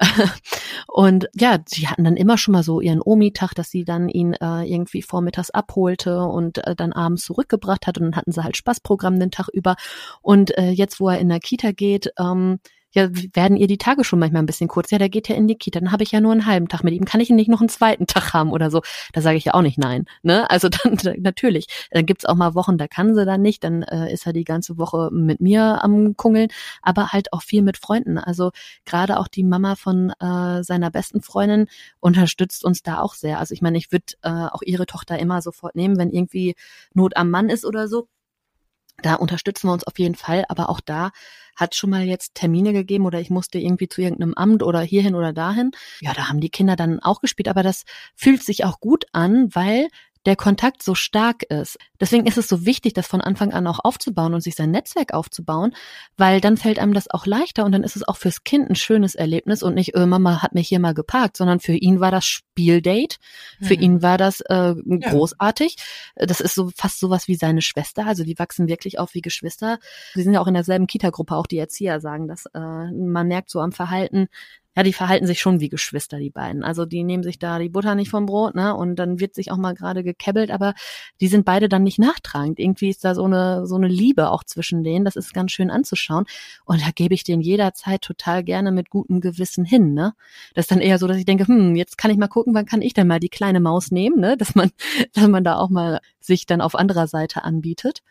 Und 0.86 1.28
ja, 1.34 1.58
sie 1.66 1.88
hatten 1.88 2.04
dann 2.04 2.16
immer 2.16 2.38
schon 2.38 2.52
mal 2.52 2.62
so 2.62 2.80
ihren 2.80 3.02
Omi-Tag, 3.02 3.54
dass 3.54 3.70
sie 3.70 3.84
dann 3.84 4.08
ihn 4.08 4.34
äh, 4.34 4.62
irgendwie 4.62 5.02
vormittags 5.02 5.50
abholte 5.50 6.22
und 6.24 6.64
äh, 6.66 6.74
dann 6.74 6.92
abends 6.92 7.24
zurückgebracht 7.24 7.86
hat. 7.86 7.98
Und 7.98 8.04
dann 8.04 8.16
hatten 8.16 8.32
sie 8.32 8.42
halt 8.42 8.56
Spaßprogramm 8.56 9.18
den 9.18 9.30
Tag 9.30 9.48
über. 9.52 9.76
Und 10.22 10.56
äh, 10.56 10.70
jetzt, 10.70 11.00
wo 11.00 11.08
er 11.08 11.18
in 11.18 11.28
der 11.28 11.40
Kita 11.40 11.72
geht, 11.72 12.12
ähm, 12.18 12.60
ja, 12.92 13.08
werden 13.34 13.56
ihr 13.56 13.68
die 13.68 13.78
Tage 13.78 14.02
schon 14.02 14.18
manchmal 14.18 14.42
ein 14.42 14.46
bisschen 14.46 14.68
kurz? 14.68 14.90
Ja, 14.90 14.98
der 14.98 15.08
geht 15.08 15.28
ja 15.28 15.36
in 15.36 15.46
die 15.46 15.56
Kita, 15.56 15.78
dann 15.80 15.92
habe 15.92 16.02
ich 16.02 16.10
ja 16.10 16.20
nur 16.20 16.32
einen 16.32 16.46
halben 16.46 16.68
Tag 16.68 16.82
mit 16.82 16.94
ihm. 16.94 17.04
Kann 17.04 17.20
ich 17.20 17.30
nicht 17.30 17.48
noch 17.48 17.60
einen 17.60 17.68
zweiten 17.68 18.06
Tag 18.06 18.32
haben 18.32 18.52
oder 18.52 18.70
so? 18.70 18.82
Da 19.12 19.20
sage 19.20 19.36
ich 19.36 19.44
ja 19.44 19.54
auch 19.54 19.62
nicht 19.62 19.78
nein. 19.78 20.06
Ne? 20.22 20.50
Also 20.50 20.68
dann 20.84 20.98
natürlich. 21.18 21.66
Dann 21.90 22.06
gibt's 22.06 22.24
auch 22.24 22.34
mal 22.34 22.54
Wochen, 22.54 22.78
da 22.78 22.88
kann 22.88 23.14
sie 23.14 23.24
dann 23.24 23.42
nicht. 23.42 23.62
Dann 23.62 23.82
äh, 23.82 24.12
ist 24.12 24.26
er 24.26 24.32
die 24.32 24.44
ganze 24.44 24.76
Woche 24.78 25.10
mit 25.12 25.40
mir 25.40 25.84
am 25.84 26.16
Kungeln, 26.16 26.48
aber 26.82 27.08
halt 27.08 27.32
auch 27.32 27.42
viel 27.42 27.62
mit 27.62 27.76
Freunden. 27.76 28.18
Also 28.18 28.50
gerade 28.84 29.18
auch 29.18 29.28
die 29.28 29.44
Mama 29.44 29.76
von 29.76 30.10
äh, 30.20 30.62
seiner 30.64 30.90
besten 30.90 31.22
Freundin 31.22 31.66
unterstützt 32.00 32.64
uns 32.64 32.82
da 32.82 33.00
auch 33.00 33.14
sehr. 33.14 33.38
Also 33.38 33.54
ich 33.54 33.62
meine, 33.62 33.78
ich 33.78 33.92
würde 33.92 34.14
äh, 34.22 34.30
auch 34.30 34.62
ihre 34.62 34.86
Tochter 34.86 35.18
immer 35.18 35.42
sofort 35.42 35.76
nehmen, 35.76 35.96
wenn 35.96 36.10
irgendwie 36.10 36.54
Not 36.94 37.16
am 37.16 37.30
Mann 37.30 37.50
ist 37.50 37.64
oder 37.64 37.86
so 37.88 38.08
da 39.02 39.14
unterstützen 39.14 39.68
wir 39.68 39.72
uns 39.72 39.84
auf 39.84 39.98
jeden 39.98 40.14
Fall, 40.14 40.44
aber 40.48 40.68
auch 40.68 40.80
da 40.80 41.10
hat 41.56 41.74
schon 41.74 41.90
mal 41.90 42.04
jetzt 42.04 42.34
Termine 42.34 42.72
gegeben 42.72 43.06
oder 43.06 43.20
ich 43.20 43.30
musste 43.30 43.58
irgendwie 43.58 43.88
zu 43.88 44.00
irgendeinem 44.00 44.34
Amt 44.34 44.62
oder 44.62 44.80
hierhin 44.80 45.14
oder 45.14 45.32
dahin. 45.32 45.72
Ja, 46.00 46.14
da 46.14 46.28
haben 46.28 46.40
die 46.40 46.48
Kinder 46.48 46.76
dann 46.76 47.00
auch 47.00 47.20
gespielt, 47.20 47.48
aber 47.48 47.62
das 47.62 47.84
fühlt 48.14 48.42
sich 48.42 48.64
auch 48.64 48.80
gut 48.80 49.04
an, 49.12 49.54
weil 49.54 49.88
der 50.26 50.36
Kontakt 50.36 50.82
so 50.82 50.94
stark 50.94 51.44
ist. 51.44 51.78
Deswegen 51.98 52.26
ist 52.26 52.36
es 52.36 52.48
so 52.48 52.66
wichtig, 52.66 52.92
das 52.92 53.06
von 53.06 53.20
Anfang 53.20 53.52
an 53.52 53.66
auch 53.66 53.80
aufzubauen 53.82 54.34
und 54.34 54.42
sich 54.42 54.54
sein 54.54 54.70
Netzwerk 54.70 55.14
aufzubauen, 55.14 55.74
weil 56.16 56.40
dann 56.40 56.56
fällt 56.56 56.78
einem 56.78 56.92
das 56.92 57.10
auch 57.10 57.26
leichter 57.26 57.64
und 57.64 57.72
dann 57.72 57.84
ist 57.84 57.96
es 57.96 58.06
auch 58.06 58.16
fürs 58.16 58.44
Kind 58.44 58.68
ein 58.68 58.74
schönes 58.74 59.14
Erlebnis 59.14 59.62
und 59.62 59.74
nicht, 59.74 59.94
äh, 59.94 60.06
Mama 60.06 60.42
hat 60.42 60.54
mich 60.54 60.68
hier 60.68 60.78
mal 60.78 60.94
geparkt, 60.94 61.36
sondern 61.36 61.60
für 61.60 61.72
ihn 61.72 62.00
war 62.00 62.10
das 62.10 62.26
Spieldate, 62.26 63.16
für 63.62 63.76
mhm. 63.76 63.82
ihn 63.82 64.02
war 64.02 64.18
das 64.18 64.40
äh, 64.42 64.74
großartig. 64.74 65.76
Das 66.16 66.40
ist 66.40 66.54
so 66.54 66.70
fast 66.76 67.00
sowas 67.00 67.26
wie 67.28 67.34
seine 67.36 67.62
Schwester, 67.62 68.06
also 68.06 68.24
die 68.24 68.38
wachsen 68.38 68.68
wirklich 68.68 68.98
auf 68.98 69.14
wie 69.14 69.22
Geschwister. 69.22 69.78
Sie 70.14 70.22
sind 70.22 70.34
ja 70.34 70.40
auch 70.40 70.48
in 70.48 70.54
derselben 70.54 70.86
Kita-Gruppe, 70.86 71.34
auch 71.34 71.46
die 71.46 71.58
Erzieher 71.58 72.00
sagen 72.00 72.28
das. 72.28 72.46
Äh, 72.54 72.60
man 72.60 73.28
merkt 73.28 73.50
so 73.50 73.60
am 73.60 73.72
Verhalten, 73.72 74.28
ja, 74.76 74.84
die 74.84 74.92
verhalten 74.92 75.26
sich 75.26 75.40
schon 75.40 75.58
wie 75.58 75.68
Geschwister, 75.68 76.18
die 76.18 76.30
beiden. 76.30 76.62
Also 76.62 76.86
die 76.86 77.02
nehmen 77.02 77.24
sich 77.24 77.40
da 77.40 77.58
die 77.58 77.68
Butter 77.68 77.96
nicht 77.96 78.08
vom 78.08 78.26
Brot, 78.26 78.54
ne? 78.54 78.74
Und 78.74 78.96
dann 78.96 79.18
wird 79.18 79.34
sich 79.34 79.50
auch 79.50 79.56
mal 79.56 79.74
gerade 79.74 80.04
gekebbelt, 80.04 80.52
aber 80.52 80.74
die 81.20 81.26
sind 81.26 81.44
beide 81.44 81.68
dann 81.68 81.82
nicht 81.82 81.98
nachtragend. 81.98 82.60
Irgendwie 82.60 82.88
ist 82.88 83.04
da 83.04 83.16
so 83.16 83.24
eine, 83.24 83.66
so 83.66 83.74
eine 83.74 83.88
Liebe 83.88 84.30
auch 84.30 84.44
zwischen 84.44 84.84
denen. 84.84 85.04
Das 85.04 85.16
ist 85.16 85.34
ganz 85.34 85.50
schön 85.50 85.70
anzuschauen. 85.70 86.24
Und 86.64 86.80
da 86.82 86.90
gebe 86.94 87.14
ich 87.14 87.24
denen 87.24 87.42
jederzeit 87.42 88.02
total 88.02 88.44
gerne 88.44 88.70
mit 88.70 88.90
gutem 88.90 89.20
Gewissen 89.20 89.64
hin, 89.64 89.92
ne? 89.92 90.14
Das 90.54 90.64
ist 90.64 90.70
dann 90.70 90.80
eher 90.80 90.98
so, 90.98 91.08
dass 91.08 91.16
ich 91.16 91.24
denke, 91.24 91.48
hm, 91.48 91.74
jetzt 91.74 91.98
kann 91.98 92.12
ich 92.12 92.16
mal 92.16 92.28
gucken, 92.28 92.54
wann 92.54 92.66
kann 92.66 92.82
ich 92.82 92.94
denn 92.94 93.08
mal 93.08 93.20
die 93.20 93.28
kleine 93.28 93.58
Maus 93.58 93.90
nehmen, 93.90 94.20
ne? 94.20 94.36
Dass 94.36 94.54
man, 94.54 94.70
dass 95.14 95.26
man 95.26 95.42
da 95.42 95.56
auch 95.56 95.70
mal 95.70 96.00
sich 96.20 96.46
dann 96.46 96.60
auf 96.60 96.76
anderer 96.76 97.08
Seite 97.08 97.42
anbietet. 97.42 98.02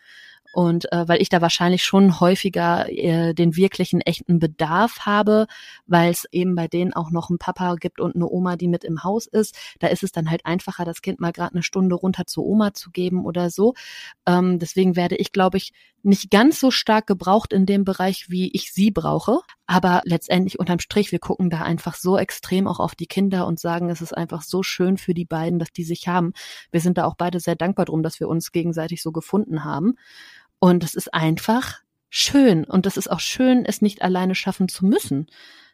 Und 0.52 0.92
äh, 0.92 1.06
weil 1.06 1.22
ich 1.22 1.28
da 1.28 1.40
wahrscheinlich 1.40 1.84
schon 1.84 2.20
häufiger 2.20 2.88
äh, 2.88 3.34
den 3.34 3.56
wirklichen 3.56 4.00
echten 4.00 4.38
Bedarf 4.38 5.00
habe, 5.00 5.46
weil 5.86 6.10
es 6.10 6.26
eben 6.32 6.54
bei 6.54 6.66
denen 6.66 6.92
auch 6.92 7.10
noch 7.10 7.30
einen 7.30 7.38
Papa 7.38 7.76
gibt 7.76 8.00
und 8.00 8.16
eine 8.16 8.28
Oma, 8.28 8.56
die 8.56 8.68
mit 8.68 8.84
im 8.84 9.04
Haus 9.04 9.26
ist, 9.26 9.56
da 9.78 9.86
ist 9.88 10.02
es 10.02 10.12
dann 10.12 10.30
halt 10.30 10.46
einfacher, 10.46 10.84
das 10.84 11.02
Kind 11.02 11.20
mal 11.20 11.32
gerade 11.32 11.54
eine 11.54 11.62
Stunde 11.62 11.94
runter 11.94 12.26
zur 12.26 12.44
Oma 12.44 12.74
zu 12.74 12.90
geben 12.90 13.24
oder 13.24 13.50
so. 13.50 13.74
Ähm, 14.26 14.58
deswegen 14.58 14.96
werde 14.96 15.16
ich, 15.16 15.32
glaube 15.32 15.56
ich, 15.56 15.72
nicht 16.02 16.30
ganz 16.30 16.60
so 16.60 16.70
stark 16.70 17.06
gebraucht 17.06 17.52
in 17.52 17.66
dem 17.66 17.84
Bereich, 17.84 18.30
wie 18.30 18.50
ich 18.52 18.72
sie 18.72 18.90
brauche. 18.90 19.40
Aber 19.66 20.00
letztendlich 20.04 20.58
unterm 20.58 20.78
Strich, 20.78 21.12
wir 21.12 21.18
gucken 21.18 21.50
da 21.50 21.62
einfach 21.62 21.94
so 21.94 22.18
extrem 22.18 22.66
auch 22.66 22.80
auf 22.80 22.94
die 22.94 23.06
Kinder 23.06 23.46
und 23.46 23.60
sagen, 23.60 23.90
es 23.90 24.00
ist 24.00 24.16
einfach 24.16 24.42
so 24.42 24.62
schön 24.62 24.96
für 24.96 25.14
die 25.14 25.24
beiden, 25.24 25.58
dass 25.58 25.72
die 25.72 25.84
sich 25.84 26.08
haben. 26.08 26.32
Wir 26.70 26.80
sind 26.80 26.98
da 26.98 27.04
auch 27.04 27.14
beide 27.16 27.38
sehr 27.38 27.56
dankbar 27.56 27.84
drum, 27.84 28.02
dass 28.02 28.18
wir 28.18 28.28
uns 28.28 28.52
gegenseitig 28.52 29.02
so 29.02 29.12
gefunden 29.12 29.64
haben. 29.64 29.94
Und 30.60 30.84
es 30.84 30.94
ist 30.94 31.12
einfach 31.12 31.80
schön. 32.10 32.64
Und 32.64 32.86
es 32.86 32.96
ist 32.96 33.10
auch 33.10 33.20
schön, 33.20 33.64
es 33.64 33.82
nicht 33.82 34.02
alleine 34.02 34.34
schaffen 34.34 34.68
zu 34.68 34.86
müssen. 34.86 35.26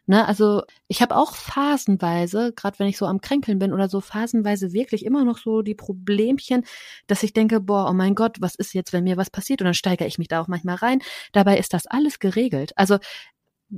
Ne, 0.09 0.25
also 0.25 0.63
ich 0.87 1.01
habe 1.01 1.17
auch 1.17 1.35
phasenweise, 1.35 2.53
gerade 2.55 2.79
wenn 2.79 2.87
ich 2.87 2.97
so 2.97 3.05
am 3.05 3.19
Kränkeln 3.19 3.59
bin 3.59 3.73
oder 3.73 3.89
so, 3.89 3.99
phasenweise 3.99 4.71
wirklich 4.71 5.03
immer 5.03 5.25
noch 5.25 5.37
so 5.37 5.61
die 5.61 5.75
Problemchen, 5.75 6.63
dass 7.07 7.23
ich 7.23 7.33
denke, 7.33 7.59
boah, 7.59 7.89
oh 7.89 7.93
mein 7.93 8.15
Gott, 8.15 8.37
was 8.39 8.55
ist 8.55 8.73
jetzt, 8.73 8.93
wenn 8.93 9.03
mir 9.03 9.17
was 9.17 9.29
passiert? 9.29 9.61
Und 9.61 9.65
dann 9.65 9.73
steigere 9.73 10.07
ich 10.07 10.17
mich 10.17 10.29
da 10.29 10.39
auch 10.39 10.47
manchmal 10.47 10.75
rein. 10.75 11.01
Dabei 11.33 11.57
ist 11.57 11.73
das 11.73 11.87
alles 11.87 12.19
geregelt. 12.19 12.71
Also 12.77 12.99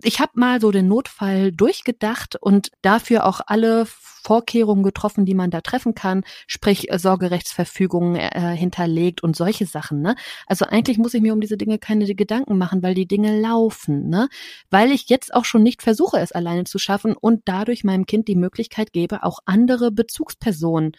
ich 0.03 0.19
habe 0.19 0.31
mal 0.35 0.61
so 0.61 0.71
den 0.71 0.87
Notfall 0.87 1.51
durchgedacht 1.51 2.35
und 2.35 2.71
dafür 2.81 3.25
auch 3.25 3.41
alle 3.45 3.85
Vorkehrungen 3.85 4.83
getroffen, 4.83 5.25
die 5.25 5.33
man 5.33 5.49
da 5.49 5.61
treffen 5.61 5.95
kann, 5.95 6.23
sprich 6.45 6.91
äh, 6.91 6.99
Sorgerechtsverfügungen 6.99 8.15
äh, 8.15 8.55
hinterlegt 8.55 9.23
und 9.23 9.35
solche 9.35 9.65
Sachen. 9.65 10.01
Ne? 10.01 10.15
Also 10.45 10.65
eigentlich 10.65 10.97
muss 10.97 11.13
ich 11.13 11.21
mir 11.21 11.33
um 11.33 11.41
diese 11.41 11.57
Dinge 11.57 11.79
keine 11.79 12.13
Gedanken 12.13 12.57
machen, 12.57 12.83
weil 12.83 12.93
die 12.93 13.07
Dinge 13.07 13.39
laufen. 13.39 14.09
Ne? 14.09 14.29
Weil 14.69 14.91
ich 14.91 15.09
jetzt 15.09 15.33
auch 15.33 15.45
schon 15.45 15.63
nicht 15.63 15.81
versuche, 15.81 16.19
es 16.19 16.31
alleine 16.31 16.65
zu 16.65 16.77
schaffen 16.77 17.15
und 17.15 17.41
dadurch 17.45 17.83
meinem 17.83 18.05
Kind 18.05 18.27
die 18.27 18.35
Möglichkeit 18.35 18.93
gebe, 18.93 19.23
auch 19.23 19.39
andere 19.45 19.91
Bezugspersonen 19.91 20.91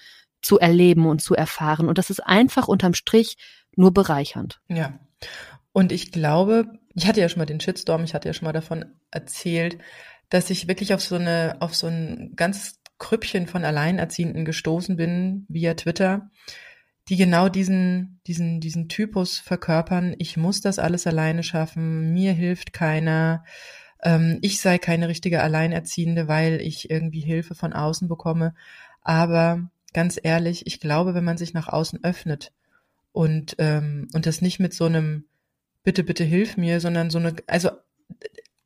zu 0.42 0.58
erleben 0.58 1.06
und 1.06 1.20
zu 1.20 1.34
erfahren. 1.34 1.88
Und 1.88 1.98
das 1.98 2.10
ist 2.10 2.26
einfach 2.26 2.66
unterm 2.66 2.94
Strich 2.94 3.36
nur 3.76 3.92
bereichernd. 3.92 4.60
Ja. 4.68 4.98
Und 5.72 5.92
ich 5.92 6.10
glaube, 6.10 6.79
ich 6.94 7.06
hatte 7.06 7.20
ja 7.20 7.28
schon 7.28 7.38
mal 7.38 7.46
den 7.46 7.60
Shitstorm, 7.60 8.04
ich 8.04 8.14
hatte 8.14 8.28
ja 8.28 8.32
schon 8.32 8.46
mal 8.46 8.52
davon 8.52 8.84
erzählt, 9.10 9.78
dass 10.28 10.50
ich 10.50 10.68
wirklich 10.68 10.94
auf 10.94 11.02
so 11.02 11.16
eine, 11.16 11.56
auf 11.60 11.74
so 11.74 11.86
ein 11.86 12.32
ganz 12.36 12.80
Krüppchen 12.98 13.46
von 13.46 13.64
Alleinerziehenden 13.64 14.44
gestoßen 14.44 14.96
bin 14.96 15.46
via 15.48 15.74
Twitter, 15.74 16.30
die 17.08 17.16
genau 17.16 17.48
diesen, 17.48 18.20
diesen, 18.26 18.60
diesen 18.60 18.88
Typus 18.88 19.38
verkörpern. 19.38 20.14
Ich 20.18 20.36
muss 20.36 20.60
das 20.60 20.78
alles 20.78 21.06
alleine 21.06 21.42
schaffen, 21.42 22.12
mir 22.12 22.32
hilft 22.32 22.72
keiner, 22.72 23.44
ähm, 24.02 24.38
ich 24.42 24.60
sei 24.60 24.78
keine 24.78 25.08
richtige 25.08 25.42
Alleinerziehende, 25.42 26.28
weil 26.28 26.60
ich 26.60 26.90
irgendwie 26.90 27.20
Hilfe 27.20 27.54
von 27.54 27.72
außen 27.72 28.06
bekomme. 28.06 28.54
Aber 29.02 29.70
ganz 29.92 30.20
ehrlich, 30.22 30.66
ich 30.66 30.80
glaube, 30.80 31.14
wenn 31.14 31.24
man 31.24 31.38
sich 31.38 31.54
nach 31.54 31.68
außen 31.68 32.04
öffnet 32.04 32.52
und, 33.12 33.56
ähm, 33.58 34.08
und 34.14 34.26
das 34.26 34.42
nicht 34.42 34.60
mit 34.60 34.74
so 34.74 34.84
einem 34.84 35.24
bitte, 35.82 36.04
bitte 36.04 36.24
hilf 36.24 36.56
mir, 36.56 36.80
sondern 36.80 37.10
so 37.10 37.18
eine, 37.18 37.34
also 37.46 37.70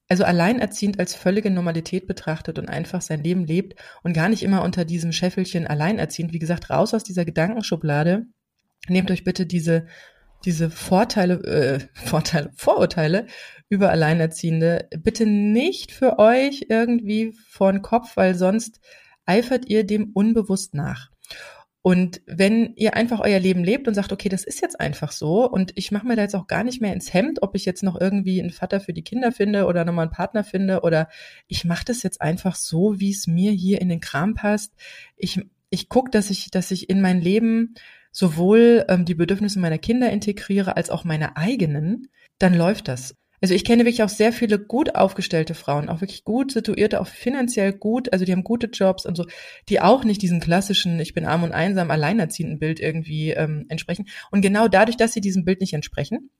also 0.08 0.24
alleinerziehend 0.24 0.98
als 0.98 1.14
völlige 1.14 1.50
Normalität 1.50 2.06
betrachtet 2.06 2.58
und 2.58 2.68
einfach 2.68 3.00
sein 3.00 3.22
Leben 3.22 3.44
lebt 3.44 3.80
und 4.02 4.12
gar 4.12 4.28
nicht 4.28 4.42
immer 4.42 4.62
unter 4.62 4.84
diesem 4.84 5.12
Scheffelchen 5.12 5.66
alleinerziehend. 5.66 6.32
Wie 6.32 6.38
gesagt, 6.38 6.70
raus 6.70 6.92
aus 6.92 7.04
dieser 7.04 7.24
Gedankenschublade. 7.24 8.26
Nehmt 8.88 9.10
euch 9.10 9.24
bitte 9.24 9.46
diese, 9.46 9.86
diese 10.44 10.70
Vorteile, 10.70 11.42
äh, 11.44 11.80
Vorteile, 11.94 12.50
Vorurteile 12.54 13.26
über 13.70 13.90
Alleinerziehende 13.90 14.88
bitte 14.98 15.24
nicht 15.24 15.90
für 15.90 16.18
euch 16.18 16.66
irgendwie 16.68 17.34
vor 17.48 17.72
den 17.72 17.80
Kopf, 17.80 18.16
weil 18.16 18.34
sonst 18.34 18.80
eifert 19.24 19.66
ihr 19.68 19.84
dem 19.84 20.10
unbewusst 20.12 20.74
nach. 20.74 21.10
Und 21.86 22.22
wenn 22.24 22.72
ihr 22.76 22.96
einfach 22.96 23.20
euer 23.20 23.38
Leben 23.38 23.62
lebt 23.62 23.86
und 23.86 23.92
sagt, 23.92 24.10
okay, 24.10 24.30
das 24.30 24.44
ist 24.44 24.62
jetzt 24.62 24.80
einfach 24.80 25.12
so 25.12 25.46
und 25.46 25.72
ich 25.74 25.92
mache 25.92 26.06
mir 26.06 26.16
da 26.16 26.22
jetzt 26.22 26.34
auch 26.34 26.46
gar 26.46 26.64
nicht 26.64 26.80
mehr 26.80 26.94
ins 26.94 27.12
Hemd, 27.12 27.42
ob 27.42 27.54
ich 27.54 27.66
jetzt 27.66 27.82
noch 27.82 28.00
irgendwie 28.00 28.40
einen 28.40 28.52
Vater 28.52 28.80
für 28.80 28.94
die 28.94 29.04
Kinder 29.04 29.32
finde 29.32 29.66
oder 29.66 29.84
nochmal 29.84 30.04
einen 30.04 30.10
Partner 30.10 30.44
finde 30.44 30.80
oder 30.80 31.10
ich 31.46 31.66
mache 31.66 31.84
das 31.84 32.02
jetzt 32.02 32.22
einfach 32.22 32.54
so, 32.54 33.00
wie 33.00 33.10
es 33.10 33.26
mir 33.26 33.52
hier 33.52 33.82
in 33.82 33.90
den 33.90 34.00
Kram 34.00 34.32
passt. 34.32 34.72
Ich, 35.18 35.44
ich 35.68 35.90
gucke, 35.90 36.10
dass 36.10 36.30
ich, 36.30 36.50
dass 36.50 36.70
ich 36.70 36.88
in 36.88 37.02
mein 37.02 37.20
Leben 37.20 37.74
sowohl 38.10 38.86
ähm, 38.88 39.04
die 39.04 39.14
Bedürfnisse 39.14 39.58
meiner 39.58 39.76
Kinder 39.76 40.08
integriere 40.08 40.78
als 40.78 40.88
auch 40.88 41.04
meine 41.04 41.36
eigenen, 41.36 42.08
dann 42.38 42.54
läuft 42.54 42.88
das. 42.88 43.14
Also 43.40 43.54
ich 43.54 43.64
kenne 43.64 43.84
wirklich 43.84 44.02
auch 44.02 44.08
sehr 44.08 44.32
viele 44.32 44.58
gut 44.58 44.94
aufgestellte 44.94 45.54
Frauen, 45.54 45.88
auch 45.88 46.00
wirklich 46.00 46.24
gut 46.24 46.52
situierte, 46.52 47.00
auch 47.00 47.06
finanziell 47.06 47.72
gut, 47.72 48.12
also 48.12 48.24
die 48.24 48.32
haben 48.32 48.44
gute 48.44 48.68
Jobs 48.68 49.04
und 49.04 49.16
so, 49.16 49.26
die 49.68 49.80
auch 49.80 50.04
nicht 50.04 50.22
diesem 50.22 50.40
klassischen, 50.40 50.98
ich 51.00 51.14
bin 51.14 51.26
arm 51.26 51.42
und 51.42 51.52
einsam, 51.52 51.90
alleinerziehenden 51.90 52.58
Bild 52.58 52.80
irgendwie 52.80 53.30
ähm, 53.30 53.66
entsprechen. 53.68 54.06
Und 54.30 54.40
genau 54.40 54.68
dadurch, 54.68 54.96
dass 54.96 55.12
sie 55.12 55.20
diesem 55.20 55.44
Bild 55.44 55.60
nicht 55.60 55.74
entsprechen, 55.74 56.30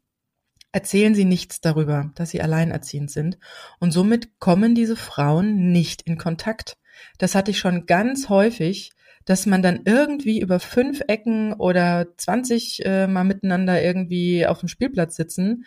erzählen 0.73 1.15
sie 1.15 1.25
nichts 1.25 1.61
darüber, 1.61 2.11
dass 2.17 2.31
sie 2.31 2.43
alleinerziehend 2.43 3.11
sind. 3.11 3.39
Und 3.79 3.93
somit 3.93 4.41
kommen 4.41 4.75
diese 4.75 4.97
Frauen 4.97 5.73
nicht 5.73 6.03
in 6.03 6.19
Kontakt. 6.19 6.77
Das 7.19 7.35
hatte 7.35 7.53
ich 7.53 7.59
schon 7.59 7.87
ganz 7.87 8.29
häufig, 8.29 8.91
dass 9.25 9.47
man 9.47 9.63
dann 9.63 9.83
irgendwie 9.85 10.41
über 10.41 10.61
fünf 10.61 11.01
Ecken 11.07 11.53
oder 11.55 12.09
20 12.17 12.85
äh, 12.85 13.07
mal 13.07 13.25
miteinander 13.25 13.83
irgendwie 13.83 14.47
auf 14.47 14.61
dem 14.61 14.69
Spielplatz 14.69 15.17
sitzen, 15.17 15.65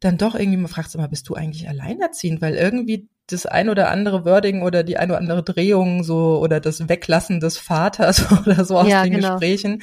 dann 0.00 0.18
doch 0.18 0.34
irgendwie 0.34 0.58
mal 0.58 0.68
fragst, 0.68 0.96
mal, 0.96 1.08
bist 1.08 1.28
du 1.28 1.34
eigentlich 1.34 1.68
alleinerziehend? 1.68 2.42
Weil 2.42 2.54
irgendwie 2.54 3.08
das 3.28 3.46
ein 3.46 3.68
oder 3.68 3.90
andere 3.90 4.24
Wording 4.24 4.62
oder 4.62 4.84
die 4.84 4.98
ein 4.98 5.10
oder 5.10 5.18
andere 5.18 5.42
Drehung 5.42 6.04
so 6.04 6.38
oder 6.38 6.60
das 6.60 6.88
Weglassen 6.88 7.40
des 7.40 7.58
Vaters 7.58 8.30
oder 8.46 8.64
so 8.64 8.78
aus 8.78 8.88
ja, 8.88 9.02
den 9.02 9.14
genau. 9.14 9.32
Gesprächen 9.32 9.82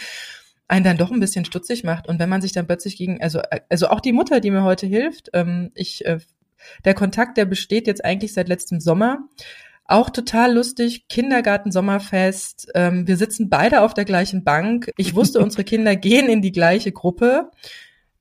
einen 0.68 0.86
dann 0.86 0.98
doch 0.98 1.12
ein 1.12 1.20
bisschen 1.20 1.46
stutzig 1.46 1.84
macht. 1.84 2.08
Und 2.08 2.20
wenn 2.20 2.30
man 2.30 2.42
sich 2.42 2.52
dann 2.52 2.66
plötzlich 2.66 2.98
gegen, 2.98 3.22
also, 3.22 3.42
also 3.70 3.90
auch 3.90 4.00
die 4.00 4.14
Mutter, 4.14 4.40
die 4.40 4.52
mir 4.52 4.64
heute 4.64 4.88
hilft, 4.88 5.30
ähm, 5.34 5.72
ich, 5.76 6.06
äh, 6.06 6.20
der 6.86 6.94
Kontakt, 6.94 7.38
der 7.38 7.46
besteht 7.46 7.88
jetzt 7.88 8.04
eigentlich 8.04 8.34
seit 8.34 8.48
letztem 8.48 8.80
Sommer. 8.80 9.28
Auch 9.86 10.10
total 10.10 10.54
lustig, 10.54 11.08
Kindergarten-Sommerfest. 11.10 12.72
Ähm, 12.74 13.06
wir 13.06 13.18
sitzen 13.18 13.50
beide 13.50 13.82
auf 13.82 13.94
der 13.94 14.06
gleichen 14.06 14.44
Bank. 14.44 14.92
Ich 14.98 15.14
wusste, 15.14 15.40
unsere 15.44 15.64
Kinder 15.64 15.96
gehen 15.96 16.30
in 16.30 16.42
die 16.42 16.54
gleiche 16.54 16.92
Gruppe. 16.92 17.52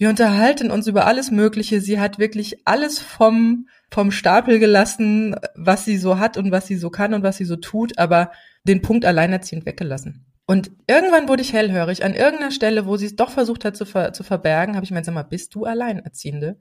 Wir 0.02 0.08
unterhalten 0.08 0.72
uns 0.72 0.88
über 0.88 1.06
alles 1.06 1.30
Mögliche. 1.30 1.80
Sie 1.80 2.00
hat 2.00 2.18
wirklich 2.18 2.66
alles 2.66 2.98
vom, 2.98 3.68
vom 3.88 4.10
Stapel 4.10 4.58
gelassen, 4.58 5.36
was 5.54 5.84
sie 5.84 5.96
so 5.96 6.18
hat 6.18 6.36
und 6.36 6.50
was 6.50 6.66
sie 6.66 6.74
so 6.74 6.90
kann 6.90 7.14
und 7.14 7.22
was 7.22 7.36
sie 7.36 7.44
so 7.44 7.54
tut, 7.54 7.96
aber 7.98 8.32
den 8.64 8.82
Punkt 8.82 9.04
alleinerziehend 9.04 9.64
weggelassen. 9.64 10.26
Und 10.44 10.72
irgendwann 10.88 11.28
wurde 11.28 11.42
ich 11.42 11.52
hellhörig. 11.52 12.04
An 12.04 12.14
irgendeiner 12.14 12.50
Stelle, 12.50 12.84
wo 12.86 12.96
sie 12.96 13.06
es 13.06 13.14
doch 13.14 13.30
versucht 13.30 13.64
hat 13.64 13.76
zu, 13.76 13.86
ver 13.86 14.12
zu 14.12 14.24
verbergen, 14.24 14.74
habe 14.74 14.84
ich 14.84 14.90
mir 14.90 15.04
sag 15.04 15.14
mal, 15.14 15.22
bist 15.22 15.54
du 15.54 15.66
Alleinerziehende? 15.66 16.58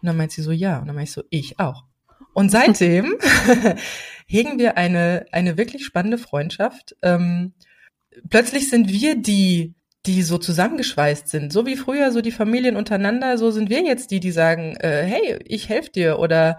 Und 0.00 0.06
dann 0.06 0.16
meint 0.16 0.32
sie 0.32 0.40
so, 0.40 0.50
ja. 0.50 0.78
Und 0.78 0.86
dann 0.86 0.96
meinte 0.96 1.10
ich 1.10 1.14
so, 1.14 1.24
ich 1.28 1.60
auch. 1.60 1.84
Und 2.32 2.50
seitdem 2.50 3.16
hegen 4.26 4.58
wir 4.58 4.78
eine, 4.78 5.26
eine 5.30 5.58
wirklich 5.58 5.84
spannende 5.84 6.16
Freundschaft. 6.16 6.96
Ähm, 7.02 7.52
plötzlich 8.30 8.70
sind 8.70 8.88
wir 8.88 9.14
die, 9.14 9.74
die 10.14 10.22
so 10.22 10.38
zusammengeschweißt 10.38 11.28
sind. 11.28 11.52
So 11.52 11.66
wie 11.66 11.76
früher 11.76 12.12
so 12.12 12.20
die 12.20 12.32
Familien 12.32 12.76
untereinander, 12.76 13.36
so 13.36 13.50
sind 13.50 13.68
wir 13.68 13.82
jetzt 13.82 14.10
die, 14.10 14.20
die 14.20 14.32
sagen, 14.32 14.76
äh, 14.76 15.02
hey, 15.04 15.38
ich 15.44 15.68
helfe 15.68 15.90
dir 15.90 16.18
oder 16.18 16.58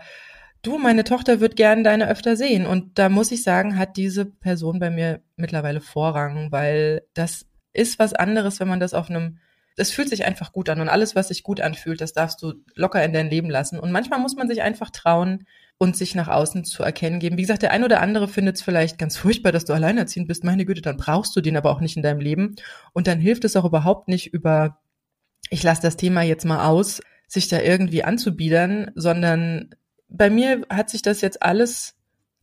du, 0.61 0.77
meine 0.77 1.03
Tochter 1.03 1.39
wird 1.39 1.55
gern 1.55 1.83
deine 1.83 2.07
öfter 2.07 2.35
sehen. 2.35 2.65
Und 2.67 2.99
da 2.99 3.09
muss 3.09 3.31
ich 3.31 3.43
sagen, 3.43 3.77
hat 3.77 3.97
diese 3.97 4.25
Person 4.25 4.79
bei 4.79 4.89
mir 4.89 5.21
mittlerweile 5.35 5.81
Vorrang, 5.81 6.51
weil 6.51 7.01
das 7.13 7.47
ist 7.73 7.97
was 7.97 8.13
anderes, 8.13 8.59
wenn 8.59 8.67
man 8.67 8.79
das 8.79 8.93
auf 8.93 9.09
einem 9.09 9.39
es 9.77 9.91
fühlt 9.91 10.09
sich 10.09 10.25
einfach 10.25 10.51
gut 10.51 10.67
an 10.67 10.81
und 10.81 10.89
alles, 10.89 11.15
was 11.15 11.29
sich 11.29 11.41
gut 11.41 11.61
anfühlt, 11.61 12.01
das 12.01 12.11
darfst 12.11 12.41
du 12.41 12.53
locker 12.75 13.01
in 13.01 13.13
dein 13.13 13.29
Leben 13.29 13.49
lassen. 13.49 13.79
Und 13.79 13.93
manchmal 13.93 14.19
muss 14.19 14.35
man 14.35 14.49
sich 14.49 14.61
einfach 14.61 14.89
trauen, 14.89 15.45
und 15.79 15.95
sich 15.95 16.13
nach 16.13 16.27
außen 16.27 16.65
zu 16.65 16.83
erkennen 16.83 17.19
geben. 17.19 17.37
Wie 17.37 17.41
gesagt, 17.41 17.61
der 17.61 17.71
ein 17.71 17.85
oder 17.85 18.01
andere 18.01 18.27
findet 18.27 18.57
es 18.57 18.61
vielleicht 18.61 18.99
ganz 18.99 19.15
furchtbar, 19.15 19.53
dass 19.53 19.63
du 19.63 19.73
alleinerziehend 19.73 20.27
bist. 20.27 20.43
Meine 20.43 20.65
Güte, 20.65 20.81
dann 20.81 20.97
brauchst 20.97 21.35
du 21.35 21.41
den 21.41 21.55
aber 21.55 21.71
auch 21.71 21.79
nicht 21.79 21.95
in 21.95 22.03
deinem 22.03 22.19
Leben. 22.19 22.57
Und 22.91 23.07
dann 23.07 23.19
hilft 23.19 23.45
es 23.45 23.55
auch 23.55 23.63
überhaupt 23.63 24.09
nicht 24.09 24.33
über, 24.33 24.81
ich 25.49 25.63
lasse 25.63 25.81
das 25.81 25.95
Thema 25.95 26.21
jetzt 26.21 26.45
mal 26.45 26.67
aus, 26.67 27.01
sich 27.27 27.47
da 27.47 27.61
irgendwie 27.61 28.03
anzubiedern, 28.03 28.91
sondern 28.95 29.69
bei 30.09 30.29
mir 30.29 30.65
hat 30.69 30.89
sich 30.89 31.01
das 31.01 31.21
jetzt 31.21 31.41
alles 31.41 31.95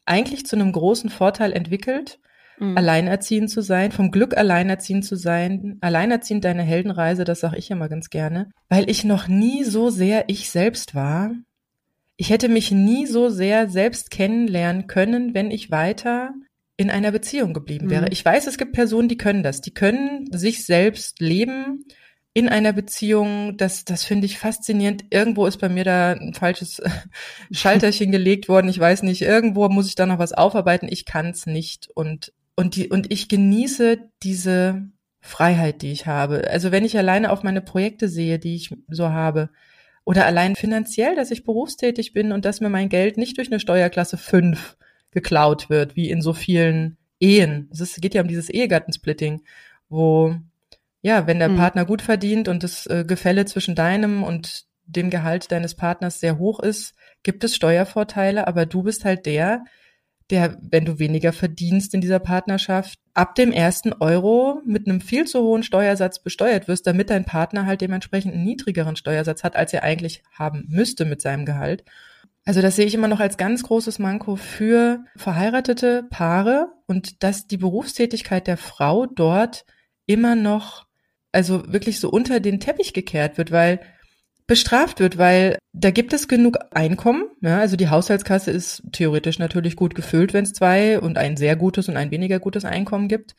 eigentlich 0.07 0.47
zu 0.47 0.57
einem 0.57 0.73
großen 0.73 1.11
Vorteil 1.11 1.53
entwickelt, 1.53 2.19
mhm. 2.59 2.79
alleinerziehend 2.79 3.51
zu 3.51 3.61
sein, 3.61 3.93
vom 3.93 4.13
Glück 4.13 4.35
alleinerziehend 4.35 5.05
zu 5.05 5.15
sein, 5.15 5.77
alleinerziehend 5.83 6.45
deine 6.45 6.63
Heldenreise, 6.63 7.25
das 7.25 7.41
sage 7.41 7.59
ich 7.59 7.71
immer 7.71 7.91
ganz 7.91 8.09
gerne, 8.09 8.51
weil 8.71 8.89
ich 8.89 9.05
noch 9.05 9.29
nie 9.29 9.63
so 9.65 9.91
sehr 9.91 10.25
ich 10.29 10.49
selbst 10.49 10.95
war 10.95 11.33
ich 12.17 12.31
hätte 12.31 12.49
mich 12.49 12.71
nie 12.71 13.07
so 13.07 13.29
sehr 13.29 13.69
selbst 13.69 14.11
kennenlernen 14.11 14.87
können, 14.87 15.35
wenn 15.35 15.51
ich 15.51 15.71
weiter 15.71 16.33
in 16.77 16.91
einer 16.91 17.11
Beziehung 17.11 17.55
geblieben 17.55 17.91
wäre. 17.91 18.07
Mhm. 18.07 18.13
Ich 18.13 18.25
weiß, 18.25 18.47
es 18.47 18.59
gibt 18.59 18.73
Personen, 18.73 19.09
die 19.09 19.17
können 19.17 19.43
das. 19.43 19.61
Die 19.61 19.73
können 19.73 20.31
sich 20.33 20.65
selbst 20.65 21.21
leben 21.21 21.85
in 22.35 22.49
einer 22.49 22.73
Beziehung. 22.73 23.57
Das, 23.57 23.85
das 23.85 24.05
finde 24.05 24.27
ich 24.27 24.39
faszinierend. 24.39 25.05
Irgendwo 25.11 25.47
ist 25.47 25.59
bei 25.59 25.69
mir 25.69 25.85
da 25.85 26.13
ein 26.13 26.35
falsches 26.35 26.83
Schalterchen 27.51 28.13
gelegt 28.13 28.49
worden. 28.49 28.69
Ich 28.69 28.79
weiß 28.79 29.03
nicht. 29.05 29.23
Irgendwo 29.23 29.69
muss 29.69 29.89
ich 29.89 29.95
da 29.95 30.07
noch 30.07 30.19
was 30.19 30.33
aufarbeiten. 30.33 30.89
Ich 30.91 31.07
kann 31.07 31.31
es 31.31 31.47
nicht. 31.47 31.89
Und, 31.95 32.33
und 32.57 32.77
die, 32.77 32.89
und 32.89 33.11
ich 33.11 33.29
genieße 33.29 34.11
diese 34.23 34.87
Freiheit, 35.21 35.81
die 35.83 35.93
ich 35.93 36.07
habe. 36.07 36.49
Also 36.51 36.73
wenn 36.73 36.85
ich 36.85 36.97
alleine 36.97 37.31
auf 37.31 37.43
meine 37.43 37.63
Projekte 37.63 38.09
sehe, 38.09 38.39
die 38.39 38.55
ich 38.55 38.71
so 38.89 39.09
habe, 39.09 39.49
oder 40.07 40.25
allein 40.25 40.55
finanziell, 40.55 41.17
dass 41.17 41.33
ich 41.33 41.45
berufstätig 41.45 42.13
bin 42.13 42.31
und 42.31 42.45
dass 42.45 42.61
mir 42.61 42.69
mein 42.69 42.89
Geld 42.89 43.19
nicht 43.19 43.37
durch 43.37 43.49
eine 43.49 43.59
Steuerklasse 43.59 44.17
5 44.17 44.77
geklaut 45.11 45.69
wird, 45.69 45.97
wie 45.97 46.11
in 46.11 46.23
so 46.23 46.33
vielen 46.33 46.97
Ehen. 47.19 47.69
Es 47.73 47.97
geht 47.97 48.15
ja 48.15 48.23
um 48.23 48.29
dieses 48.29 48.49
Ehegattensplitting, 48.49 49.43
wo, 49.89 50.37
ja, 51.03 51.27
wenn 51.27 51.41
der 51.41 51.49
mhm. 51.49 51.57
Partner 51.57 51.85
gut 51.85 52.03
verdient 52.03 52.47
und 52.47 52.63
das 52.63 52.87
äh, 52.87 53.05
Gefälle 53.05 53.47
zwischen 53.47 53.75
deinem 53.75 54.23
und 54.23 54.67
dem 54.85 55.11
Gehalt 55.11 55.51
deines 55.51 55.75
Partners 55.75 56.21
sehr 56.21 56.39
hoch 56.39 56.61
ist, 56.61 56.95
gibt 57.25 57.43
es 57.43 57.57
Steuervorteile, 57.57 58.47
aber 58.47 58.65
du 58.65 58.85
bist 58.85 59.05
halt 59.05 59.27
der, 59.27 59.65
der, 60.31 60.59
wenn 60.61 60.85
du 60.85 60.99
weniger 60.99 61.33
verdienst 61.33 61.95
in 61.95 62.01
dieser 62.01 62.19
Partnerschaft, 62.19 62.99
ab 63.15 63.35
dem 63.35 63.53
ersten 63.53 63.93
Euro 63.93 64.61
mit 64.65 64.89
einem 64.89 65.01
viel 65.01 65.27
zu 65.27 65.41
hohen 65.41 65.63
Steuersatz 65.63 66.23
besteuert 66.23 66.69
wirst, 66.69 66.87
damit 66.87 67.11
dein 67.11 67.25
Partner 67.25 67.67
halt 67.67 67.81
dementsprechend 67.81 68.35
einen 68.35 68.45
niedrigeren 68.45 68.97
Steuersatz 68.97 69.45
hat, 69.45 69.57
als 69.57 69.73
er 69.73 69.85
eigentlich 69.85 70.23
haben 70.33 70.65
müsste 70.69 71.05
mit 71.05 71.21
seinem 71.23 71.45
Gehalt. 71.45 71.85
Also 72.45 72.63
das 72.63 72.77
sehe 72.77 72.87
ich 72.87 72.95
immer 72.95 73.09
noch 73.09 73.21
als 73.21 73.37
ganz 73.37 73.63
großes 73.63 73.99
Manko 73.99 74.37
für 74.37 75.05
verheiratete 75.17 76.05
Paare 76.11 76.69
und 76.87 77.23
dass 77.23 77.47
die 77.47 77.57
Berufstätigkeit 77.57 78.47
der 78.47 78.57
Frau 78.57 79.07
dort 79.07 79.65
immer 80.07 80.37
noch, 80.37 80.87
also 81.33 81.73
wirklich 81.73 81.99
so 81.99 82.09
unter 82.09 82.39
den 82.41 82.61
Teppich 82.61 82.93
gekehrt 82.93 83.37
wird, 83.39 83.51
weil 83.51 83.81
bestraft 84.47 85.01
wird, 85.01 85.19
weil 85.19 85.59
da 85.73 85.91
gibt 85.91 86.13
es 86.13 86.29
genug 86.29 86.59
Einkommen. 86.71 87.25
Ja, 87.41 87.59
also 87.59 87.77
die 87.77 87.89
Haushaltskasse 87.89 88.51
ist 88.51 88.83
theoretisch 88.93 89.39
natürlich 89.39 89.77
gut 89.77 89.95
gefüllt, 89.95 90.33
wenn 90.33 90.45
es 90.45 90.53
zwei 90.53 91.01
und 91.01 91.19
ein 91.19 91.37
sehr 91.37 91.57
gutes 91.57 91.89
und 91.89 91.97
ein 91.97 92.11
weniger 92.11 92.39
gutes 92.39 92.65
Einkommen 92.65 93.09
gibt. 93.09 93.35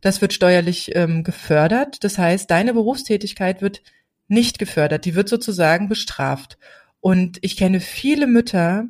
Das 0.00 0.20
wird 0.20 0.32
steuerlich 0.32 0.94
ähm, 0.94 1.24
gefördert. 1.24 2.02
Das 2.04 2.18
heißt, 2.18 2.50
deine 2.50 2.74
Berufstätigkeit 2.74 3.62
wird 3.62 3.82
nicht 4.28 4.58
gefördert. 4.58 5.04
Die 5.04 5.14
wird 5.14 5.28
sozusagen 5.28 5.88
bestraft. 5.88 6.58
Und 7.00 7.38
ich 7.42 7.56
kenne 7.56 7.80
viele 7.80 8.26
Mütter, 8.26 8.86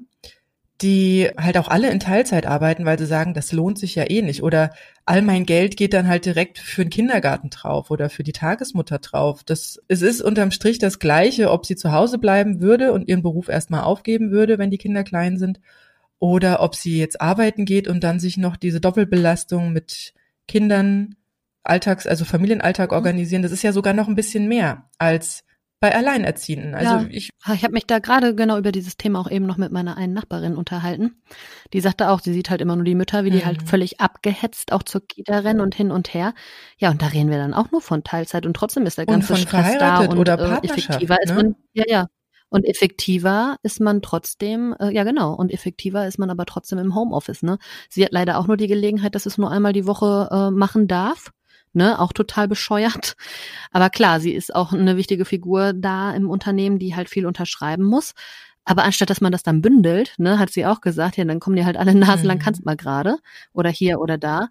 die 0.81 1.29
halt 1.37 1.59
auch 1.59 1.67
alle 1.67 1.91
in 1.91 1.99
Teilzeit 1.99 2.47
arbeiten, 2.47 2.85
weil 2.85 2.99
sie 2.99 3.07
sagen, 3.07 3.35
das 3.35 3.51
lohnt 3.51 3.79
sich 3.79 3.97
ja 3.97 4.09
eh 4.09 4.23
nicht. 4.23 4.45
Oder 4.45 4.71
all 5.05 5.23
mein 5.23 5.45
Geld 5.45 5.77
geht 5.77 5.93
dann 5.93 6.07
halt 6.07 6.25
direkt 6.25 6.59
für 6.59 6.85
den 6.85 6.91
Kindergarten 6.91 7.51
drauf 7.51 7.91
oder 7.91 8.11
für 8.11 8.23
die 8.23 8.33
Tagesmutter 8.33 9.01
drauf. 9.01 9.43
Das, 9.43 9.81
es 9.89 10.03
ist 10.03 10.21
unterm 10.21 10.53
Strich 10.53 10.79
das 10.79 11.01
Gleiche, 11.01 11.51
ob 11.51 11.67
sie 11.67 11.75
zu 11.75 11.91
Hause 11.91 12.19
bleiben 12.19 12.61
würde 12.61 12.93
und 12.93 13.09
ihren 13.09 13.23
Beruf 13.23 13.49
erstmal 13.49 13.83
aufgeben 13.83 14.31
würde, 14.31 14.59
wenn 14.59 14.71
die 14.71 14.79
Kinder 14.79 15.03
klein 15.03 15.37
sind, 15.37 15.61
oder 16.21 16.63
ob 16.63 16.75
sie 16.75 16.99
jetzt 16.99 17.21
arbeiten 17.21 17.65
geht 17.65 17.89
und 17.89 18.03
dann 18.03 18.21
sich 18.21 18.37
noch 18.37 18.57
diese 18.57 18.81
Doppelbelastung 18.81 19.73
mit 19.73 20.15
Kindern, 20.47 21.15
Alltags, 21.63 22.07
also 22.07 22.25
Familienalltag 22.25 22.91
mhm. 22.91 22.97
organisieren. 22.97 23.43
Das 23.43 23.53
ist 23.53 23.63
ja 23.63 23.73
sogar 23.73 23.95
noch 23.95 24.09
ein 24.09 24.17
bisschen 24.17 24.49
mehr 24.49 24.89
als 24.99 25.45
bei 25.81 25.95
Alleinerziehenden. 25.95 26.75
Also 26.75 26.95
ja, 26.95 27.07
ich, 27.09 27.31
ich 27.55 27.63
habe 27.63 27.73
mich 27.73 27.87
da 27.87 28.01
gerade 28.01 28.35
genau 28.35 28.59
über 28.59 28.73
dieses 28.73 28.97
Thema 28.97 29.21
auch 29.21 29.31
eben 29.31 29.47
noch 29.47 29.59
mit 29.59 29.71
meiner 29.71 29.97
einen 29.97 30.13
Nachbarin 30.13 30.57
unterhalten. 30.57 31.23
Die 31.73 31.81
sagte 31.81 32.11
auch, 32.11 32.21
sie 32.21 32.33
sieht 32.33 32.51
halt 32.51 32.61
immer 32.61 32.75
nur 32.75 32.85
die 32.85 32.97
Mütter, 32.97 33.25
wie 33.25 33.31
die 33.31 33.45
halt 33.45 33.59
mhm. 33.59 33.61
halt 33.61 33.69
völlig 33.71 34.01
abgehetzt 34.01 34.73
auch 34.73 34.83
zur 34.83 35.07
Kita 35.07 35.39
rennen 35.39 35.61
und 35.61 35.75
hin 35.75 35.91
und 35.91 36.13
her. 36.15 36.35
Ja, 36.79 36.91
und 36.91 37.01
da 37.01 37.07
reden 37.07 37.31
wir 37.31 37.39
dann 37.39 37.55
auch 37.55 37.71
nur 37.71 37.81
von 37.81 38.03
Teilzeit 38.03 38.45
und 38.45 38.55
trotzdem 38.55 38.87
ist 38.87 38.99
der 38.99 39.07
ganze 39.07 39.37
Stress 39.37 39.79
da 39.79 40.01
und 40.01 40.19
oder 40.19 40.63
äh, 40.63 40.67
effektiver 40.67 41.15
ne? 41.15 41.21
ist 41.23 41.35
man. 41.35 41.57
Ja, 41.75 41.85
ja. 41.87 42.07
Und 42.51 42.65
effektiver 42.65 43.57
ist 43.63 43.79
man 43.79 44.01
trotzdem, 44.01 44.75
äh, 44.81 44.91
ja 44.91 45.05
genau, 45.05 45.35
und 45.35 45.53
effektiver 45.53 46.07
ist 46.07 46.19
man 46.19 46.31
aber 46.31 46.47
trotzdem 46.47 46.79
im 46.79 46.95
Homeoffice, 46.95 47.43
ne? 47.43 47.59
Sie 47.91 48.03
hat 48.03 48.13
leider 48.13 48.39
auch 48.39 48.47
nur 48.47 48.57
die 48.57 48.69
Gelegenheit, 48.69 49.15
dass 49.15 49.27
es 49.27 49.37
nur 49.37 49.51
einmal 49.51 49.75
die 49.75 49.87
Woche 49.87 50.29
äh, 50.33 50.51
machen 50.51 50.89
darf 50.89 51.31
ne, 51.73 51.99
auch 52.01 52.13
total 52.13 52.49
bescheuert. 52.49 53.17
Aber 53.71 53.91
klar, 53.91 54.21
sie 54.21 54.33
ist 54.33 54.55
auch 54.55 54.73
eine 54.73 54.97
wichtige 54.97 55.25
Figur 55.25 55.73
da 55.73 56.13
im 56.13 56.31
Unternehmen, 56.31 56.79
die 56.79 56.95
halt 56.95 57.09
viel 57.09 57.27
unterschreiben 57.27 57.85
muss. 57.85 58.15
Aber 58.65 58.85
anstatt 58.85 59.09
dass 59.09 59.21
man 59.21 59.33
das 59.33 59.43
dann 59.43 59.63
bündelt, 59.63 60.15
ne, 60.19 60.39
hat 60.39 60.51
sie 60.51 60.67
auch 60.67 60.81
gesagt, 60.81 61.17
ja, 61.17 61.25
dann 61.25 61.41
kommen 61.41 61.57
die 61.57 61.65
halt 61.65 61.77
alle 61.77 61.95
naselang, 61.95 62.39
mhm. 62.39 62.43
kannst 62.43 62.65
mal 62.65 62.77
gerade 62.77 63.17
oder 63.53 63.71
hier 63.71 64.01
oder 64.01 64.19
da. 64.19 64.49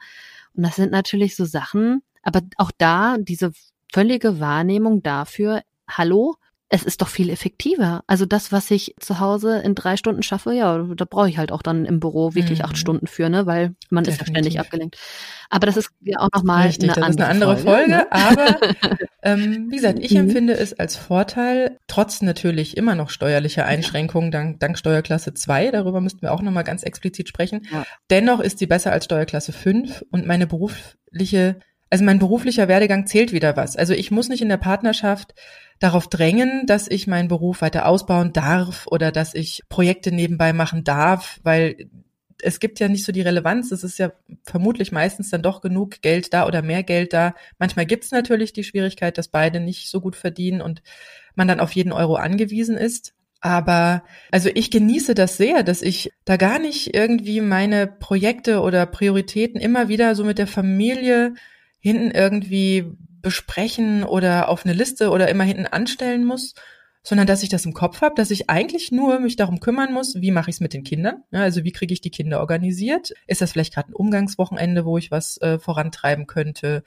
Und 0.55 0.63
das 0.63 0.75
sind 0.75 0.91
natürlich 0.91 1.35
so 1.35 1.45
Sachen, 1.45 2.01
aber 2.23 2.41
auch 2.57 2.71
da 2.77 3.17
diese 3.19 3.51
völlige 3.93 4.39
Wahrnehmung 4.39 5.03
dafür, 5.03 5.61
hallo, 5.87 6.35
es 6.69 6.83
ist 6.83 7.01
doch 7.01 7.07
viel 7.07 7.29
effektiver. 7.29 8.03
Also 8.07 8.25
das, 8.25 8.51
was 8.51 8.69
ich 8.71 8.93
zu 8.99 9.19
Hause 9.19 9.59
in 9.59 9.73
drei 9.73 9.95
Stunden 9.95 10.21
schaffe, 10.21 10.53
ja, 10.53 10.77
da 10.77 11.05
brauche 11.05 11.29
ich 11.29 11.37
halt 11.37 11.53
auch 11.53 11.61
dann 11.61 11.85
im 11.85 12.01
Büro 12.01 12.35
wirklich 12.35 12.59
mhm. 12.59 12.65
acht 12.65 12.77
Stunden 12.77 13.07
für, 13.07 13.29
ne, 13.29 13.45
weil 13.45 13.73
man 13.89 14.03
Definitiv. 14.03 14.11
ist 14.11 14.19
ja 14.19 14.33
ständig 14.33 14.59
abgelenkt. 14.59 14.97
Aber 15.49 15.65
das 15.65 15.77
ist 15.77 15.91
ja 16.01 16.19
auch 16.19 16.27
nochmal 16.33 16.63
eine, 16.63 16.73
das 16.73 16.97
andere 16.97 17.09
ist 17.09 17.19
eine 17.19 17.27
andere 17.27 17.57
Folge. 17.57 17.69
Folge 17.69 17.89
ne? 17.91 18.11
Aber 18.11 18.57
ähm, 19.23 19.67
wie 19.69 19.77
gesagt, 19.77 19.99
ich 20.01 20.11
mhm. 20.11 20.17
empfinde 20.17 20.53
es 20.57 20.73
als 20.73 20.97
Vorteil, 20.97 21.77
trotz 21.87 22.21
natürlich 22.21 22.75
immer 22.75 22.95
noch 22.95 23.11
steuerlicher 23.11 23.65
Einschränkungen 23.65 24.31
dank, 24.31 24.59
dank 24.59 24.77
Steuerklasse 24.77 25.33
2, 25.33 25.71
darüber 25.71 26.01
müssten 26.01 26.21
wir 26.21 26.33
auch 26.33 26.41
nochmal 26.41 26.65
ganz 26.65 26.83
explizit 26.83 27.29
sprechen. 27.29 27.65
Ja. 27.71 27.85
Dennoch 28.09 28.41
ist 28.41 28.59
sie 28.59 28.67
besser 28.67 28.91
als 28.91 29.05
Steuerklasse 29.05 29.53
5 29.53 30.03
und 30.11 30.27
meine 30.27 30.47
berufliche 30.47 31.59
also 31.89 32.03
mein 32.03 32.19
beruflicher 32.19 32.67
Werdegang 32.67 33.07
zählt 33.07 33.31
wieder 33.31 33.55
was. 33.55 33.77
Also 33.77 33.93
ich 33.93 34.11
muss 34.11 34.27
nicht 34.27 34.41
in 34.41 34.49
der 34.49 34.57
Partnerschaft 34.57 35.33
darauf 35.79 36.07
drängen, 36.07 36.65
dass 36.65 36.87
ich 36.87 37.07
meinen 37.07 37.27
Beruf 37.27 37.61
weiter 37.61 37.85
ausbauen 37.85 38.33
darf 38.33 38.87
oder 38.87 39.11
dass 39.11 39.33
ich 39.33 39.63
Projekte 39.69 40.11
nebenbei 40.11 40.53
machen 40.53 40.83
darf, 40.83 41.39
weil 41.43 41.89
es 42.41 42.59
gibt 42.59 42.79
ja 42.79 42.87
nicht 42.87 43.05
so 43.05 43.11
die 43.11 43.21
Relevanz. 43.21 43.71
Es 43.71 43.83
ist 43.83 43.97
ja 43.97 44.11
vermutlich 44.43 44.91
meistens 44.91 45.29
dann 45.29 45.41
doch 45.41 45.61
genug 45.61 46.01
Geld 46.01 46.33
da 46.33 46.45
oder 46.45 46.61
mehr 46.61 46.83
Geld 46.83 47.13
da. 47.13 47.33
Manchmal 47.57 47.85
gibt 47.85 48.03
es 48.03 48.11
natürlich 48.11 48.53
die 48.53 48.63
Schwierigkeit, 48.63 49.17
dass 49.17 49.27
beide 49.27 49.59
nicht 49.59 49.89
so 49.89 50.01
gut 50.01 50.15
verdienen 50.15 50.61
und 50.61 50.81
man 51.35 51.47
dann 51.47 51.59
auf 51.59 51.71
jeden 51.71 51.91
Euro 51.91 52.15
angewiesen 52.15 52.77
ist. 52.77 53.13
Aber 53.39 54.03
also 54.31 54.49
ich 54.53 54.71
genieße 54.71 55.13
das 55.13 55.37
sehr, 55.37 55.63
dass 55.63 55.81
ich 55.81 56.11
da 56.25 56.37
gar 56.37 56.59
nicht 56.59 56.95
irgendwie 56.95 57.41
meine 57.41 57.87
Projekte 57.87 58.61
oder 58.61 58.85
Prioritäten 58.85 59.61
immer 59.61 59.89
wieder 59.89 60.15
so 60.15 60.23
mit 60.23 60.39
der 60.39 60.47
Familie 60.47 61.35
hinten 61.79 62.11
irgendwie 62.11 62.97
besprechen 63.27 64.05
oder 64.05 64.47
auf 64.47 64.65
eine 64.65 64.73
Liste 64.73 65.09
oder 65.09 65.27
immer 65.27 65.43
hinten 65.43 65.65
anstellen 65.65 66.23
muss, 66.23 66.53
sondern 67.03 67.27
dass 67.27 67.43
ich 67.43 67.49
das 67.49 67.65
im 67.65 67.73
Kopf 67.73 67.99
habe, 67.99 68.15
dass 68.15 68.31
ich 68.31 68.49
eigentlich 68.49 68.89
nur 68.89 69.19
mich 69.19 69.35
darum 69.35 69.59
kümmern 69.59 69.91
muss, 69.91 70.15
wie 70.15 70.31
mache 70.31 70.49
ich 70.49 70.55
es 70.55 70.59
mit 70.61 70.71
den 70.71 70.85
Kindern? 70.85 71.23
Ja, 71.31 71.41
also 71.41 71.65
wie 71.65 71.73
kriege 71.73 71.93
ich 71.93 71.99
die 71.99 72.09
Kinder 72.09 72.39
organisiert? 72.39 73.11
Ist 73.27 73.41
das 73.41 73.51
vielleicht 73.51 73.73
gerade 73.73 73.91
ein 73.91 73.95
Umgangswochenende, 73.95 74.85
wo 74.85 74.97
ich 74.97 75.11
was 75.11 75.35
äh, 75.41 75.59
vorantreiben 75.59 76.25
könnte? 76.25 76.83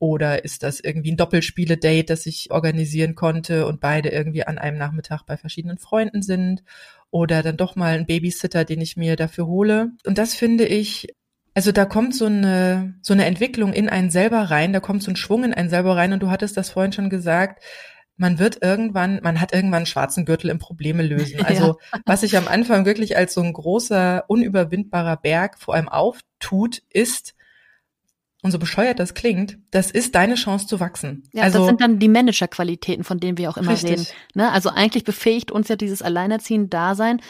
Oder 0.00 0.44
ist 0.44 0.64
das 0.64 0.80
irgendwie 0.80 1.12
ein 1.12 1.16
Doppelspiele-Date, 1.16 2.10
das 2.10 2.26
ich 2.26 2.50
organisieren 2.50 3.14
konnte 3.14 3.66
und 3.68 3.80
beide 3.80 4.08
irgendwie 4.08 4.44
an 4.44 4.58
einem 4.58 4.78
Nachmittag 4.78 5.26
bei 5.26 5.36
verschiedenen 5.36 5.78
Freunden 5.78 6.22
sind? 6.22 6.64
Oder 7.12 7.44
dann 7.44 7.56
doch 7.56 7.76
mal 7.76 7.94
ein 7.94 8.06
Babysitter, 8.06 8.64
den 8.64 8.80
ich 8.80 8.96
mir 8.96 9.14
dafür 9.14 9.46
hole. 9.46 9.92
Und 10.04 10.18
das 10.18 10.34
finde 10.34 10.66
ich 10.66 11.14
also 11.54 11.70
da 11.70 11.84
kommt 11.84 12.14
so 12.14 12.26
eine, 12.26 12.94
so 13.00 13.12
eine 13.12 13.26
Entwicklung 13.26 13.72
in 13.72 13.88
einen 13.88 14.10
selber 14.10 14.42
rein, 14.50 14.72
da 14.72 14.80
kommt 14.80 15.02
so 15.02 15.10
ein 15.10 15.16
Schwung 15.16 15.44
in 15.44 15.54
einen 15.54 15.70
selber 15.70 15.96
rein 15.96 16.12
und 16.12 16.22
du 16.22 16.30
hattest 16.30 16.56
das 16.56 16.70
vorhin 16.70 16.92
schon 16.92 17.10
gesagt, 17.10 17.62
man 18.16 18.38
wird 18.38 18.62
irgendwann, 18.62 19.20
man 19.22 19.40
hat 19.40 19.52
irgendwann 19.52 19.78
einen 19.78 19.86
schwarzen 19.86 20.24
Gürtel 20.24 20.50
im 20.50 20.58
Probleme 20.58 21.02
lösen. 21.02 21.40
Also 21.44 21.78
ja. 21.92 22.00
was 22.06 22.20
sich 22.20 22.36
am 22.36 22.48
Anfang 22.48 22.86
wirklich 22.86 23.16
als 23.16 23.34
so 23.34 23.40
ein 23.40 23.52
großer, 23.52 24.24
unüberwindbarer 24.28 25.16
Berg 25.16 25.58
vor 25.58 25.74
allem 25.74 25.88
auftut, 25.88 26.82
ist, 26.90 27.34
und 28.42 28.50
so 28.50 28.58
bescheuert 28.58 28.98
das 28.98 29.14
klingt, 29.14 29.58
das 29.70 29.90
ist 29.90 30.14
deine 30.14 30.34
Chance 30.34 30.66
zu 30.66 30.78
wachsen. 30.78 31.24
Ja, 31.32 31.44
also, 31.44 31.60
das 31.60 31.68
sind 31.68 31.80
dann 31.80 31.98
die 31.98 32.08
Managerqualitäten, 32.08 33.02
von 33.02 33.18
denen 33.18 33.38
wir 33.38 33.48
auch 33.48 33.56
immer 33.56 33.72
richtig. 33.72 33.90
reden. 33.90 34.06
Ne? 34.34 34.52
Also 34.52 34.70
eigentlich 34.70 35.04
befähigt 35.04 35.50
uns 35.50 35.68
ja 35.68 35.76
dieses 35.76 36.02
Alleinerziehen-Dasein, 36.02 37.20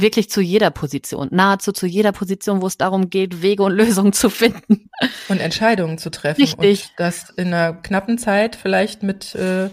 wirklich 0.00 0.30
zu 0.30 0.40
jeder 0.40 0.70
Position, 0.70 1.28
nahezu 1.30 1.72
zu 1.72 1.86
jeder 1.86 2.12
Position, 2.12 2.62
wo 2.62 2.66
es 2.66 2.76
darum 2.76 3.10
geht, 3.10 3.42
Wege 3.42 3.62
und 3.62 3.72
Lösungen 3.72 4.12
zu 4.12 4.30
finden. 4.30 4.88
Und 5.28 5.40
Entscheidungen 5.40 5.98
zu 5.98 6.10
treffen. 6.10 6.40
Richtig. 6.40 6.82
Und 6.82 6.92
das 6.96 7.30
in 7.30 7.48
einer 7.48 7.74
knappen 7.74 8.18
Zeit, 8.18 8.56
vielleicht 8.56 9.02
mit 9.02 9.34
äh, 9.34 9.70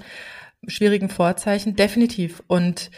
schwierigen 0.67 1.09
Vorzeichen, 1.09 1.75
definitiv. 1.75 2.43
Und 2.47 2.91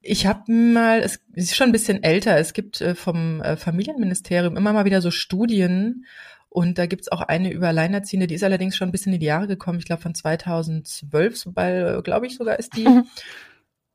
ich 0.00 0.26
habe 0.26 0.50
mal, 0.52 1.00
es 1.00 1.20
ist 1.34 1.56
schon 1.56 1.68
ein 1.68 1.72
bisschen 1.72 2.02
älter, 2.02 2.38
es 2.38 2.52
gibt 2.52 2.80
äh, 2.80 2.94
vom 2.94 3.42
äh, 3.42 3.56
Familienministerium 3.56 4.56
immer 4.56 4.72
mal 4.72 4.84
wieder 4.84 5.02
so 5.02 5.10
Studien 5.10 6.06
und 6.48 6.78
da 6.78 6.86
gibt's 6.86 7.10
auch 7.12 7.20
eine 7.20 7.52
über 7.52 7.68
Alleinerziehende, 7.68 8.26
die 8.26 8.34
ist 8.34 8.44
allerdings 8.44 8.76
schon 8.76 8.88
ein 8.88 8.92
bisschen 8.92 9.12
in 9.12 9.20
die 9.20 9.26
Jahre 9.26 9.46
gekommen, 9.46 9.78
ich 9.78 9.84
glaube 9.84 10.02
von 10.02 10.14
2012, 10.14 11.36
sobald, 11.36 12.04
glaube 12.04 12.26
ich 12.26 12.36
sogar 12.36 12.58
ist 12.58 12.76
die. 12.76 12.88
Mhm. 12.88 13.06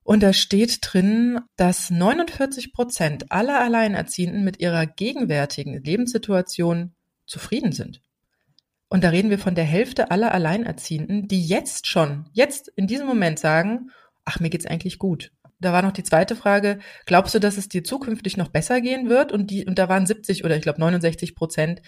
Und 0.04 0.22
da 0.22 0.34
steht 0.34 0.80
drin, 0.82 1.40
dass 1.56 1.90
49 1.90 2.74
Prozent 2.74 3.32
aller 3.32 3.62
Alleinerziehenden 3.62 4.44
mit 4.44 4.60
ihrer 4.60 4.86
gegenwärtigen 4.86 5.82
Lebenssituation 5.82 6.94
zufrieden 7.26 7.72
sind. 7.72 8.02
Und 8.90 9.04
da 9.04 9.10
reden 9.10 9.30
wir 9.30 9.40
von 9.40 9.56
der 9.56 9.64
Hälfte 9.64 10.12
aller 10.12 10.34
Alleinerziehenden, 10.34 11.28
die 11.28 11.44
jetzt 11.46 11.88
schon, 11.88 12.30
jetzt 12.34 12.68
in 12.76 12.86
diesem 12.86 13.08
Moment 13.08 13.40
sagen, 13.40 13.90
ach, 14.26 14.40
mir 14.40 14.50
geht's 14.50 14.66
eigentlich 14.66 15.00
gut. 15.00 15.32
Da 15.60 15.72
war 15.72 15.82
noch 15.82 15.94
die 15.94 16.04
zweite 16.04 16.36
Frage, 16.36 16.80
glaubst 17.06 17.34
du, 17.34 17.40
dass 17.40 17.58
es 17.58 17.70
dir 17.70 17.86
zukünftig 17.86 18.36
noch 18.36 18.50
besser 18.50 18.82
gehen 18.82 19.10
wird? 19.10 19.32
Und 19.32 19.50
die, 19.50 19.66
und 19.66 19.80
da 19.80 19.88
waren 19.88 20.06
70 20.06 20.44
oder 20.44 20.58
ich 20.58 20.62
glaube 20.62 20.82
69 20.82 21.36
Prozent, 21.36 21.82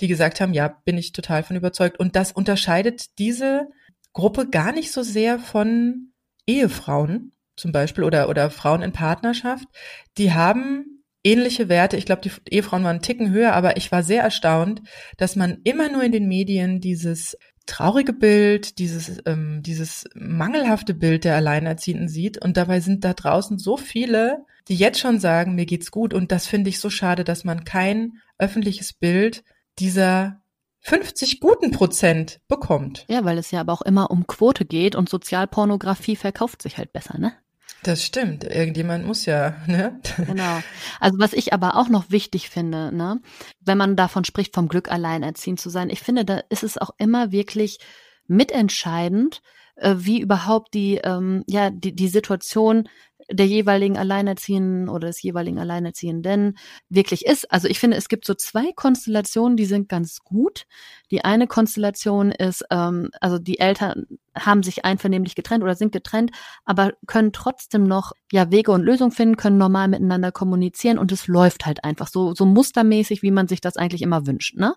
die 0.00 0.08
gesagt 0.08 0.40
haben, 0.40 0.54
ja, 0.54 0.68
bin 0.84 0.96
ich 0.96 1.12
total 1.12 1.42
von 1.42 1.54
überzeugt. 1.54 2.00
Und 2.00 2.16
das 2.16 2.32
unterscheidet 2.32 3.18
diese 3.18 3.68
Gruppe 4.14 4.48
gar 4.48 4.72
nicht 4.72 4.90
so 4.92 5.02
sehr 5.02 5.38
von 5.38 6.12
Ehefrauen, 6.46 7.32
zum 7.58 7.72
Beispiel 7.72 8.04
oder, 8.04 8.28
oder 8.28 8.50
Frauen 8.50 8.82
in 8.82 8.92
Partnerschaft, 8.92 9.66
die 10.16 10.32
haben 10.32 11.02
ähnliche 11.24 11.68
Werte. 11.68 11.96
Ich 11.96 12.06
glaube, 12.06 12.22
die 12.22 12.30
Ehefrauen 12.50 12.84
waren 12.84 12.96
einen 12.96 13.02
Ticken 13.02 13.30
höher, 13.30 13.52
aber 13.52 13.76
ich 13.76 13.90
war 13.92 14.02
sehr 14.02 14.22
erstaunt, 14.22 14.82
dass 15.16 15.36
man 15.36 15.58
immer 15.64 15.90
nur 15.90 16.02
in 16.02 16.12
den 16.12 16.28
Medien 16.28 16.80
dieses 16.80 17.36
traurige 17.66 18.14
Bild, 18.14 18.78
dieses, 18.78 19.20
ähm, 19.26 19.62
dieses 19.62 20.08
mangelhafte 20.14 20.94
Bild 20.94 21.24
der 21.24 21.36
Alleinerziehenden 21.36 22.08
sieht. 22.08 22.42
Und 22.42 22.56
dabei 22.56 22.80
sind 22.80 23.04
da 23.04 23.12
draußen 23.12 23.58
so 23.58 23.76
viele, 23.76 24.46
die 24.68 24.76
jetzt 24.76 25.00
schon 25.00 25.20
sagen, 25.20 25.54
mir 25.54 25.66
geht's 25.66 25.90
gut. 25.90 26.14
Und 26.14 26.32
das 26.32 26.46
finde 26.46 26.70
ich 26.70 26.80
so 26.80 26.90
schade, 26.90 27.24
dass 27.24 27.44
man 27.44 27.64
kein 27.64 28.14
öffentliches 28.38 28.94
Bild 28.94 29.44
dieser 29.78 30.40
50 30.80 31.40
guten 31.40 31.70
Prozent 31.70 32.40
bekommt. 32.48 33.04
Ja, 33.08 33.24
weil 33.24 33.36
es 33.36 33.50
ja 33.50 33.60
aber 33.60 33.74
auch 33.74 33.82
immer 33.82 34.10
um 34.10 34.26
Quote 34.26 34.64
geht 34.64 34.96
und 34.96 35.08
Sozialpornografie 35.08 36.16
verkauft 36.16 36.62
sich 36.62 36.78
halt 36.78 36.92
besser, 36.92 37.18
ne? 37.18 37.32
Das 37.82 38.04
stimmt. 38.04 38.44
Irgendjemand 38.44 39.06
muss 39.06 39.24
ja, 39.26 39.56
ne? 39.66 40.00
Genau. 40.26 40.60
Also 41.00 41.18
was 41.18 41.32
ich 41.32 41.52
aber 41.52 41.76
auch 41.76 41.88
noch 41.88 42.10
wichtig 42.10 42.50
finde, 42.50 42.94
ne, 42.94 43.20
wenn 43.60 43.78
man 43.78 43.96
davon 43.96 44.24
spricht, 44.24 44.54
vom 44.54 44.68
Glück 44.68 44.90
alleinerziehend 44.90 45.60
zu 45.60 45.70
sein, 45.70 45.90
ich 45.90 46.00
finde, 46.00 46.24
da 46.24 46.42
ist 46.50 46.64
es 46.64 46.76
auch 46.76 46.90
immer 46.98 47.30
wirklich 47.30 47.78
mitentscheidend, 48.26 49.40
äh, 49.76 49.94
wie 49.98 50.20
überhaupt 50.20 50.74
die, 50.74 50.96
ähm, 50.96 51.44
ja, 51.46 51.70
die, 51.70 51.94
die 51.94 52.08
Situation 52.08 52.88
der 53.30 53.46
jeweiligen 53.46 53.98
Alleinerziehenden 53.98 54.88
oder 54.88 55.08
des 55.08 55.22
jeweiligen 55.22 55.58
Alleinerziehenden 55.58 56.56
wirklich 56.88 57.26
ist. 57.26 57.50
Also 57.50 57.68
ich 57.68 57.78
finde, 57.78 57.96
es 57.96 58.08
gibt 58.08 58.24
so 58.24 58.34
zwei 58.34 58.72
Konstellationen, 58.72 59.56
die 59.56 59.66
sind 59.66 59.88
ganz 59.88 60.20
gut. 60.20 60.66
Die 61.10 61.24
eine 61.24 61.46
Konstellation 61.46 62.30
ist, 62.32 62.64
ähm, 62.70 63.10
also 63.20 63.38
die 63.38 63.58
Eltern 63.58 64.06
haben 64.34 64.62
sich 64.62 64.84
einvernehmlich 64.84 65.34
getrennt 65.34 65.62
oder 65.62 65.74
sind 65.74 65.92
getrennt, 65.92 66.30
aber 66.64 66.92
können 67.06 67.32
trotzdem 67.32 67.84
noch 67.84 68.12
ja 68.30 68.50
Wege 68.50 68.72
und 68.72 68.82
Lösungen 68.82 69.10
finden, 69.10 69.36
können 69.36 69.58
normal 69.58 69.88
miteinander 69.88 70.32
kommunizieren 70.32 70.98
und 70.98 71.12
es 71.12 71.26
läuft 71.26 71.66
halt 71.66 71.84
einfach 71.84 72.08
so 72.08 72.34
so 72.34 72.44
mustermäßig, 72.46 73.22
wie 73.22 73.30
man 73.30 73.48
sich 73.48 73.60
das 73.60 73.76
eigentlich 73.76 74.02
immer 74.02 74.26
wünscht, 74.26 74.56
ne? 74.56 74.74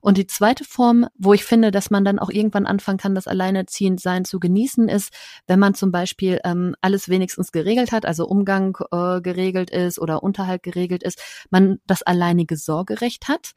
Und 0.00 0.18
die 0.18 0.26
zweite 0.26 0.64
Form, 0.64 1.06
wo 1.16 1.34
ich 1.34 1.44
finde, 1.44 1.70
dass 1.70 1.90
man 1.90 2.04
dann 2.04 2.18
auch 2.18 2.30
irgendwann 2.30 2.66
anfangen 2.66 2.98
kann, 2.98 3.14
das 3.14 3.26
Alleinerziehendsein 3.26 4.24
zu 4.24 4.40
genießen, 4.40 4.88
ist, 4.88 5.12
wenn 5.46 5.58
man 5.58 5.74
zum 5.74 5.92
Beispiel 5.92 6.40
ähm, 6.44 6.74
alles 6.80 7.08
wenigstens 7.08 7.52
geregelt 7.52 7.85
hat, 7.92 8.06
also 8.06 8.26
Umgang 8.26 8.76
äh, 8.92 9.20
geregelt 9.20 9.70
ist 9.70 9.98
oder 9.98 10.22
Unterhalt 10.22 10.62
geregelt 10.62 11.02
ist, 11.02 11.22
man 11.50 11.78
das 11.86 12.02
alleinige 12.02 12.56
Sorgerecht 12.56 13.28
hat 13.28 13.52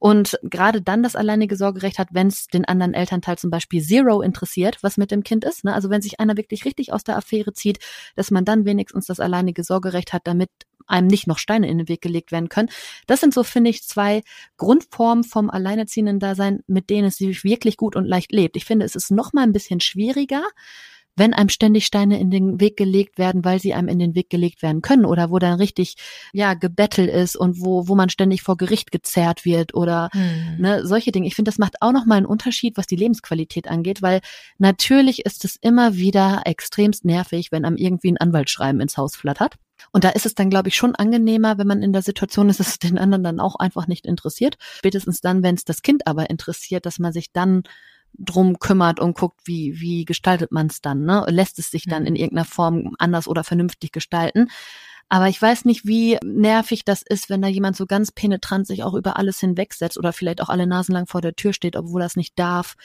und 0.00 0.38
gerade 0.42 0.80
dann 0.80 1.02
das 1.02 1.14
alleinige 1.14 1.56
Sorgerecht 1.56 1.98
hat, 1.98 2.08
wenn 2.12 2.28
es 2.28 2.46
den 2.46 2.64
anderen 2.64 2.94
Elternteil 2.94 3.36
zum 3.36 3.50
Beispiel 3.50 3.82
Zero 3.82 4.22
interessiert, 4.22 4.78
was 4.80 4.96
mit 4.96 5.10
dem 5.10 5.22
Kind 5.22 5.44
ist. 5.44 5.62
Ne? 5.62 5.74
Also 5.74 5.90
wenn 5.90 6.00
sich 6.00 6.18
einer 6.18 6.38
wirklich 6.38 6.64
richtig 6.64 6.90
aus 6.94 7.04
der 7.04 7.18
Affäre 7.18 7.52
zieht, 7.52 7.80
dass 8.16 8.30
man 8.30 8.46
dann 8.46 8.64
wenigstens 8.64 9.06
das 9.06 9.20
alleinige 9.20 9.62
Sorgerecht 9.62 10.14
hat, 10.14 10.26
damit 10.26 10.48
einem 10.86 11.06
nicht 11.06 11.26
noch 11.26 11.36
Steine 11.36 11.68
in 11.68 11.76
den 11.76 11.88
Weg 11.88 12.00
gelegt 12.00 12.32
werden 12.32 12.48
können. 12.48 12.70
Das 13.06 13.20
sind 13.20 13.34
so, 13.34 13.44
finde 13.44 13.68
ich, 13.68 13.82
zwei 13.82 14.22
Grundformen 14.56 15.22
vom 15.22 15.50
alleinerziehenden 15.50 16.18
Dasein, 16.18 16.60
mit 16.66 16.88
denen 16.88 17.08
es 17.08 17.16
sich 17.16 17.44
wirklich 17.44 17.76
gut 17.76 17.94
und 17.94 18.06
leicht 18.06 18.32
lebt. 18.32 18.56
Ich 18.56 18.64
finde, 18.64 18.86
es 18.86 18.96
ist 18.96 19.10
noch 19.10 19.34
mal 19.34 19.42
ein 19.42 19.52
bisschen 19.52 19.80
schwieriger, 19.80 20.42
wenn 21.20 21.34
einem 21.34 21.50
ständig 21.50 21.84
Steine 21.84 22.18
in 22.18 22.30
den 22.30 22.60
Weg 22.60 22.78
gelegt 22.78 23.18
werden, 23.18 23.44
weil 23.44 23.60
sie 23.60 23.74
einem 23.74 23.88
in 23.88 23.98
den 23.98 24.14
Weg 24.14 24.30
gelegt 24.30 24.62
werden 24.62 24.80
können 24.80 25.04
oder 25.04 25.30
wo 25.30 25.38
dann 25.38 25.58
richtig 25.58 25.96
ja 26.32 26.54
gebettelt 26.54 27.10
ist 27.10 27.36
und 27.36 27.60
wo 27.60 27.86
wo 27.88 27.94
man 27.94 28.08
ständig 28.08 28.42
vor 28.42 28.56
Gericht 28.56 28.90
gezerrt 28.90 29.44
wird 29.44 29.74
oder 29.74 30.08
hm. 30.12 30.56
ne, 30.58 30.86
solche 30.86 31.12
Dinge. 31.12 31.26
Ich 31.26 31.34
finde, 31.34 31.50
das 31.50 31.58
macht 31.58 31.82
auch 31.82 31.92
noch 31.92 32.06
mal 32.06 32.16
einen 32.16 32.26
Unterschied, 32.26 32.78
was 32.78 32.86
die 32.86 32.96
Lebensqualität 32.96 33.68
angeht, 33.68 34.00
weil 34.00 34.20
natürlich 34.56 35.26
ist 35.26 35.44
es 35.44 35.56
immer 35.60 35.94
wieder 35.94 36.40
extremst 36.46 37.04
nervig, 37.04 37.52
wenn 37.52 37.66
einem 37.66 37.76
irgendwie 37.76 38.12
ein 38.12 38.16
Anwaltsschreiben 38.16 38.80
ins 38.80 38.96
Haus 38.96 39.14
flattert. 39.14 39.56
Und 39.92 40.04
da 40.04 40.10
ist 40.10 40.24
es 40.24 40.34
dann, 40.34 40.48
glaube 40.48 40.68
ich, 40.68 40.76
schon 40.76 40.94
angenehmer, 40.94 41.58
wenn 41.58 41.66
man 41.66 41.82
in 41.82 41.92
der 41.92 42.02
Situation 42.02 42.48
ist, 42.48 42.60
dass 42.60 42.68
es 42.68 42.78
den 42.78 42.98
anderen 42.98 43.24
dann 43.24 43.40
auch 43.40 43.56
einfach 43.56 43.86
nicht 43.86 44.06
interessiert. 44.06 44.56
Spätestens 44.78 45.20
dann, 45.20 45.42
wenn 45.42 45.54
es 45.54 45.64
das 45.64 45.82
Kind 45.82 46.06
aber 46.06 46.30
interessiert, 46.30 46.86
dass 46.86 46.98
man 46.98 47.12
sich 47.12 47.32
dann 47.32 47.62
drum 48.20 48.58
kümmert 48.58 49.00
und 49.00 49.16
guckt, 49.16 49.40
wie, 49.44 49.80
wie 49.80 50.04
gestaltet 50.04 50.52
man 50.52 50.66
es 50.66 50.80
dann, 50.80 51.04
ne? 51.04 51.24
Lässt 51.28 51.58
es 51.58 51.70
sich 51.70 51.84
dann 51.84 52.02
mhm. 52.02 52.08
in 52.08 52.16
irgendeiner 52.16 52.44
Form 52.44 52.94
anders 52.98 53.26
oder 53.26 53.44
vernünftig 53.44 53.92
gestalten. 53.92 54.48
Aber 55.12 55.26
ich 55.26 55.42
weiß 55.42 55.64
nicht, 55.64 55.86
wie 55.86 56.18
nervig 56.22 56.84
das 56.84 57.02
ist, 57.02 57.30
wenn 57.30 57.42
da 57.42 57.48
jemand 57.48 57.76
so 57.76 57.84
ganz 57.84 58.12
penetrant 58.12 58.68
sich 58.68 58.84
auch 58.84 58.94
über 58.94 59.16
alles 59.16 59.40
hinwegsetzt 59.40 59.98
oder 59.98 60.12
vielleicht 60.12 60.40
auch 60.40 60.48
alle 60.48 60.68
Nasen 60.68 60.92
lang 60.92 61.08
vor 61.08 61.20
der 61.20 61.34
Tür 61.34 61.52
steht, 61.52 61.74
obwohl 61.74 62.00
das 62.00 62.14
nicht 62.14 62.38
darf 62.38 62.76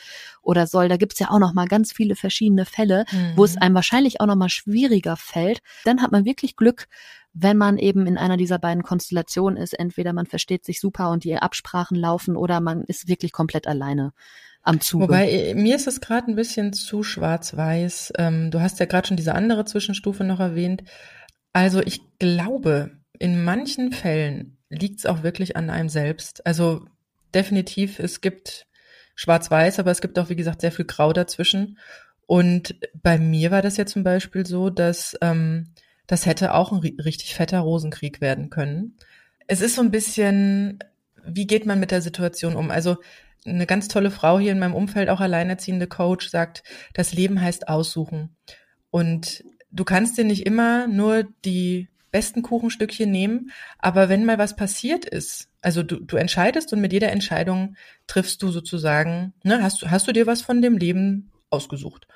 oder 0.41 0.65
soll. 0.65 0.89
Da 0.89 0.97
gibt's 0.97 1.19
ja 1.19 1.29
auch 1.29 1.37
noch 1.37 1.53
mal 1.53 1.67
ganz 1.67 1.93
viele 1.93 2.15
verschiedene 2.15 2.65
Fälle, 2.65 3.05
mhm. 3.11 3.33
wo 3.35 3.45
es 3.45 3.53
mhm. 3.53 3.61
einem 3.61 3.75
wahrscheinlich 3.75 4.21
auch 4.21 4.25
noch 4.25 4.35
mal 4.35 4.49
schwieriger 4.49 5.17
fällt. 5.17 5.59
Dann 5.83 6.01
hat 6.01 6.11
man 6.11 6.25
wirklich 6.25 6.55
Glück, 6.55 6.87
wenn 7.33 7.57
man 7.57 7.77
eben 7.77 8.07
in 8.07 8.17
einer 8.17 8.37
dieser 8.37 8.57
beiden 8.57 8.81
Konstellationen 8.81 9.61
ist. 9.61 9.73
Entweder 9.73 10.11
man 10.11 10.25
versteht 10.25 10.65
sich 10.65 10.79
super 10.79 11.11
und 11.11 11.25
die 11.25 11.35
Absprachen 11.37 11.95
laufen 11.95 12.37
oder 12.37 12.59
man 12.59 12.85
ist 12.85 13.07
wirklich 13.07 13.33
komplett 13.33 13.67
alleine 13.67 14.13
am 14.65 14.81
Zuge. 14.81 15.05
Wobei, 15.05 15.29
äh, 15.29 15.53
mir 15.53 15.75
ist 15.75 15.87
es 15.87 16.01
gerade 16.01 16.29
ein 16.29 16.35
bisschen 16.35 16.73
zu 16.73 17.03
schwarz-weiß. 17.03 18.13
Ähm, 18.17 18.51
du 18.51 18.59
hast 18.59 18.79
ja 18.79 18.85
gerade 18.85 19.07
schon 19.07 19.17
diese 19.17 19.35
andere 19.35 19.63
Zwischenstufe 19.63 20.23
noch 20.23 20.39
erwähnt. 20.39 20.83
Also 21.53 21.81
ich 21.81 22.01
glaube, 22.19 22.91
in 23.17 23.43
manchen 23.43 23.93
Fällen 23.93 24.57
liegt 24.69 24.99
es 24.99 25.05
auch 25.05 25.23
wirklich 25.23 25.55
an 25.55 25.69
einem 25.69 25.87
selbst. 25.87 26.45
Also 26.45 26.85
definitiv, 27.33 27.99
es 27.99 28.21
gibt 28.21 28.65
schwarz-weiß, 29.13 29.79
aber 29.79 29.91
es 29.91 30.01
gibt 30.01 30.17
auch, 30.19 30.29
wie 30.29 30.35
gesagt, 30.35 30.61
sehr 30.61 30.71
viel 30.71 30.85
Grau 30.85 31.13
dazwischen. 31.13 31.77
Und 32.25 32.75
bei 33.01 33.19
mir 33.19 33.51
war 33.51 33.61
das 33.61 33.77
ja 33.77 33.85
zum 33.85 34.03
Beispiel 34.03 34.45
so, 34.47 34.71
dass 34.71 35.15
ähm, 35.21 35.67
das 36.07 36.25
hätte 36.25 36.53
auch 36.55 36.71
ein 36.71 36.79
richtig 36.79 37.35
fetter 37.35 37.59
Rosenkrieg 37.59 38.19
werden 38.19 38.49
können. 38.49 38.97
Es 39.47 39.61
ist 39.61 39.75
so 39.75 39.81
ein 39.81 39.91
bisschen, 39.91 40.79
wie 41.23 41.45
geht 41.45 41.67
man 41.67 41.79
mit 41.79 41.91
der 41.91 42.01
Situation 42.01 42.55
um? 42.55 42.71
Also 42.71 42.97
eine 43.45 43.65
ganz 43.65 43.87
tolle 43.87 44.11
Frau 44.11 44.39
hier 44.39 44.51
in 44.51 44.59
meinem 44.59 44.73
Umfeld, 44.73 45.09
auch 45.09 45.21
alleinerziehende 45.21 45.87
Coach, 45.87 46.29
sagt, 46.29 46.63
das 46.93 47.13
Leben 47.13 47.41
heißt 47.41 47.67
aussuchen. 47.67 48.35
Und 48.91 49.43
du 49.71 49.83
kannst 49.83 50.17
dir 50.17 50.23
nicht 50.23 50.45
immer 50.45 50.87
nur 50.87 51.25
die 51.43 51.89
besten 52.11 52.41
Kuchenstückchen 52.41 53.11
nehmen, 53.11 53.51
aber 53.77 54.07
wenn 54.07 54.25
mal 54.25 54.37
was 54.37 54.55
passiert 54.55 55.03
ist, 55.03 55.49
also 55.61 55.83
du, 55.83 55.99
du 55.99 56.15
entscheidest 56.15 56.71
und 56.71 56.79
mit 56.79 56.93
jeder 56.93 57.11
Entscheidung 57.11 57.75
triffst 58.07 58.41
du 58.41 58.51
sozusagen, 58.51 59.33
ne, 59.43 59.61
hast, 59.61 59.81
du 59.81 59.91
hast 59.91 60.07
du 60.07 60.13
dir 60.13 60.25
was 60.25 60.41
von 60.41 60.61
dem 60.61 60.77
Leben 60.77 61.31
ausgesucht. 61.49 62.07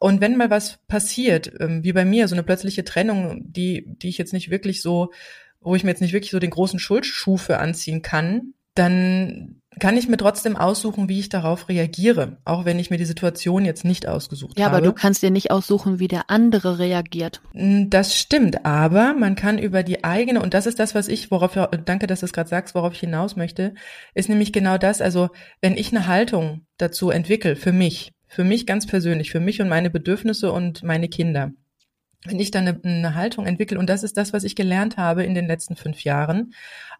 Und 0.00 0.20
wenn 0.20 0.36
mal 0.36 0.48
was 0.48 0.78
passiert, 0.86 1.52
ähm, 1.60 1.82
wie 1.84 1.92
bei 1.92 2.04
mir, 2.04 2.28
so 2.28 2.34
eine 2.34 2.42
plötzliche 2.42 2.84
Trennung, 2.84 3.42
die, 3.44 3.84
die 3.86 4.08
ich 4.08 4.18
jetzt 4.18 4.32
nicht 4.32 4.50
wirklich 4.50 4.80
so, 4.80 5.12
wo 5.60 5.74
ich 5.74 5.84
mir 5.84 5.90
jetzt 5.90 6.00
nicht 6.00 6.12
wirklich 6.12 6.30
so 6.30 6.38
den 6.38 6.50
großen 6.50 6.78
Schuldschuh 6.78 7.36
für 7.36 7.58
anziehen 7.58 8.00
kann, 8.00 8.54
dann 8.74 9.60
kann 9.78 9.96
ich 9.96 10.08
mir 10.08 10.16
trotzdem 10.16 10.56
aussuchen, 10.56 11.08
wie 11.08 11.18
ich 11.18 11.28
darauf 11.28 11.68
reagiere, 11.68 12.38
auch 12.44 12.64
wenn 12.64 12.78
ich 12.78 12.90
mir 12.90 12.98
die 12.98 13.04
Situation 13.04 13.64
jetzt 13.64 13.84
nicht 13.84 14.08
ausgesucht 14.08 14.58
ja, 14.58 14.66
habe. 14.66 14.74
Ja, 14.74 14.78
aber 14.78 14.86
du 14.86 14.92
kannst 14.92 15.22
dir 15.22 15.30
nicht 15.30 15.50
aussuchen, 15.50 15.98
wie 15.98 16.08
der 16.08 16.30
andere 16.30 16.78
reagiert. 16.78 17.40
Hm, 17.52 17.90
das 17.90 18.16
stimmt, 18.16 18.64
aber 18.64 19.14
man 19.14 19.34
kann 19.34 19.58
über 19.58 19.82
die 19.82 20.04
eigene, 20.04 20.42
und 20.42 20.54
das 20.54 20.66
ist 20.66 20.78
das, 20.78 20.94
was 20.94 21.08
ich, 21.08 21.30
worauf, 21.30 21.58
danke, 21.84 22.06
dass 22.06 22.20
du 22.20 22.26
es 22.26 22.32
gerade 22.32 22.48
sagst, 22.48 22.74
worauf 22.74 22.92
ich 22.92 23.00
hinaus 23.00 23.36
möchte, 23.36 23.74
ist 24.14 24.28
nämlich 24.28 24.52
genau 24.52 24.78
das, 24.78 25.00
also 25.00 25.30
wenn 25.60 25.76
ich 25.76 25.94
eine 25.94 26.06
Haltung 26.06 26.66
dazu 26.76 27.10
entwickle, 27.10 27.56
für 27.56 27.72
mich, 27.72 28.12
für 28.26 28.44
mich 28.44 28.66
ganz 28.66 28.86
persönlich, 28.86 29.30
für 29.30 29.40
mich 29.40 29.60
und 29.60 29.68
meine 29.68 29.90
Bedürfnisse 29.90 30.52
und 30.52 30.82
meine 30.82 31.08
Kinder, 31.08 31.52
wenn 32.24 32.40
ich 32.40 32.50
dann 32.50 32.66
eine, 32.66 32.80
eine 32.82 33.14
Haltung 33.14 33.46
entwickle, 33.46 33.78
und 33.78 33.88
das 33.88 34.02
ist 34.02 34.16
das, 34.16 34.32
was 34.32 34.44
ich 34.44 34.56
gelernt 34.56 34.96
habe 34.96 35.24
in 35.24 35.34
den 35.34 35.46
letzten 35.46 35.76
fünf 35.76 36.02
Jahren, 36.02 36.52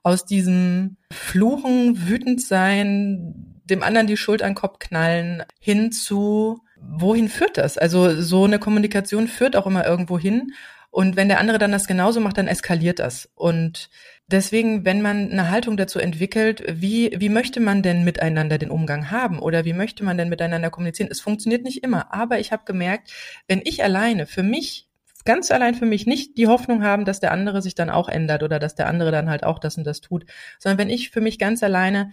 aus 0.02 0.24
diesem 0.24 0.96
Fluchen, 1.12 2.08
wütend 2.08 2.40
sein, 2.40 3.60
dem 3.64 3.82
anderen 3.82 4.06
die 4.06 4.16
Schuld 4.16 4.42
an 4.42 4.50
den 4.50 4.56
Kopf 4.56 4.78
knallen, 4.78 5.42
hin 5.58 5.92
zu, 5.92 6.60
wohin 6.80 7.28
führt 7.28 7.58
das? 7.58 7.78
Also 7.78 8.20
so 8.20 8.44
eine 8.44 8.58
Kommunikation 8.58 9.28
führt 9.28 9.56
auch 9.56 9.66
immer 9.66 9.86
irgendwo 9.86 10.18
hin. 10.18 10.52
Und 10.90 11.16
wenn 11.16 11.28
der 11.28 11.38
andere 11.38 11.58
dann 11.58 11.72
das 11.72 11.86
genauso 11.86 12.20
macht, 12.20 12.38
dann 12.38 12.48
eskaliert 12.48 12.98
das. 12.98 13.28
Und 13.34 13.90
deswegen, 14.26 14.86
wenn 14.86 15.02
man 15.02 15.30
eine 15.30 15.50
Haltung 15.50 15.76
dazu 15.76 15.98
entwickelt, 15.98 16.64
wie, 16.66 17.14
wie 17.18 17.28
möchte 17.28 17.60
man 17.60 17.82
denn 17.82 18.04
miteinander 18.04 18.56
den 18.56 18.70
Umgang 18.70 19.10
haben 19.10 19.38
oder 19.38 19.66
wie 19.66 19.74
möchte 19.74 20.02
man 20.02 20.16
denn 20.16 20.30
miteinander 20.30 20.70
kommunizieren? 20.70 21.10
Es 21.10 21.20
funktioniert 21.20 21.62
nicht 21.62 21.84
immer, 21.84 22.14
aber 22.14 22.38
ich 22.38 22.52
habe 22.52 22.64
gemerkt, 22.64 23.12
wenn 23.48 23.60
ich 23.64 23.84
alleine 23.84 24.26
für 24.26 24.42
mich 24.42 24.87
ganz 25.24 25.50
allein 25.50 25.74
für 25.74 25.86
mich 25.86 26.06
nicht 26.06 26.38
die 26.38 26.46
Hoffnung 26.46 26.82
haben, 26.82 27.04
dass 27.04 27.20
der 27.20 27.32
andere 27.32 27.62
sich 27.62 27.74
dann 27.74 27.90
auch 27.90 28.08
ändert 28.08 28.42
oder 28.42 28.58
dass 28.58 28.74
der 28.74 28.86
andere 28.86 29.10
dann 29.10 29.28
halt 29.28 29.44
auch 29.44 29.58
das 29.58 29.76
und 29.76 29.84
das 29.84 30.00
tut, 30.00 30.24
sondern 30.58 30.78
wenn 30.78 30.90
ich 30.90 31.10
für 31.10 31.20
mich 31.20 31.38
ganz 31.38 31.62
alleine 31.62 32.12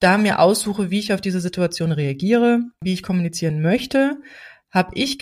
da 0.00 0.18
mir 0.18 0.38
aussuche, 0.38 0.90
wie 0.90 1.00
ich 1.00 1.12
auf 1.12 1.20
diese 1.20 1.40
Situation 1.40 1.92
reagiere, 1.92 2.60
wie 2.80 2.92
ich 2.92 3.02
kommunizieren 3.02 3.60
möchte, 3.60 4.18
habe 4.70 4.92
ich 4.94 5.18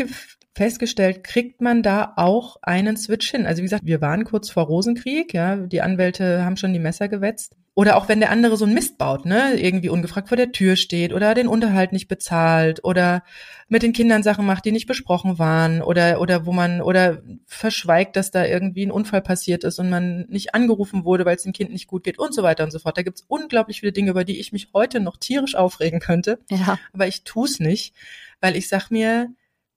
festgestellt, 0.57 1.22
kriegt 1.22 1.61
man 1.61 1.82
da 1.82 2.14
auch 2.16 2.57
einen 2.62 2.96
Switch 2.96 3.30
hin. 3.30 3.44
Also 3.44 3.59
wie 3.59 3.66
gesagt, 3.66 3.84
wir 3.84 4.00
waren 4.00 4.24
kurz 4.24 4.48
vor 4.48 4.64
Rosenkrieg, 4.64 5.34
ja, 5.34 5.57
die 5.57 5.82
Anwälte 5.82 6.46
haben 6.46 6.57
schon 6.57 6.72
die 6.72 6.78
Messer 6.78 7.09
gewetzt. 7.09 7.54
Oder 7.74 7.98
auch 7.98 8.09
wenn 8.09 8.20
der 8.20 8.30
andere 8.30 8.57
so 8.57 8.64
ein 8.64 8.72
Mist 8.72 8.96
baut, 8.96 9.26
ne, 9.26 9.61
irgendwie 9.61 9.90
ungefragt 9.90 10.28
vor 10.28 10.38
der 10.38 10.52
Tür 10.52 10.76
steht 10.76 11.12
oder 11.12 11.34
den 11.34 11.46
Unterhalt 11.46 11.92
nicht 11.92 12.09
bezahlt 12.09 12.82
oder 12.84 13.22
mit 13.68 13.82
den 13.82 13.92
Kindern 13.92 14.22
Sachen 14.22 14.46
macht, 14.46 14.64
die 14.64 14.72
nicht 14.72 14.86
besprochen 14.86 15.38
waren 15.38 15.82
oder 15.82 16.22
oder 16.22 16.46
wo 16.46 16.52
man 16.52 16.80
oder 16.80 17.18
verschweigt, 17.44 18.16
dass 18.16 18.30
da 18.30 18.46
irgendwie 18.46 18.86
ein 18.86 18.90
Unfall 18.90 19.20
passiert 19.20 19.62
ist 19.62 19.78
und 19.78 19.90
man 19.90 20.24
nicht 20.30 20.54
angerufen 20.54 21.04
wurde, 21.04 21.26
weil 21.26 21.36
es 21.36 21.42
dem 21.42 21.52
Kind 21.52 21.70
nicht 21.70 21.86
gut 21.86 22.04
geht 22.04 22.18
und 22.18 22.32
so 22.32 22.42
weiter 22.42 22.64
und 22.64 22.70
so 22.70 22.78
fort. 22.78 22.96
Da 22.96 23.02
gibt's 23.02 23.26
unglaublich 23.28 23.80
viele 23.80 23.92
Dinge, 23.92 24.12
über 24.12 24.24
die 24.24 24.40
ich 24.40 24.52
mich 24.52 24.70
heute 24.72 25.00
noch 25.00 25.18
tierisch 25.18 25.54
aufregen 25.54 26.00
könnte. 26.00 26.38
Ja. 26.48 26.78
Aber 26.94 27.07
ich 27.07 27.24
tu's 27.24 27.61
nicht, 27.61 27.94
weil 28.40 28.57
ich 28.57 28.68
sag 28.68 28.90
mir, 28.90 29.28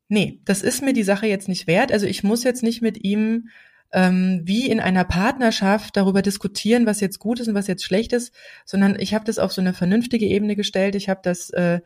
nee, 0.10 0.42
das 0.44 0.62
ist 0.62 0.84
mir 0.84 0.94
die 0.94 1.04
Sache 1.04 1.28
jetzt 1.28 1.48
nicht 1.48 1.68
wert. 1.68 1.92
Also 1.92 2.06
ich 2.06 2.24
muss 2.24 2.44
jetzt 2.44 2.64
nicht 2.64 2.82
mit 2.82 3.04
ihm 3.04 3.50
ähm, 3.92 4.42
wie 4.44 4.70
in 4.70 4.80
einer 4.80 5.04
Partnerschaft 5.04 5.96
darüber 5.96 6.22
diskutieren, 6.22 6.86
was 6.86 7.00
jetzt 7.00 7.20
gut 7.20 7.40
ist 7.40 7.48
und 7.48 7.56
was 7.56 7.68
jetzt 7.68 7.84
schlecht 7.84 8.14
ist, 8.14 8.34
sondern 8.66 9.00
ich 9.00 9.14
habe 9.14 9.26
das 9.26 9.40
auf 9.40 9.52
so 9.52 9.62
eine 9.62 9.74
vernünftige 9.74 10.26
Ebene 10.26 10.56
gestellt. 10.56 10.96
Ich 10.96 11.10
habe 11.10 11.22
das, 11.24 11.50
äh, 11.52 11.80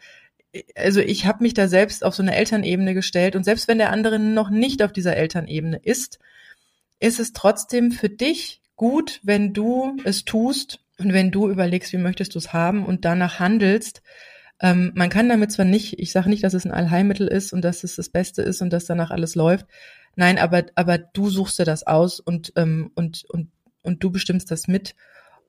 also 0.76 1.00
ich 1.00 1.26
habe 1.26 1.44
mich 1.44 1.54
da 1.54 1.68
selbst 1.68 2.04
auf 2.04 2.16
so 2.16 2.24
eine 2.24 2.36
Elternebene 2.36 2.94
gestellt 2.94 3.36
und 3.36 3.44
selbst 3.44 3.68
wenn 3.68 3.78
der 3.78 3.92
andere 3.92 4.20
noch 4.20 4.50
nicht 4.50 4.84
auf 4.84 4.92
dieser 4.92 5.16
Elternebene 5.16 5.80
ist, 5.84 6.20
ist 7.00 7.20
es 7.20 7.34
trotzdem 7.34 7.92
für 7.92 8.10
dich 8.10 8.62
gut, 8.76 9.20
wenn 9.24 9.54
du 9.54 9.98
es 10.04 10.26
tust 10.26 10.80
und 10.98 11.14
wenn 11.14 11.32
du 11.32 11.50
überlegst, 11.50 11.94
wie 11.94 11.98
möchtest 11.98 12.36
du 12.36 12.40
es 12.40 12.54
haben 12.54 12.86
und 12.86 13.06
danach 13.06 13.40
handelst. 13.40 14.02
Ähm, 14.64 14.92
man 14.96 15.10
kann 15.10 15.30
damit 15.30 15.52
zwar 15.52 15.66
nicht, 15.66 16.00
ich 16.00 16.12
sage 16.12 16.30
nicht, 16.30 16.44
dass 16.44 16.56
es 16.56 16.66
ein 16.66 16.72
Allheilmittel 16.72 17.28
ist 17.28 17.54
und 17.54 17.62
dass 17.62 17.84
es 17.84 17.96
das 17.96 18.10
Beste 18.10 18.42
ist 18.42 18.62
und 18.62 18.74
dass 18.74 18.86
danach 18.86 19.12
alles 19.12 19.36
läuft, 19.36 19.68
Nein, 20.16 20.38
aber, 20.38 20.64
aber 20.76 20.98
du 20.98 21.30
suchst 21.30 21.60
dir 21.60 21.66
das 21.66 21.86
aus 21.88 22.20
und, 22.20 22.54
ähm, 22.56 22.92
und, 22.96 23.26
und, 23.30 23.52
und 23.82 24.04
du 24.04 24.12
bestimmst 24.12 24.52
das 24.52 24.68
mit. 24.68 24.96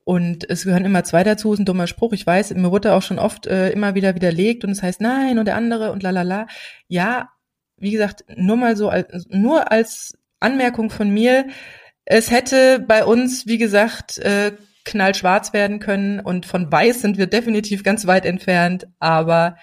Und 0.05 0.49
es 0.51 0.65
gehören 0.65 0.85
immer 0.85 1.05
zwei 1.05 1.23
dazu, 1.25 1.53
ist 1.53 1.61
ein 1.61 1.65
dummer 1.65 1.87
Spruch. 1.87 2.13
Ich 2.13 2.27
weiß, 2.27 2.55
mir 2.55 2.71
wurde 2.71 2.93
auch 2.95 3.03
schon 3.03 3.19
oft 3.19 3.47
äh, 3.47 3.71
immer 3.71 3.95
wieder 3.95 4.15
widerlegt 4.15 4.65
und 4.65 4.71
es 4.71 4.83
heißt 4.83 5.01
nein 5.01 5.39
und 5.39 5.47
der 5.47 5.57
andere 5.57 5.93
und 5.93 6.03
lalala. 6.03 6.47
Ja, 6.89 7.31
wie 7.79 7.91
gesagt, 7.91 8.25
nur 8.37 8.57
mal 8.57 8.77
so 8.77 8.89
als, 8.89 9.27
nur 9.29 9.71
als 9.73 10.17
Anmerkung 10.41 10.91
von 10.91 11.11
mir. 11.11 11.47
Es 12.05 12.31
hätte 12.31 12.81
bei 12.81 13.05
uns, 13.05 13.47
wie 13.47 13.59
gesagt, 13.59 14.19
äh, 14.19 14.53
knallschwarz 14.85 15.53
werden 15.53 15.81
können 15.81 16.21
und 16.21 16.47
von 16.47 16.71
weiß 16.71 17.01
sind 17.01 17.19
wir 17.19 17.27
definitiv 17.27 17.83
ganz 17.83 18.07
weit 18.07 18.27
entfernt, 18.27 18.87
aber 18.99 19.57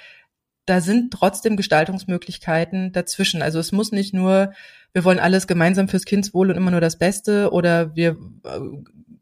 da 0.65 0.81
sind 0.81 1.11
trotzdem 1.11 1.57
Gestaltungsmöglichkeiten 1.57 2.91
dazwischen. 2.91 3.41
Also 3.41 3.59
es 3.59 3.71
muss 3.71 3.91
nicht 3.91 4.13
nur 4.13 4.53
wir 4.93 5.05
wollen 5.05 5.19
alles 5.19 5.47
gemeinsam 5.47 5.87
fürs 5.87 6.05
Kindswohl 6.05 6.49
und 6.49 6.57
immer 6.57 6.71
nur 6.71 6.81
das 6.81 6.97
Beste 6.97 7.51
oder 7.51 7.95
wir 7.95 8.17
äh, 8.43 8.59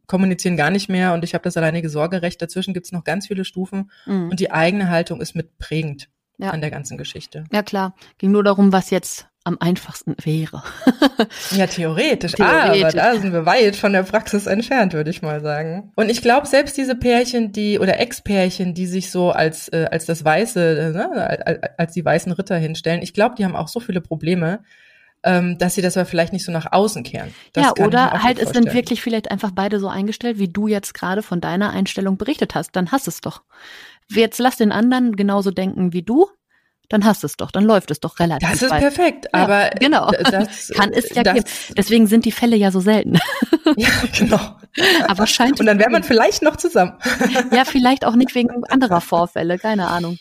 kommunizieren 0.08 0.58
gar 0.58 0.72
nicht 0.72 0.90
mehr 0.90 1.14
und 1.14 1.24
ich 1.24 1.34
habe 1.34 1.44
das 1.44 1.58
alleinige 1.58 1.90
Sorgerecht. 1.90 2.42
Dazwischen 2.42 2.74
gibt's 2.74 2.92
noch 2.92 3.04
ganz 3.04 3.28
viele 3.28 3.46
Stufen 3.46 3.92
mhm. 4.06 4.30
und 4.30 4.40
die 4.40 4.52
eigene 4.52 4.90
Haltung 4.90 5.22
ist 5.22 5.36
mit 5.36 5.58
prägend 5.60 6.10
ja. 6.38 6.50
an 6.50 6.62
der 6.62 6.72
ganzen 6.72 6.98
Geschichte. 6.98 7.44
Ja 7.52 7.62
klar, 7.62 7.96
ging 8.18 8.32
nur 8.32 8.44
darum, 8.44 8.72
was 8.72 8.90
jetzt 8.90 9.29
am 9.44 9.58
einfachsten 9.60 10.16
wäre. 10.22 10.64
ja, 11.52 11.66
theoretisch. 11.68 12.34
theoretisch. 12.34 12.84
aber 12.84 12.92
da 12.92 13.16
sind 13.16 13.34
wir 13.34 13.46
weit 13.46 13.76
von 13.76 13.94
der 13.94 14.04
Praxis 14.04 14.46
entfernt, 14.46 14.94
würde 14.94 15.10
ich 15.10 15.22
mal 15.22 15.42
sagen. 15.42 15.92
Und 15.96 16.10
ich 16.10 16.22
glaube, 16.22 16.46
selbst 16.46 16.78
diese 16.78 16.96
Pärchen, 16.96 17.52
die 17.52 17.80
oder 17.80 18.00
Ex-Pärchen, 18.00 18.74
die 18.74 18.86
sich 18.86 19.12
so 19.12 19.32
als 19.32 19.70
äh, 19.70 19.88
als 19.92 20.06
das 20.06 20.24
weiße, 20.24 20.80
äh, 20.80 20.90
ne, 20.92 21.74
als 21.78 21.94
die 21.94 22.04
weißen 22.04 22.32
Ritter 22.34 22.58
hinstellen, 22.58 23.02
ich 23.02 23.14
glaube, 23.14 23.36
die 23.36 23.46
haben 23.46 23.56
auch 23.56 23.70
so 23.70 23.80
viele 23.80 24.02
Probleme, 24.02 24.60
ähm, 25.24 25.58
dass 25.58 25.76
sie 25.76 25.82
das 25.82 25.98
aber 25.98 26.06
vielleicht 26.06 26.34
nicht 26.34 26.46
so 26.46 26.52
nach 26.52 26.72
außen 26.72 27.04
kehren. 27.04 27.34
Das 27.54 27.66
ja, 27.66 27.86
oder 27.86 28.24
halt 28.24 28.40
es 28.40 28.50
sind 28.50 28.74
wirklich 28.74 29.02
vielleicht 29.02 29.32
einfach 29.32 29.52
beide 29.52 29.80
so 29.80 29.88
eingestellt, 29.88 30.40
wie 30.40 30.48
du 30.48 30.68
jetzt 30.68 30.94
gerade 30.94 31.24
von 31.24 31.42
deiner 31.42 31.72
Einstellung 31.72 32.18
berichtet 32.18 32.56
hast. 32.56 32.76
Dann 32.76 32.92
hast 32.92 33.08
es 33.08 33.22
doch. 33.22 33.44
Jetzt 34.10 34.40
lass 34.40 34.58
den 34.58 34.72
anderen 34.72 35.16
genauso 35.16 35.52
denken 35.52 35.94
wie 35.94 36.02
du, 36.02 36.28
dann 36.90 37.06
hast 37.06 37.24
es 37.24 37.38
doch, 37.38 37.52
dann 37.52 37.64
läuft 37.64 37.92
es 37.92 38.00
doch 38.00 38.20
relativ. 38.20 38.50
Das 38.50 38.62
ist 38.62 38.72
weit. 38.72 38.82
perfekt, 38.82 39.28
ja, 39.34 39.40
aber 39.40 39.70
genau. 39.80 40.12
Das, 40.12 40.70
Kann 40.76 40.92
es 40.92 41.10
ja 41.14 41.24
geben. 41.24 41.46
Deswegen 41.78 42.08
sind 42.08 42.26
die 42.26 42.32
Fälle 42.32 42.56
ja 42.56 42.72
so 42.72 42.80
selten. 42.80 43.20
Ja, 43.78 43.90
genau. 44.18 44.40
aber 45.08 45.28
scheint. 45.28 45.60
Und 45.60 45.66
dann 45.66 45.80
wäre 45.80 45.90
man 45.90 46.04
vielleicht 46.04 46.42
noch 46.42 46.56
zusammen. 46.56 46.94
ja, 47.52 47.66
vielleicht 47.66 48.06
auch 48.06 48.16
nicht 48.16 48.36
wegen 48.36 48.64
anderer 48.66 49.02
Vorfälle, 49.02 49.58
keine 49.58 49.88
Ahnung. 49.88 50.18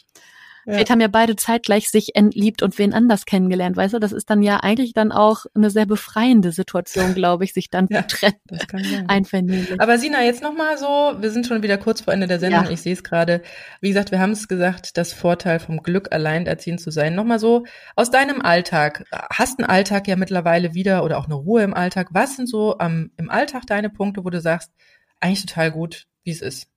Ja. 0.69 0.75
Vielleicht 0.75 0.91
haben 0.91 1.01
ja 1.01 1.09
beide 1.09 1.35
zeitgleich 1.35 1.89
sich 1.89 2.15
entliebt 2.15 2.63
und 2.63 2.77
wen 2.77 2.93
anders 2.93 3.25
kennengelernt, 3.25 3.75
weißt 3.79 3.95
du? 3.95 3.99
Das 3.99 4.13
ist 4.13 4.29
dann 4.29 4.43
ja 4.43 4.59
eigentlich 4.59 4.93
dann 4.93 5.13
auch 5.13 5.47
eine 5.55 5.71
sehr 5.71 5.87
befreiende 5.87 6.53
Situation, 6.53 7.15
glaube 7.15 7.45
ich, 7.45 7.55
sich 7.55 7.71
dann 7.71 7.87
ja, 7.89 8.07
zu 8.07 8.19
trennen. 8.19 8.37
Das 8.49 8.69
kann 8.69 8.85
sein. 8.85 9.09
Einvernehmlich. 9.09 9.81
Aber 9.81 9.97
Sina, 9.97 10.23
jetzt 10.23 10.43
nochmal 10.43 10.77
so, 10.77 11.15
wir 11.19 11.31
sind 11.31 11.47
schon 11.47 11.63
wieder 11.63 11.79
kurz 11.79 12.03
vor 12.03 12.13
Ende 12.13 12.27
der 12.27 12.39
Sendung, 12.39 12.65
ja. 12.65 12.71
ich 12.71 12.83
sehe 12.83 12.93
es 12.93 13.03
gerade. 13.03 13.41
Wie 13.81 13.89
gesagt, 13.89 14.11
wir 14.11 14.21
haben 14.21 14.33
es 14.33 14.47
gesagt, 14.47 14.99
das 14.99 15.15
Vorteil 15.15 15.59
vom 15.59 15.83
Glück, 15.83 16.13
alleinerziehend 16.13 16.83
zu 16.83 16.91
sein. 16.91 17.15
Nochmal 17.15 17.39
so, 17.39 17.65
aus 17.97 18.11
deinem 18.11 18.43
Alltag, 18.43 19.07
hast 19.33 19.59
einen 19.59 19.71
Alltag 19.71 20.07
ja 20.07 20.17
mittlerweile 20.17 20.75
wieder 20.75 21.03
oder 21.03 21.17
auch 21.17 21.25
eine 21.25 21.35
Ruhe 21.35 21.63
im 21.63 21.73
Alltag. 21.73 22.09
Was 22.11 22.37
sind 22.37 22.47
so 22.47 22.77
ähm, 22.79 23.11
im 23.17 23.31
Alltag 23.31 23.63
deine 23.67 23.89
Punkte, 23.89 24.23
wo 24.23 24.29
du 24.29 24.43
sagst, 24.43 24.71
eigentlich 25.19 25.47
total 25.47 25.71
gut, 25.71 26.05
wie 26.25 26.33
es 26.33 26.43
ist? 26.43 26.69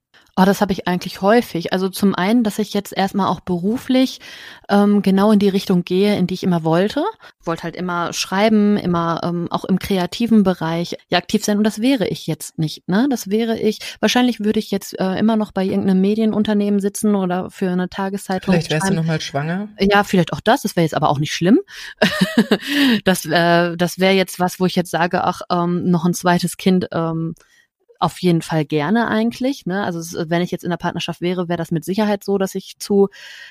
Oh, 0.42 0.46
das 0.46 0.60
habe 0.60 0.74
ich 0.74 0.88
eigentlich 0.88 1.22
häufig. 1.22 1.72
Also 1.72 1.88
zum 1.88 2.16
einen, 2.16 2.44
dass 2.44 2.58
ich 2.58 2.74
jetzt 2.74 2.98
erstmal 2.98 3.28
auch 3.28 3.42
beruflich 3.42 4.20
ähm, 4.70 5.04
genau 5.04 5.32
in 5.32 5.38
die 5.38 5.50
Richtung 5.50 5.84
gehe, 5.84 6.18
in 6.18 6.26
die 6.26 6.34
ich 6.34 6.42
immer 6.42 6.64
wollte. 6.64 7.04
Ich 7.42 7.46
wollte 7.46 7.64
halt 7.64 7.76
immer 7.76 8.12
schreiben, 8.12 8.76
immer 8.78 9.22
ähm, 9.24 9.52
auch 9.52 9.66
im 9.66 9.78
kreativen 9.78 10.42
Bereich 10.42 10.96
ja, 11.10 11.20
aktiv 11.20 11.46
sein 11.46 11.60
und 11.60 11.64
das 11.64 11.80
wäre 11.80 12.08
ich 12.08 12.26
jetzt 12.26 12.58
nicht. 12.58 12.88
Ne? 12.88 13.08
Das 13.10 13.30
wäre 13.30 13.60
ich. 13.60 13.80
Wahrscheinlich 14.00 14.39
würde 14.39 14.58
ich 14.58 14.72
jetzt 14.72 15.00
äh, 15.00 15.20
immer 15.20 15.36
noch 15.36 15.52
bei 15.52 15.64
irgendeinem 15.64 16.02
Medienunternehmen 16.02 16.80
sitzen 16.80 17.14
oder 17.14 17.52
für 17.52 17.70
eine 17.70 17.89
Tageszeitung. 17.89 18.54
Vielleicht 18.54 18.72
wärst 18.72 18.88
schreiben. 18.88 18.96
du 18.96 19.02
noch 19.02 19.08
mal 19.08 19.22
schwanger. 19.22 19.68
Ja, 19.80 20.04
vielleicht 20.04 20.34
auch 20.34 20.42
das. 20.42 20.64
Das 20.64 20.76
wäre 20.76 20.86
jetzt 20.86 20.96
aber 20.96 21.10
auch 21.10 21.20
nicht 21.20 21.34
schlimm. 21.34 21.60
das 23.04 23.26
äh, 23.26 23.78
das 23.78 24.00
wäre 24.00 24.14
jetzt 24.14 24.39
was, 24.39 24.60
wo 24.60 24.66
ich 24.66 24.76
jetzt 24.76 24.89
sage, 24.89 25.24
ach 25.24 25.42
ähm, 25.52 25.92
noch 25.92 26.06
ein 26.06 26.16
zweites 26.16 26.58
Kind. 26.58 26.88
Ähm, 26.92 27.36
auf 28.02 28.20
jeden 28.20 28.41
Fall 28.41 28.66
gerne 28.66 29.08
eigentlich. 29.08 29.66
Ne? 29.66 29.84
Also 29.84 30.30
wenn 30.30 30.41
ich 30.41 30.52
jetzt 30.52 30.64
in 30.64 30.70
der 30.70 30.78
Partnerschaft 30.78 31.22
wäre, 31.22 31.47
wäre 31.47 31.58
das 31.58 31.72
mit 31.72 31.86
Sicherheit 31.86 32.24
so, 32.24 32.38
dass 32.38 32.56
ich 32.56 32.78
zu 32.80 33.10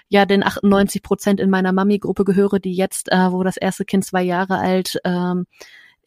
ja 0.09 0.27
den 0.27 0.43
98 0.43 1.03
Prozent 1.03 1.41
in 1.41 1.51
meiner 1.51 1.73
Mami-Gruppe 1.73 2.25
gehöre, 2.25 2.59
die 2.59 2.75
jetzt, 2.75 3.11
äh, 3.13 3.33
wo 3.33 3.43
das 3.45 3.57
erste 3.57 3.85
Kind 3.85 4.05
zwei 4.05 4.23
Jahre 4.23 4.59
alt 4.59 4.99
ähm, 5.05 5.47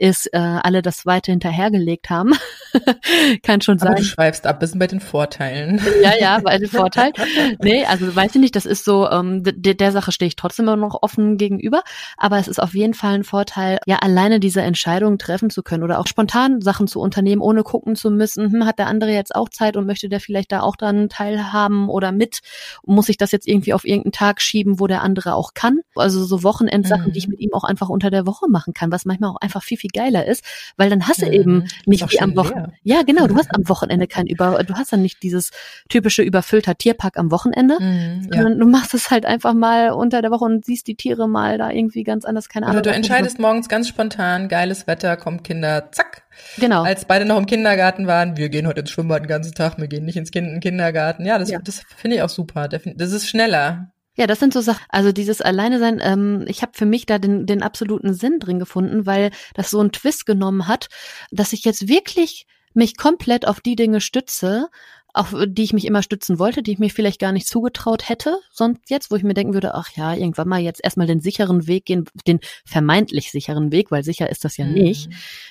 ist, 0.04 0.28
äh, 0.34 0.38
alle 0.38 0.82
das 0.82 0.98
zweite 0.98 1.32
hinterhergelegt 1.32 2.10
haben. 2.10 2.34
Kann 3.44 3.62
schon 3.62 3.80
sein. 3.80 3.92
Aber 3.92 4.00
du 4.00 4.04
schreibst 4.04 4.46
ab, 4.46 4.60
bisschen 4.60 4.78
bei 4.80 4.88
den 4.88 5.00
Vorteilen. 5.00 5.82
ja, 6.02 6.12
ja, 6.20 6.40
bei 6.40 6.58
den 6.58 6.68
Vorteilen. 6.70 7.14
Nee, 7.62 7.86
also 7.86 8.14
weiß 8.14 8.36
ich 8.36 8.42
nicht, 8.42 8.58
das 8.58 8.66
ist 8.66 8.84
so, 8.84 9.10
ähm, 9.10 9.44
der, 9.46 9.76
der 9.76 9.92
Sache 9.94 10.12
stehe 10.12 10.28
ich 10.28 10.36
trotzdem 10.36 10.66
immer 10.66 10.76
noch 10.76 11.02
offen 11.02 11.38
gegenüber, 11.38 11.84
aber 12.18 12.38
es 12.38 12.50
ist 12.50 12.62
auf 12.62 12.74
jeden 12.74 12.94
Fall 12.94 13.14
ein 13.14 13.24
Vorteil, 13.24 13.80
ja, 13.86 14.00
alleine 14.00 14.42
diese 14.42 14.62
Entscheidung 14.62 15.18
treffen 15.18 15.50
zu 15.50 15.64
können 15.64 15.84
oder 15.84 16.00
auch 16.00 16.08
spontan 16.08 16.60
Sachen 16.60 16.88
zu 16.88 17.00
unternehmen, 17.00 17.42
ohne 17.42 17.64
gucken 17.64 17.96
zu 17.96 18.12
müssen, 18.12 18.52
hm, 18.52 18.66
hat 18.66 18.80
der 18.80 18.88
andere 18.88 19.12
jetzt 19.12 19.34
auch 19.34 19.48
Zeit 19.48 19.78
und 19.78 19.86
möchte 19.86 20.10
der 20.10 20.20
vielleicht 20.20 20.52
da 20.52 20.60
auch 20.60 20.76
dann 20.76 21.08
teilhaben 21.08 21.88
oder 21.88 22.12
mit? 22.12 22.42
Muss 22.86 23.08
ich 23.08 23.16
das 23.16 23.32
jetzt 23.32 23.48
irgendwie 23.48 23.74
auf 23.74 23.86
irgendeinen 23.86 24.12
Tag 24.12 24.42
schieben, 24.42 24.82
wo 24.82 24.88
der 24.88 25.02
andere 25.02 25.36
auch 25.36 25.54
kann? 25.54 25.80
Also 25.96 26.26
so 26.26 26.44
Wochenendsachen, 26.44 27.08
mhm. 27.08 27.14
die 27.14 27.20
ich 27.20 27.28
mhm. 27.28 27.32
mit 27.32 27.40
ihm 27.40 27.54
auch 27.54 27.64
einfach 27.64 27.88
unter 27.88 28.10
der 28.10 28.28
Woche 28.28 28.50
machen 28.50 28.74
kann, 28.74 28.92
was 28.92 29.06
manchmal 29.06 29.30
auch 29.30 29.40
einfach 29.40 29.64
viel, 29.64 29.78
viel 29.78 29.93
geiler 29.94 30.26
ist, 30.26 30.44
weil 30.78 30.90
dann 30.90 31.08
hast 31.08 31.22
du 31.22 31.28
mhm. 31.28 31.34
eben 31.34 31.68
nicht 31.86 32.12
wie 32.12 32.20
am 32.20 32.36
Wochenende. 32.36 32.74
Ja, 32.84 33.04
genau, 33.04 33.28
du 33.28 33.36
hast 33.36 33.50
am 33.56 33.68
Wochenende 33.70 34.08
kein 34.08 34.28
über, 34.28 34.64
du 34.64 34.74
hast 34.76 34.94
dann 34.94 35.02
nicht 35.02 35.24
dieses 35.24 35.52
typische 35.90 36.24
überfüllter 36.24 36.76
Tierpark 36.76 37.18
am 37.18 37.32
Wochenende, 37.32 37.78
mhm, 37.80 38.30
ja. 38.34 38.44
du 38.44 38.66
machst 38.66 38.94
es 38.94 39.12
halt 39.12 39.26
einfach 39.26 39.54
mal 39.54 39.92
unter 39.92 40.22
der 40.22 40.32
Woche 40.32 40.46
und 40.46 40.66
siehst 40.66 40.88
die 40.88 40.96
Tiere 40.96 41.28
mal 41.28 41.58
da 41.58 41.70
irgendwie 41.72 42.04
ganz 42.04 42.26
anders, 42.26 42.50
keine 42.50 42.66
Ahnung. 42.66 42.82
Oder 42.82 42.92
du 42.92 42.96
entscheidest 42.96 43.40
morgens 43.40 43.70
ganz 43.70 43.88
spontan, 43.88 44.48
geiles 44.48 44.88
Wetter, 44.88 45.18
kommt 45.18 45.44
Kinder, 45.44 45.92
zack. 45.92 46.24
Genau. 46.58 46.84
Als 46.84 47.06
beide 47.06 47.26
noch 47.26 47.38
im 47.38 47.46
Kindergarten 47.46 48.08
waren, 48.08 48.38
wir 48.38 48.50
gehen 48.50 48.68
heute 48.68 48.82
ins 48.82 48.92
Schwimmbad 48.92 49.24
den 49.24 49.28
ganzen 49.28 49.54
Tag, 49.54 49.78
wir 49.78 49.88
gehen 49.88 50.06
nicht 50.06 50.18
ins 50.18 50.32
kind 50.32 50.62
Kindergarten. 50.62 51.26
Ja, 51.26 51.38
das, 51.38 51.50
ja. 51.50 51.60
das 51.60 51.84
finde 51.96 52.18
ich 52.18 52.22
auch 52.24 52.30
super. 52.30 52.68
Das 52.68 53.12
ist 53.12 53.28
schneller. 53.30 53.93
Ja, 54.16 54.28
das 54.28 54.40
sind 54.40 54.54
so 54.54 54.62
Sachen, 54.62 54.86
also 54.90 55.12
dieses 55.12 55.42
Alleine 55.42 55.80
sein, 55.80 56.00
ähm, 56.02 56.46
ich 56.48 56.62
habe 56.62 56.74
für 56.76 56.86
mich 56.86 57.06
da 57.06 57.18
den, 57.18 57.46
den 57.46 57.64
absoluten 57.64 58.14
Sinn 58.14 58.40
drin 58.40 58.60
gefunden, 58.60 59.06
weil 59.06 59.32
das 59.56 59.72
so 59.72 59.80
einen 59.80 59.92
Twist 59.92 60.26
genommen 60.26 60.68
hat, 60.68 60.88
dass 61.32 61.54
ich 61.54 61.66
jetzt 61.66 61.88
wirklich 61.88 62.46
mich 62.74 62.98
komplett 62.98 63.48
auf 63.48 63.60
die 63.60 63.76
Dinge 63.76 64.02
stütze, 64.02 64.70
auf 65.14 65.36
die 65.46 65.64
ich 65.64 65.74
mich 65.74 65.86
immer 65.86 66.02
stützen 66.02 66.40
wollte, 66.40 66.64
die 66.64 66.72
ich 66.72 66.80
mir 66.80 66.90
vielleicht 66.90 67.20
gar 67.20 67.32
nicht 67.32 67.48
zugetraut 67.48 68.10
hätte, 68.10 68.40
sonst 68.52 68.90
jetzt, 68.90 69.12
wo 69.12 69.16
ich 69.16 69.24
mir 69.24 69.36
denken 69.36 69.54
würde, 69.54 69.76
ach 69.76 69.90
ja, 69.96 70.14
irgendwann 70.14 70.48
mal 70.48 70.60
jetzt 70.60 70.84
erstmal 70.84 71.06
den 71.06 71.20
sicheren 71.20 71.68
Weg 71.68 71.86
gehen, 71.86 72.06
den 72.26 72.40
vermeintlich 72.66 73.32
sicheren 73.32 73.72
Weg, 73.72 73.92
weil 73.92 74.04
sicher 74.04 74.30
ist 74.30 74.44
das 74.44 74.58
ja 74.58 74.66
mhm. 74.66 74.74
nicht, 74.74 75.10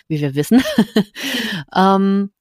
wie 0.08 0.20
wir 0.20 0.34
wissen. 0.34 0.62
ähm, 1.74 2.32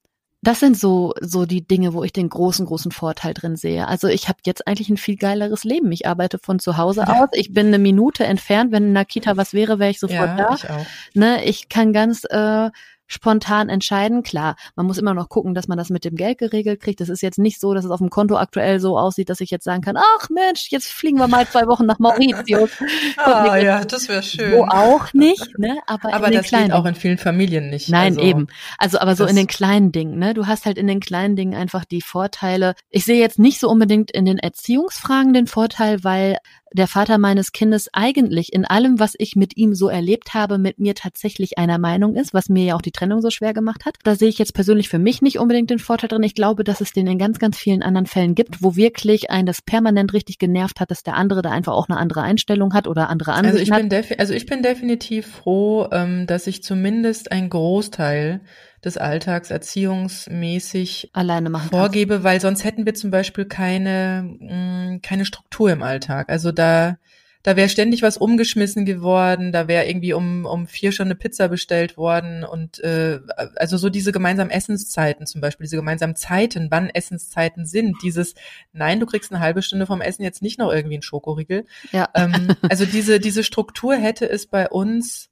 das 0.42 0.60
sind 0.60 0.78
so 0.78 1.14
so 1.22 1.46
die 1.46 1.66
Dinge, 1.66 1.94
wo 1.94 2.04
ich 2.04 2.14
den 2.14 2.30
großen 2.30 2.66
großen 2.66 2.92
Vorteil 2.92 3.34
drin 3.34 3.56
sehe. 3.56 3.88
Also 3.88 4.08
ich 4.08 4.28
habe 4.28 4.40
jetzt 4.46 4.68
eigentlich 4.68 4.90
ein 4.90 4.98
viel 4.98 5.16
geileres 5.16 5.64
Leben. 5.64 5.92
Ich 5.92 6.08
arbeite 6.08 6.40
von 6.40 6.60
zu 6.60 6.78
Hause 6.78 7.02
ja. 7.08 7.24
aus. 7.24 7.30
Ich 7.34 7.54
bin 7.54 7.68
eine 7.68 7.80
Minute 7.80 8.26
entfernt. 8.26 8.72
Wenn 8.72 8.86
in 8.86 8.94
der 8.94 9.06
Kita 9.06 9.38
was 9.38 9.54
wäre, 9.54 9.78
wäre 9.78 9.92
ich 9.92 10.00
sofort 10.00 10.20
ja, 10.20 10.36
da. 10.36 10.56
Ich, 10.56 10.70
auch. 10.70 10.86
Ne, 11.14 11.44
ich 11.46 11.70
kann 11.70 11.94
ganz 11.94 12.24
äh, 12.24 12.72
spontan 13.12 13.70
entscheiden. 13.70 14.24
Klar, 14.24 14.56
man 14.76 14.86
muss 14.86 14.98
immer 14.98 15.14
noch 15.14 15.30
gucken, 15.30 15.54
dass 15.54 15.68
man 15.68 15.78
das 15.78 15.90
mit 15.90 16.06
dem 16.06 16.16
Geld 16.16 16.38
geregelt 16.38 16.80
kriegt. 16.80 17.02
Das 17.02 17.10
ist 17.10 17.22
jetzt 17.22 17.38
nicht 17.38 17.60
so, 17.60 17.74
dass 17.74 17.86
es 17.86 17.92
auf 17.92 18.00
dem 18.00 18.10
Konto 18.10 18.38
aktuell 18.38 18.80
so 18.80 18.98
aussieht, 18.98 19.30
dass 19.30 19.42
ich 19.42 19.52
jetzt 19.52 19.66
sagen 19.66 19.82
kann, 19.82 19.98
ach 19.98 20.30
Mensch, 20.30 20.68
jetzt 20.70 20.88
fliegen 20.88 21.18
wir 21.18 21.28
mal 21.28 21.48
zwei 21.48 21.68
Wochen 21.68 21.86
nach 21.86 22.00
Mauritius. 22.00 22.72
ah, 23.18 23.58
ja, 23.58 23.84
das 23.84 24.08
wäre 24.08 24.24
schön. 24.24 24.54
Wo 24.54 24.64
auch 24.64 25.14
nicht, 25.14 25.60
ne? 25.60 25.80
Aber, 25.88 26.14
aber 26.14 26.32
das 26.32 26.48
kleinen 26.48 26.68
geht 26.68 26.74
auch 26.74 26.86
in 26.86 26.96
vielen 26.96 27.18
Familien 27.18 27.70
nicht. 27.70 27.90
Nein, 27.90 28.14
also, 28.14 28.22
eben. 28.22 28.48
Also, 28.78 29.00
aber 29.00 29.16
so 29.16 29.26
in 29.26 29.36
den 29.36 29.48
kleinen 29.48 29.92
Dingen, 29.92 30.18
ne? 30.18 30.34
Du 30.34 30.48
hast 30.48 30.66
halt 30.66 30.78
in 30.78 30.88
den 30.88 31.00
kleinen 31.00 31.36
Dingen 31.36 31.54
einfach 31.54 31.86
die 31.86 32.02
Vorteile. 32.02 32.76
Ich 32.90 33.06
sehe 33.06 33.20
jetzt 33.20 33.40
nicht 33.40 33.60
so 33.60 33.70
unbedingt 33.70 34.12
in 34.12 34.26
den 34.26 34.38
Erziehungsfragen 34.38 35.34
den 35.34 35.48
Vorteil, 35.48 36.04
weil 36.04 36.38
der 36.74 36.88
Vater 36.88 37.18
meines 37.18 37.52
Kindes 37.52 37.90
eigentlich 37.94 38.54
in 38.54 38.66
allem, 38.66 39.00
was 39.00 39.14
ich 39.18 39.36
mit 39.36 39.58
ihm 39.58 39.76
so 39.76 39.90
erlebt 39.90 40.34
habe, 40.34 40.58
mit 40.58 40.80
mir 40.80 40.96
tatsächlich 40.96 41.58
einer 41.58 41.78
Meinung 41.78 42.16
ist, 42.16 42.34
was 42.34 42.50
mir 42.50 42.64
ja 42.64 42.76
auch 42.76 42.82
die 42.82 42.92
Trennung 42.92 43.22
so 43.22 43.30
schwer 43.30 43.54
gemacht 43.54 43.86
hat. 43.86 43.96
Da 44.04 44.16
sehe 44.16 44.30
ich 44.30 44.38
jetzt 44.38 44.54
persönlich 44.54 44.90
für 44.90 45.00
mich 45.00 45.22
nicht 45.22 45.40
unbedingt 45.40 45.70
den 45.70 45.80
Vorteil 45.80 46.08
drin. 46.08 46.24
Ich 46.24 46.36
glaube, 46.36 46.64
dass 46.64 46.82
es 46.82 46.94
den 46.94 47.08
in 47.08 47.18
ganz, 47.18 47.40
ganz 47.40 47.58
vielen 47.58 47.84
anderen 47.84 48.06
Fällen 48.06 48.36
gibt, 48.36 48.62
wo 48.64 48.76
wirklich 48.76 49.30
ein 49.30 49.46
das 49.46 49.62
permanent 49.62 50.14
richtig 50.14 50.40
genervt 50.40 50.80
hat, 50.80 50.92
dass 50.92 51.04
der 51.04 51.16
andere 51.16 51.42
da 51.42 51.52
einfach 51.52 51.74
auch 51.74 51.90
eine 51.90 52.00
andere 52.00 52.22
Einstellung 52.22 52.74
hat 52.74 52.88
oder 52.88 53.10
andere 53.10 53.34
Ansicht 53.34 53.54
also 53.54 53.64
ich 53.64 53.72
hat. 53.72 53.90
Bin 53.90 54.20
also 54.20 54.34
ich 54.34 54.46
bin 54.46 54.64
definitiv 54.64 55.28
froh, 55.28 55.88
ähm, 55.92 56.28
dass 56.28 56.48
ich 56.48 56.64
zumindest 56.64 57.32
ein 57.32 57.50
Großteil 57.50 58.42
des 58.84 58.98
Alltags 58.98 59.52
erziehungsmäßig 59.52 61.12
alleine 61.14 61.50
machen 61.50 61.70
vorgebe, 61.70 62.16
kannst. 62.16 62.24
weil 62.24 62.42
sonst 62.42 62.64
hätten 62.64 62.86
wir 62.86 62.96
zum 62.96 63.12
Beispiel 63.12 63.46
keine, 63.46 64.36
mh, 64.40 64.94
mm, 64.96 65.02
keine 65.02 65.26
Struktur 65.26 65.72
im 65.72 65.84
Alltag. 65.84 66.30
Also 66.30 66.52
da, 66.52 66.98
da 67.44 67.56
wäre 67.56 67.70
ständig 67.70 68.02
was 68.02 68.18
umgeschmissen 68.18 68.86
geworden, 68.86 69.52
da 69.52 69.68
wäre 69.68 69.88
irgendwie 69.88 70.14
um, 70.14 70.46
um 70.46 70.68
vier 70.68 70.92
schon 70.92 71.08
eine 71.08 71.16
Pizza 71.16 71.48
bestellt 71.48 71.96
worden 71.96 72.44
und 72.44 72.80
äh, 72.84 73.20
also 73.56 73.78
so 73.78 73.90
diese 73.90 74.12
gemeinsamen 74.12 74.52
Essenszeiten 74.52 75.28
zum 75.28 75.42
Beispiel, 75.42 75.66
diese 75.66 75.78
gemeinsamen 75.78 76.16
Zeiten, 76.16 76.68
wann 76.72 76.90
Essenszeiten 76.90 77.66
sind, 77.66 77.98
dieses 78.04 78.34
Nein, 78.74 79.00
du 79.00 79.06
kriegst 79.06 79.32
eine 79.32 79.42
halbe 79.42 79.62
Stunde 79.62 79.86
vom 79.86 80.02
Essen 80.02 80.24
jetzt 80.24 80.42
nicht 80.42 80.60
noch 80.60 80.72
irgendwie 80.72 80.96
einen 80.96 81.04
Schokoriegel. 81.04 81.66
Ja. 81.92 82.10
Ähm, 82.16 82.56
also 82.70 82.86
diese, 82.86 83.20
diese 83.20 83.44
Struktur 83.44 83.96
hätte 83.96 84.28
es 84.28 84.48
bei 84.48 84.70
uns 84.70 85.31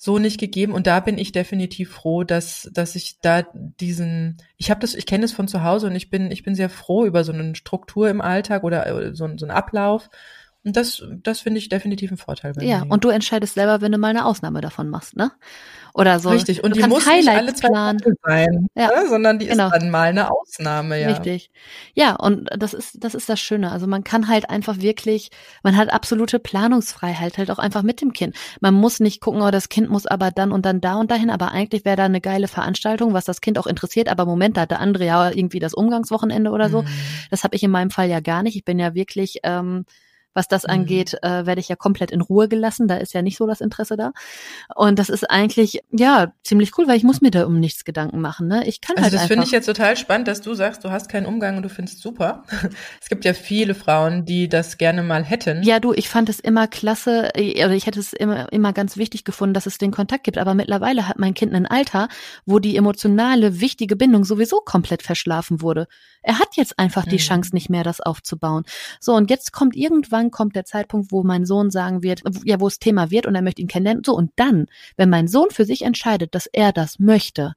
so 0.00 0.18
nicht 0.20 0.38
gegeben 0.38 0.72
und 0.74 0.86
da 0.86 1.00
bin 1.00 1.18
ich 1.18 1.32
definitiv 1.32 1.90
froh, 1.90 2.22
dass 2.22 2.70
dass 2.72 2.94
ich 2.94 3.18
da 3.20 3.42
diesen 3.52 4.36
ich 4.56 4.70
habe 4.70 4.78
das 4.80 4.94
ich 4.94 5.06
kenne 5.06 5.24
es 5.24 5.32
von 5.32 5.48
zu 5.48 5.64
Hause 5.64 5.88
und 5.88 5.96
ich 5.96 6.08
bin 6.08 6.30
ich 6.30 6.44
bin 6.44 6.54
sehr 6.54 6.70
froh 6.70 7.04
über 7.04 7.24
so 7.24 7.32
eine 7.32 7.56
Struktur 7.56 8.08
im 8.08 8.20
Alltag 8.20 8.62
oder 8.62 8.86
äh, 8.86 9.14
so, 9.14 9.28
so 9.36 9.44
einen 9.44 9.50
Ablauf 9.50 10.08
Und 10.64 10.76
das, 10.76 11.02
das 11.22 11.40
finde 11.40 11.58
ich 11.58 11.68
definitiv 11.68 12.10
ein 12.12 12.16
Vorteil 12.16 12.52
bei 12.52 12.62
Ja, 12.64 12.84
mir. 12.84 12.90
und 12.92 13.02
du 13.04 13.08
entscheidest 13.08 13.54
selber, 13.54 13.80
wenn 13.80 13.92
du 13.92 13.98
mal 13.98 14.08
eine 14.10 14.24
Ausnahme 14.24 14.60
davon 14.60 14.88
machst, 14.88 15.16
ne? 15.16 15.32
Oder 15.98 16.20
so. 16.20 16.28
Richtig, 16.28 16.62
und 16.62 16.76
du 16.76 16.80
die 16.80 16.88
muss 16.88 17.04
kannst 17.04 17.18
nicht 17.18 17.28
alle 17.28 17.38
Highlights 17.38 17.60
zwei 17.60 17.68
planen. 17.70 18.00
Wochen 18.00 18.12
sein, 18.22 18.68
Ja, 18.76 18.86
ne? 18.86 19.08
sondern 19.08 19.40
die 19.40 19.46
genau. 19.46 19.66
ist 19.66 19.72
dann 19.72 19.90
mal 19.90 20.10
eine 20.10 20.30
Ausnahme, 20.30 21.00
ja. 21.00 21.08
Richtig. 21.08 21.50
Ja, 21.94 22.14
und 22.14 22.48
das 22.56 22.72
ist, 22.72 23.02
das 23.02 23.16
ist 23.16 23.28
das 23.28 23.40
Schöne. 23.40 23.72
Also 23.72 23.88
man 23.88 24.04
kann 24.04 24.28
halt 24.28 24.48
einfach 24.48 24.78
wirklich, 24.78 25.30
man 25.64 25.76
hat 25.76 25.92
absolute 25.92 26.38
Planungsfreiheit 26.38 27.36
halt 27.36 27.50
auch 27.50 27.58
einfach 27.58 27.82
mit 27.82 28.00
dem 28.00 28.12
Kind. 28.12 28.36
Man 28.60 28.74
muss 28.74 29.00
nicht 29.00 29.20
gucken, 29.20 29.42
oh, 29.42 29.50
das 29.50 29.68
Kind 29.68 29.90
muss 29.90 30.06
aber 30.06 30.30
dann 30.30 30.52
und 30.52 30.64
dann 30.64 30.80
da 30.80 30.94
und 30.94 31.10
dahin, 31.10 31.30
aber 31.30 31.50
eigentlich 31.50 31.84
wäre 31.84 31.96
da 31.96 32.04
eine 32.04 32.20
geile 32.20 32.46
Veranstaltung, 32.46 33.12
was 33.12 33.24
das 33.24 33.40
Kind 33.40 33.58
auch 33.58 33.66
interessiert. 33.66 34.08
Aber 34.08 34.24
Moment, 34.24 34.56
da 34.56 34.60
hat 34.60 34.70
der 34.70 34.78
andere 34.80 35.04
ja 35.04 35.30
irgendwie 35.30 35.58
das 35.58 35.74
Umgangswochenende 35.74 36.50
oder 36.50 36.70
so. 36.70 36.82
Mhm. 36.82 36.88
Das 37.32 37.42
habe 37.42 37.56
ich 37.56 37.64
in 37.64 37.72
meinem 37.72 37.90
Fall 37.90 38.08
ja 38.08 38.20
gar 38.20 38.44
nicht. 38.44 38.54
Ich 38.54 38.64
bin 38.64 38.78
ja 38.78 38.94
wirklich, 38.94 39.40
ähm, 39.42 39.84
was 40.38 40.48
das 40.48 40.62
Mhm. 40.62 40.70
angeht, 40.70 41.14
äh, 41.22 41.44
werde 41.44 41.60
ich 41.60 41.68
ja 41.68 41.76
komplett 41.76 42.10
in 42.12 42.20
Ruhe 42.22 42.48
gelassen. 42.48 42.86
Da 42.88 42.96
ist 42.96 43.12
ja 43.12 43.20
nicht 43.22 43.36
so 43.36 43.46
das 43.46 43.60
Interesse 43.60 43.96
da. 43.96 44.12
Und 44.74 44.98
das 44.98 45.08
ist 45.08 45.28
eigentlich, 45.28 45.80
ja, 45.90 46.32
ziemlich 46.44 46.78
cool, 46.78 46.86
weil 46.88 46.96
ich 46.96 47.02
muss 47.02 47.20
mir 47.20 47.30
da 47.30 47.44
um 47.44 47.58
nichts 47.58 47.84
Gedanken 47.84 48.20
machen. 48.20 48.46
Ne? 48.48 48.66
Ich 48.66 48.80
kann 48.80 48.96
Also 48.96 49.10
halt 49.10 49.14
das 49.14 49.26
finde 49.26 49.44
ich 49.44 49.50
jetzt 49.50 49.66
total 49.66 49.96
spannend, 49.96 50.28
dass 50.28 50.40
du 50.40 50.54
sagst, 50.54 50.84
du 50.84 50.90
hast 50.90 51.08
keinen 51.10 51.26
Umgang 51.26 51.56
und 51.56 51.64
du 51.64 51.68
findest 51.68 52.00
super. 52.00 52.44
Es 53.02 53.08
gibt 53.08 53.24
ja 53.24 53.32
viele 53.34 53.74
Frauen, 53.74 54.24
die 54.24 54.48
das 54.48 54.78
gerne 54.78 55.02
mal 55.02 55.24
hätten. 55.24 55.62
Ja, 55.62 55.80
du, 55.80 55.92
ich 55.92 56.08
fand 56.08 56.28
es 56.28 56.38
immer 56.40 56.68
klasse, 56.68 57.30
oder 57.36 57.72
ich 57.72 57.86
hätte 57.86 57.98
es 58.00 58.12
immer, 58.12 58.52
immer 58.52 58.72
ganz 58.72 58.96
wichtig 58.96 59.24
gefunden, 59.24 59.54
dass 59.54 59.66
es 59.66 59.78
den 59.78 59.90
Kontakt 59.90 60.24
gibt. 60.24 60.38
Aber 60.38 60.54
mittlerweile 60.54 61.08
hat 61.08 61.18
mein 61.18 61.34
Kind 61.34 61.52
ein 61.54 61.66
Alter, 61.66 62.08
wo 62.46 62.58
die 62.58 62.76
emotionale, 62.76 63.60
wichtige 63.60 63.96
Bindung 63.96 64.24
sowieso 64.24 64.60
komplett 64.60 65.02
verschlafen 65.02 65.60
wurde. 65.62 65.86
Er 66.22 66.38
hat 66.38 66.56
jetzt 66.56 66.78
einfach 66.78 67.04
die 67.06 67.16
Mhm. 67.16 67.20
Chance 67.20 67.50
nicht 67.54 67.70
mehr, 67.70 67.82
das 67.84 68.00
aufzubauen. 68.00 68.64
So, 69.00 69.14
und 69.14 69.30
jetzt 69.30 69.52
kommt 69.52 69.74
irgendwann 69.76 70.27
kommt 70.30 70.56
der 70.56 70.64
Zeitpunkt, 70.64 71.12
wo 71.12 71.22
mein 71.22 71.44
Sohn 71.44 71.70
sagen 71.70 72.02
wird, 72.02 72.22
ja, 72.44 72.60
wo 72.60 72.66
es 72.66 72.78
Thema 72.78 73.10
wird 73.10 73.26
und 73.26 73.34
er 73.34 73.42
möchte 73.42 73.62
ihn 73.62 73.68
kennenlernen. 73.68 74.04
So, 74.04 74.14
und 74.14 74.32
dann, 74.36 74.66
wenn 74.96 75.10
mein 75.10 75.28
Sohn 75.28 75.50
für 75.50 75.64
sich 75.64 75.82
entscheidet, 75.82 76.34
dass 76.34 76.46
er 76.46 76.72
das 76.72 76.98
möchte, 76.98 77.54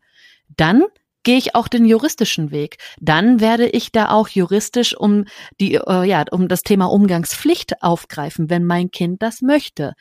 dann 0.57 0.83
gehe 1.23 1.37
ich 1.37 1.55
auch 1.55 1.67
den 1.67 1.85
juristischen 1.85 2.51
Weg. 2.51 2.77
Dann 2.99 3.39
werde 3.39 3.67
ich 3.67 3.91
da 3.91 4.09
auch 4.09 4.27
juristisch 4.27 4.95
um 4.97 5.25
die 5.59 5.75
äh, 5.75 6.03
ja 6.03 6.25
um 6.31 6.47
das 6.47 6.63
Thema 6.63 6.85
Umgangspflicht 6.85 7.83
aufgreifen, 7.83 8.49
wenn 8.49 8.65
mein 8.65 8.91
Kind 8.91 9.21
das 9.21 9.41
möchte. 9.41 9.93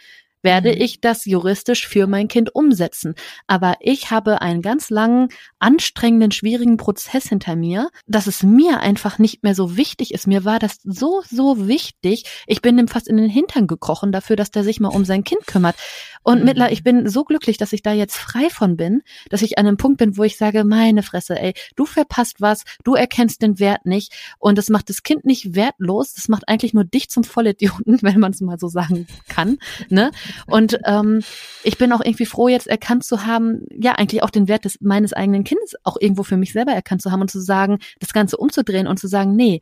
Werde 0.42 0.70
Mhm. 0.74 0.80
ich 0.80 1.00
das 1.00 1.24
juristisch 1.24 1.86
für 1.86 2.06
mein 2.06 2.28
Kind 2.28 2.54
umsetzen. 2.54 3.14
Aber 3.46 3.74
ich 3.80 4.10
habe 4.10 4.40
einen 4.40 4.62
ganz 4.62 4.90
langen, 4.90 5.28
anstrengenden, 5.58 6.30
schwierigen 6.32 6.76
Prozess 6.76 7.28
hinter 7.28 7.56
mir, 7.56 7.90
dass 8.06 8.26
es 8.26 8.42
mir 8.42 8.80
einfach 8.80 9.18
nicht 9.18 9.42
mehr 9.42 9.54
so 9.54 9.76
wichtig 9.76 10.14
ist. 10.14 10.26
Mir 10.26 10.44
war 10.44 10.58
das 10.58 10.78
so, 10.84 11.22
so 11.28 11.68
wichtig. 11.68 12.24
Ich 12.46 12.62
bin 12.62 12.78
ihm 12.78 12.88
fast 12.88 13.08
in 13.08 13.16
den 13.18 13.28
Hintern 13.30 13.66
gekrochen 13.66 14.12
dafür, 14.12 14.36
dass 14.36 14.50
der 14.50 14.64
sich 14.64 14.80
mal 14.80 14.88
um 14.88 15.04
sein 15.04 15.24
Kind 15.24 15.46
kümmert. 15.46 15.76
Und 16.22 16.40
Mhm. 16.40 16.44
mittlerweile, 16.46 16.72
ich 16.72 16.82
bin 16.82 17.08
so 17.08 17.24
glücklich, 17.24 17.56
dass 17.58 17.72
ich 17.72 17.82
da 17.82 17.92
jetzt 17.92 18.16
frei 18.16 18.48
von 18.50 18.76
bin, 18.76 19.02
dass 19.30 19.42
ich 19.42 19.58
an 19.58 19.66
einem 19.66 19.76
Punkt 19.76 19.98
bin, 19.98 20.16
wo 20.16 20.22
ich 20.24 20.36
sage, 20.36 20.64
meine 20.64 21.02
Fresse, 21.02 21.38
ey, 21.38 21.54
du 21.76 21.86
verpasst 21.86 22.40
was, 22.40 22.64
du 22.84 22.94
erkennst 22.94 23.42
den 23.42 23.58
Wert 23.58 23.86
nicht 23.86 24.12
und 24.38 24.58
das 24.58 24.68
macht 24.68 24.88
das 24.90 25.02
Kind 25.02 25.24
nicht 25.24 25.54
wertlos, 25.54 26.12
das 26.14 26.28
macht 26.28 26.48
eigentlich 26.48 26.74
nur 26.74 26.84
dich 26.84 27.08
zum 27.10 27.24
Vollidioten, 27.24 27.98
wenn 28.02 28.20
man 28.20 28.32
es 28.32 28.40
mal 28.40 28.58
so 28.58 28.68
sagen 28.68 29.06
kann, 29.28 29.58
ne? 29.88 30.10
Und 30.46 30.78
ähm, 30.84 31.22
ich 31.62 31.78
bin 31.78 31.92
auch 31.92 32.00
irgendwie 32.00 32.26
froh, 32.26 32.48
jetzt 32.48 32.66
erkannt 32.66 33.04
zu 33.04 33.26
haben, 33.26 33.66
ja, 33.70 33.92
eigentlich 33.92 34.22
auch 34.22 34.30
den 34.30 34.48
Wert 34.48 34.64
des 34.64 34.80
meines 34.80 35.12
eigenen 35.12 35.44
Kindes 35.44 35.74
auch 35.84 35.96
irgendwo 36.00 36.22
für 36.22 36.36
mich 36.36 36.52
selber 36.52 36.72
erkannt 36.72 37.02
zu 37.02 37.10
haben 37.10 37.20
und 37.20 37.30
zu 37.30 37.40
sagen, 37.40 37.78
das 37.98 38.12
Ganze 38.12 38.36
umzudrehen 38.36 38.86
und 38.86 38.98
zu 38.98 39.08
sagen, 39.08 39.36
nee, 39.36 39.60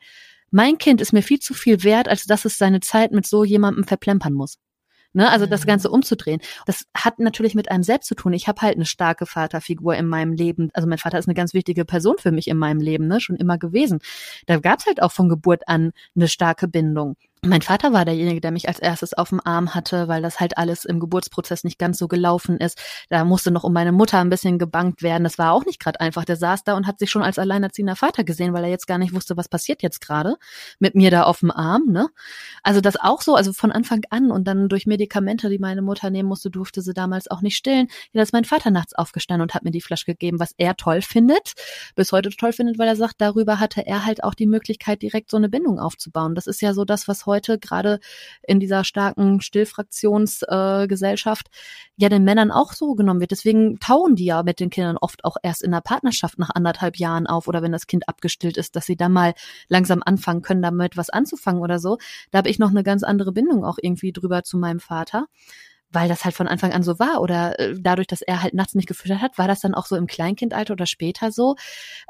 mein 0.51 0.79
Kind 0.79 1.01
ist 1.01 1.13
mir 1.13 1.23
viel 1.23 1.41
zu 1.41 1.55
viel 1.55 1.85
wert, 1.85 2.09
als 2.09 2.25
dass 2.25 2.45
es 2.45 2.57
seine 2.59 2.81
Zeit 2.81 3.13
mit 3.13 3.27
so 3.27 3.45
jemandem 3.45 3.85
verplempern 3.85 4.33
muss. 4.33 4.59
Ne, 5.15 5.29
also 5.31 5.47
das 5.47 5.63
Mhm. 5.63 5.69
Ganze 5.69 5.91
umzudrehen. 5.91 6.41
Das 6.67 6.85
hat 6.95 7.19
natürlich 7.19 7.55
mit 7.55 7.71
einem 7.71 7.83
selbst 7.83 8.09
zu 8.09 8.15
tun. 8.15 8.35
Ich 8.35 8.47
habe 8.47 8.61
halt 8.61 8.77
eine 8.77 8.85
starke 8.85 9.25
Vaterfigur 9.25 9.97
in 9.97 10.07
meinem 10.07 10.33
Leben. 10.35 10.69
Also 10.75 10.87
mein 10.87 10.99
Vater 10.99 11.19
ist 11.19 11.27
eine 11.27 11.35
ganz 11.35 11.55
wichtige 11.55 11.87
Person 11.87 12.17
für 12.19 12.31
mich 12.31 12.47
in 12.47 12.59
meinem 12.59 12.81
Leben, 12.81 13.09
ne, 13.09 13.19
schon 13.21 13.37
immer 13.37 13.57
gewesen. 13.59 14.01
Da 14.47 14.59
gab's 14.59 14.87
halt 14.87 15.03
auch 15.03 15.13
von 15.13 15.29
Geburt 15.31 15.67
an 15.67 15.93
eine 16.15 16.29
starke 16.29 16.69
Bindung. 16.69 17.17
Mein 17.43 17.63
Vater 17.63 17.93
war 17.93 18.05
derjenige, 18.05 18.41
der 18.41 18.51
mich 18.51 18.67
als 18.67 18.81
erstes 18.81 19.15
auf 19.15 19.29
dem 19.29 19.41
Arm 19.45 19.75
hatte, 19.75 20.09
weil 20.09 20.23
das 20.23 20.41
halt 20.41 20.59
alles 20.59 20.85
im 20.85 20.99
Geburtsprozess 20.99 21.63
nicht 21.63 21.79
ganz 21.79 21.97
so 21.99 22.09
gelaufen 22.09 22.59
ist. 22.59 22.81
Da 23.11 23.25
musste 23.25 23.53
noch 23.53 23.63
um 23.63 23.73
meine 23.73 23.93
Mutter 23.93 24.19
ein 24.19 24.29
bisschen 24.29 24.59
gebankt 24.59 25.03
werden. 25.03 25.23
Das 25.23 25.39
war 25.39 25.53
auch 25.53 25.65
nicht 25.65 25.79
gerade 25.79 26.01
einfach. 26.01 26.25
Der 26.25 26.37
saß 26.37 26.65
da 26.65 26.75
und 26.75 26.89
hat 26.89 26.99
sich 26.99 27.11
schon 27.11 27.23
als 27.23 27.39
alleinerziehender 27.39 27.95
Vater 27.95 28.25
gesehen, 28.25 28.55
weil 28.55 28.65
er 28.65 28.71
jetzt 28.71 28.89
gar 28.89 28.99
nicht 28.99 29.15
wusste, 29.15 29.37
was 29.37 29.49
passiert 29.49 29.83
jetzt 29.83 30.01
gerade 30.01 30.35
mit 30.81 30.97
mir 30.97 31.13
da 31.13 31.23
auf 31.25 31.39
dem 31.39 31.53
Arm. 31.53 31.85
Ne? 31.87 32.09
Also 32.65 32.81
das 32.81 32.97
auch 32.97 33.23
so, 33.23 33.37
also 33.37 33.53
von 33.53 33.71
Anfang 33.71 34.03
an 34.11 34.33
und 34.33 34.49
dann 34.49 34.69
durch 34.69 34.87
Medikamente, 34.87 35.49
die 35.49 35.61
meine 35.61 35.83
Mutter 35.83 36.11
nehmen 36.11 36.29
musste, 36.29 36.51
durfte 36.51 36.83
sie 36.83 36.93
damals 36.93 37.31
auch 37.31 37.41
nicht 37.41 37.57
stillen. 37.57 37.87
Ja, 38.13 38.19
da 38.19 38.23
ist 38.23 38.33
mein 38.33 38.47
Vater 38.47 38.73
nachts 38.73 38.95
aufgestanden 38.95 39.43
und 39.43 39.55
hat 39.55 39.63
mir 39.63 39.71
die 39.71 39.81
Flasche 39.81 40.07
gegeben, 40.07 40.41
was 40.41 40.55
er 40.59 40.77
toll 40.77 41.03
findet, 41.03 41.53
bis 41.95 42.11
heute 42.11 42.31
toll 42.31 42.53
findet, 42.53 42.81
weil 42.81 42.89
er 42.89 42.97
sagt, 42.97 43.21
darüber 43.21 43.61
hatte 43.61 43.87
er 43.87 44.05
halt 44.05 44.25
auch 44.25 44.35
die 44.35 44.47
Möglichkeit, 44.47 45.03
direkt 45.03 45.31
so 45.31 45.37
eine 45.37 45.49
Bindung 45.49 45.79
aufzubauen. 45.79 46.35
Das 46.35 46.49
ist 46.49 46.61
ja 46.63 46.75
so 46.75 46.85
das, 46.85 47.07
was 47.07 47.28
heute 47.29 47.61
gerade 47.61 48.01
in 48.43 48.59
dieser 48.59 48.83
starken 48.83 49.41
Stillfraktionsgesellschaft 49.41 51.47
äh, 51.47 51.51
ja 51.97 52.09
den 52.09 52.25
Männern 52.25 52.51
auch 52.51 52.73
so 52.73 52.95
genommen 52.95 53.21
wird. 53.21 53.31
Deswegen 53.31 53.79
tauen 53.79 54.17
die 54.17 54.25
ja 54.25 54.43
mit 54.43 54.59
den 54.59 54.71
Kindern 54.71 54.97
oft 54.97 55.25
auch 55.25 55.37
erst 55.43 55.63
in 55.63 55.71
der 55.71 55.81
Partnerschaft 55.81 56.41
nach 56.41 56.51
anderthalb 56.53 56.97
Jahren 56.97 57.29
auf 57.29 57.47
oder 57.47 57.63
wenn 57.63 57.71
das 57.71 57.87
Kind 57.87 58.09
abgestillt 58.09 58.57
ist, 58.57 58.75
dass 58.75 58.87
sie 58.87 58.97
dann 58.97 59.13
mal 59.13 59.35
langsam 59.69 60.03
anfangen 60.05 60.43
können, 60.43 60.63
damit 60.63 60.97
was 60.97 61.11
anzufangen 61.11 61.63
oder 61.63 61.79
so. 61.79 61.99
Da 62.33 62.39
habe 62.39 62.49
ich 62.49 62.59
noch 62.59 62.71
eine 62.71 62.83
ganz 62.83 63.05
andere 63.05 63.31
Bindung 63.33 63.65
auch 63.65 63.79
irgendwie 63.81 64.13
drüber 64.13 64.43
zu 64.43 64.59
meinem 64.59 64.81
Vater 64.81 65.29
weil 65.91 66.09
das 66.09 66.25
halt 66.25 66.35
von 66.35 66.49
Anfang 66.49 66.73
an 66.73 66.83
so 66.83 66.99
war 66.99 67.21
oder 67.21 67.59
äh, 67.59 67.75
dadurch, 67.79 68.07
dass 68.07 68.23
er 68.23 68.43
halt 68.43 68.55
nachts 68.55 68.75
nicht 68.75 68.89
gefüttert 68.89 69.21
hat, 69.21 69.39
war 69.39 69.49
das 69.49 69.61
dann 69.61 69.75
auch 69.75 69.87
so 69.87 69.97
im 69.97 70.07
Kleinkindalter 70.07 70.75
oder 70.75 70.87
später 70.87 71.33
so. 71.33 71.57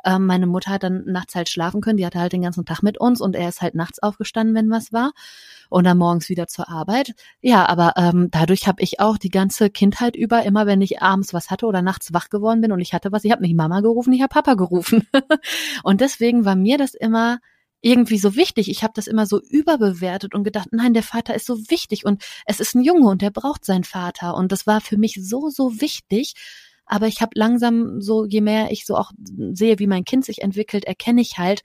Ähm, 0.04 0.26
meine 0.26 0.46
Mutter 0.46 0.72
hat 0.72 0.82
dann 0.82 1.04
nachts 1.06 1.34
halt 1.34 1.48
schlafen 1.48 1.80
können, 1.80 1.96
die 1.96 2.06
hatte 2.06 2.18
halt 2.18 2.32
den 2.32 2.42
ganzen 2.42 2.64
Tag 2.64 2.82
mit 2.82 2.98
uns 2.98 3.20
und 3.20 3.36
er 3.36 3.48
ist 3.48 3.62
halt 3.62 3.74
nachts 3.74 4.02
aufgestanden, 4.02 4.54
wenn 4.54 4.70
was 4.70 4.92
war 4.92 5.12
und 5.70 5.84
dann 5.84 5.98
morgens 5.98 6.28
wieder 6.28 6.46
zur 6.46 6.68
Arbeit. 6.68 7.14
Ja, 7.40 7.66
aber 7.66 7.94
ähm, 7.96 8.28
dadurch 8.30 8.66
habe 8.66 8.82
ich 8.82 9.00
auch 9.00 9.18
die 9.18 9.30
ganze 9.30 9.70
Kindheit 9.70 10.16
über, 10.16 10.42
immer 10.42 10.66
wenn 10.66 10.80
ich 10.80 11.02
abends 11.02 11.32
was 11.32 11.50
hatte 11.50 11.66
oder 11.66 11.82
nachts 11.82 12.12
wach 12.12 12.30
geworden 12.30 12.60
bin 12.60 12.72
und 12.72 12.80
ich 12.80 12.92
hatte 12.94 13.12
was, 13.12 13.24
ich 13.24 13.32
habe 13.32 13.42
nicht 13.42 13.56
Mama 13.56 13.80
gerufen, 13.80 14.12
ich 14.12 14.22
habe 14.22 14.32
Papa 14.32 14.54
gerufen. 14.54 15.06
und 15.82 16.00
deswegen 16.00 16.44
war 16.44 16.56
mir 16.56 16.78
das 16.78 16.94
immer 16.94 17.38
irgendwie 17.80 18.18
so 18.18 18.34
wichtig. 18.34 18.70
Ich 18.70 18.82
habe 18.82 18.92
das 18.94 19.06
immer 19.06 19.26
so 19.26 19.40
überbewertet 19.40 20.34
und 20.34 20.44
gedacht, 20.44 20.68
nein, 20.72 20.94
der 20.94 21.02
Vater 21.02 21.34
ist 21.34 21.46
so 21.46 21.70
wichtig 21.70 22.04
und 22.04 22.24
es 22.46 22.60
ist 22.60 22.74
ein 22.74 22.82
Junge 22.82 23.08
und 23.08 23.22
der 23.22 23.30
braucht 23.30 23.64
seinen 23.64 23.84
Vater. 23.84 24.34
Und 24.34 24.52
das 24.52 24.66
war 24.66 24.80
für 24.80 24.96
mich 24.96 25.18
so, 25.20 25.48
so 25.50 25.80
wichtig. 25.80 26.34
Aber 26.86 27.06
ich 27.06 27.20
habe 27.20 27.32
langsam 27.34 28.00
so, 28.00 28.24
je 28.24 28.40
mehr 28.40 28.70
ich 28.72 28.86
so 28.86 28.96
auch 28.96 29.12
sehe, 29.52 29.78
wie 29.78 29.86
mein 29.86 30.04
Kind 30.04 30.24
sich 30.24 30.42
entwickelt, 30.42 30.84
erkenne 30.84 31.20
ich 31.20 31.38
halt, 31.38 31.62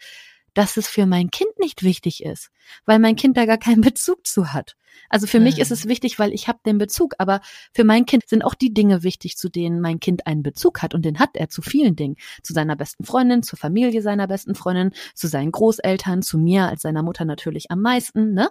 dass 0.54 0.78
es 0.78 0.88
für 0.88 1.06
mein 1.06 1.32
Kind 1.32 1.58
nicht 1.60 1.84
wichtig 1.84 2.24
ist, 2.24 2.49
weil 2.86 2.99
mein 2.99 3.16
Kind 3.16 3.38
da 3.38 3.45
gar 3.45 3.58
keinen 3.58 3.82
Bezug 3.82 4.26
zu 4.26 4.54
hat. 4.54 4.76
Also 5.10 5.28
für 5.28 5.39
mhm. 5.39 5.45
mich 5.45 5.60
ist 5.60 5.72
es 5.72 5.88
wichtig, 5.88 6.20
weil 6.20 6.34
ich 6.34 6.47
habe 6.47 6.60
den 6.66 6.78
Bezug, 6.78 7.16
aber 7.18 7.41
für 7.74 7.84
mein 7.84 8.06
Kind 8.06 8.28
sind 8.28 8.43
auch 8.43 8.54
die 8.54 8.74
Dinge 8.74 9.04
wichtig, 9.04 9.38
zu 9.38 9.49
denen 9.49 9.82
mein 9.82 9.99
Kind 9.99 10.28
einen 10.28 10.43
Bezug 10.43 10.82
hat 10.82 10.93
und 10.93 11.04
den 11.04 11.20
hat 11.20 11.32
er 11.34 11.49
zu 11.49 11.62
vielen 11.62 11.95
Dingen, 11.95 12.16
zu 12.41 12.54
seiner 12.54 12.76
besten 12.76 13.04
Freundin, 13.04 13.43
zur 13.43 13.58
Familie 13.58 14.01
seiner 14.01 14.28
besten 14.28 14.56
Freundin, 14.56 14.91
zu 15.16 15.28
seinen 15.28 15.51
Großeltern, 15.51 16.22
zu 16.22 16.38
mir 16.38 16.68
als 16.68 16.84
seiner 16.84 17.04
Mutter 17.04 17.26
natürlich 17.26 17.72
am 17.72 17.82
meisten, 17.82 18.34
ne? 18.34 18.49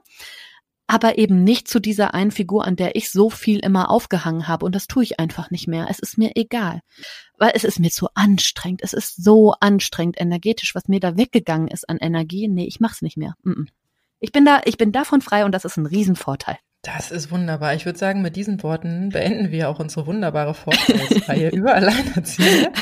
Aber 0.93 1.17
eben 1.17 1.43
nicht 1.43 1.69
zu 1.69 1.81
dieser 1.81 2.13
einen 2.13 2.31
Figur, 2.31 2.67
an 2.67 2.77
der 2.77 2.97
ich 2.97 3.11
so 3.11 3.31
viel 3.31 3.61
immer 3.61 3.91
aufgehangen 3.91 4.47
habe. 4.47 4.67
Und 4.67 4.75
das 4.75 4.89
tue 4.89 5.03
ich 5.03 5.19
einfach 5.19 5.51
nicht 5.51 5.67
mehr. 5.67 5.87
Es 5.89 5.99
ist 5.99 6.19
mir 6.19 6.33
egal. 6.35 6.83
Weil 7.39 7.53
es 7.55 7.65
ist 7.65 7.81
mir 7.81 7.91
zu 7.91 8.09
anstrengend. 8.13 8.83
Es 8.85 8.93
ist 8.93 9.25
so 9.25 9.55
anstrengend 9.59 10.21
energetisch, 10.21 10.75
was 10.75 10.89
mir 10.89 11.01
da 11.01 11.17
weggegangen 11.17 11.69
ist 11.69 11.89
an 11.89 11.97
Energie. 11.97 12.47
Nee, 12.47 12.67
ich 12.67 12.79
mach's 12.79 13.01
nicht 13.01 13.17
mehr. 13.17 13.37
Ich 14.21 14.33
bin 14.33 14.45
da, 14.45 14.61
ich 14.67 14.77
bin 14.77 14.93
davon 14.93 15.23
frei 15.23 15.47
und 15.47 15.53
das 15.53 15.65
ist 15.65 15.79
ein 15.79 15.87
Riesenvorteil. 15.87 16.59
Das 16.83 17.13
ist 17.13 17.31
wunderbar. 17.31 17.75
Ich 17.75 17.87
würde 17.87 17.99
sagen, 17.99 18.23
mit 18.23 18.35
diesen 18.35 18.61
Worten 18.65 19.11
beenden 19.11 19.53
wir 19.53 19.69
auch 19.69 19.79
unsere 19.79 20.05
wunderbare 20.09 20.53
Vorstellungsreihe 20.53 21.51
über 21.53 21.75
Alleinerziehende. 21.75 22.73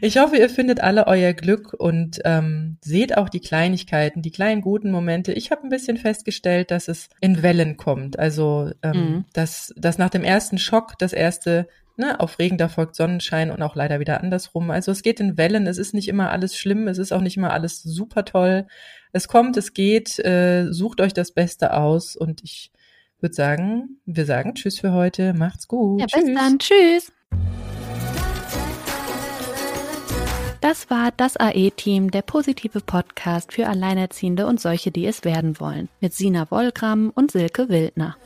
Ich 0.00 0.18
hoffe, 0.18 0.36
ihr 0.36 0.50
findet 0.50 0.80
alle 0.80 1.06
euer 1.06 1.32
Glück 1.32 1.72
und 1.72 2.20
ähm, 2.24 2.78
seht 2.80 3.16
auch 3.16 3.28
die 3.28 3.40
Kleinigkeiten, 3.40 4.22
die 4.22 4.32
kleinen 4.32 4.60
guten 4.60 4.90
Momente. 4.90 5.32
Ich 5.32 5.52
habe 5.52 5.62
ein 5.62 5.68
bisschen 5.68 5.98
festgestellt, 5.98 6.72
dass 6.72 6.88
es 6.88 7.08
in 7.20 7.42
Wellen 7.42 7.76
kommt. 7.76 8.18
Also, 8.18 8.72
ähm, 8.82 8.96
mhm. 8.96 9.24
dass, 9.32 9.72
dass 9.76 9.98
nach 9.98 10.10
dem 10.10 10.24
ersten 10.24 10.58
Schock 10.58 10.98
das 10.98 11.12
erste 11.12 11.68
Ne, 11.96 12.18
auf 12.18 12.38
Regen, 12.38 12.56
da 12.56 12.70
folgt 12.70 12.96
Sonnenschein 12.96 13.50
und 13.50 13.60
auch 13.60 13.74
leider 13.74 14.00
wieder 14.00 14.22
andersrum. 14.22 14.70
Also 14.70 14.90
es 14.90 15.02
geht 15.02 15.20
in 15.20 15.36
Wellen, 15.36 15.66
es 15.66 15.76
ist 15.76 15.92
nicht 15.92 16.08
immer 16.08 16.30
alles 16.30 16.56
schlimm, 16.56 16.88
es 16.88 16.96
ist 16.96 17.12
auch 17.12 17.20
nicht 17.20 17.36
immer 17.36 17.52
alles 17.52 17.82
super 17.82 18.24
toll. 18.24 18.66
Es 19.12 19.28
kommt, 19.28 19.58
es 19.58 19.74
geht, 19.74 20.18
äh, 20.20 20.72
sucht 20.72 21.02
euch 21.02 21.12
das 21.12 21.32
Beste 21.32 21.74
aus 21.74 22.16
und 22.16 22.42
ich 22.42 22.72
würde 23.22 23.34
sagen, 23.34 24.00
wir 24.06 24.26
sagen 24.26 24.54
Tschüss 24.54 24.80
für 24.80 24.92
heute, 24.92 25.34
macht's 25.34 25.68
gut. 25.68 26.00
Ja, 26.00 26.06
bis 26.06 26.34
dann, 26.34 26.58
tschüss. 26.58 27.12
Da 30.60 30.68
Das 30.70 30.90
war 30.90 31.10
das 31.16 31.36
AE-Team, 31.36 32.10
der 32.10 32.22
positive 32.22 32.80
Podcast 32.80 33.54
für 33.54 33.66
Alleinerziehende 33.66 34.46
und 34.46 34.60
solche, 34.60 34.90
die 34.90 35.06
es 35.06 35.24
werden 35.24 35.58
wollen, 35.58 35.88
mit 36.00 36.12
Sina 36.12 36.50
Wollgramm 36.50 37.10
und 37.14 37.30
Silke 37.30 37.68
Wildner. 37.70 38.16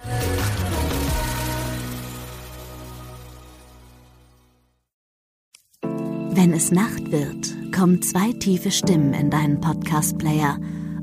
Wenn 5.80 6.52
es 6.52 6.72
Nacht 6.72 7.12
wird, 7.12 7.72
kommen 7.72 8.02
zwei 8.02 8.32
tiefe 8.32 8.72
Stimmen 8.72 9.14
in 9.14 9.30
deinen 9.30 9.60
Podcast-Player, 9.60 10.58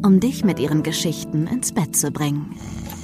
um 0.06 0.20
dich 0.20 0.44
mit 0.44 0.60
ihren 0.60 0.84
Geschichten 0.84 1.48
ins 1.48 1.72
Bett 1.72 1.96
zu 1.96 2.12
bringen. 2.12 2.56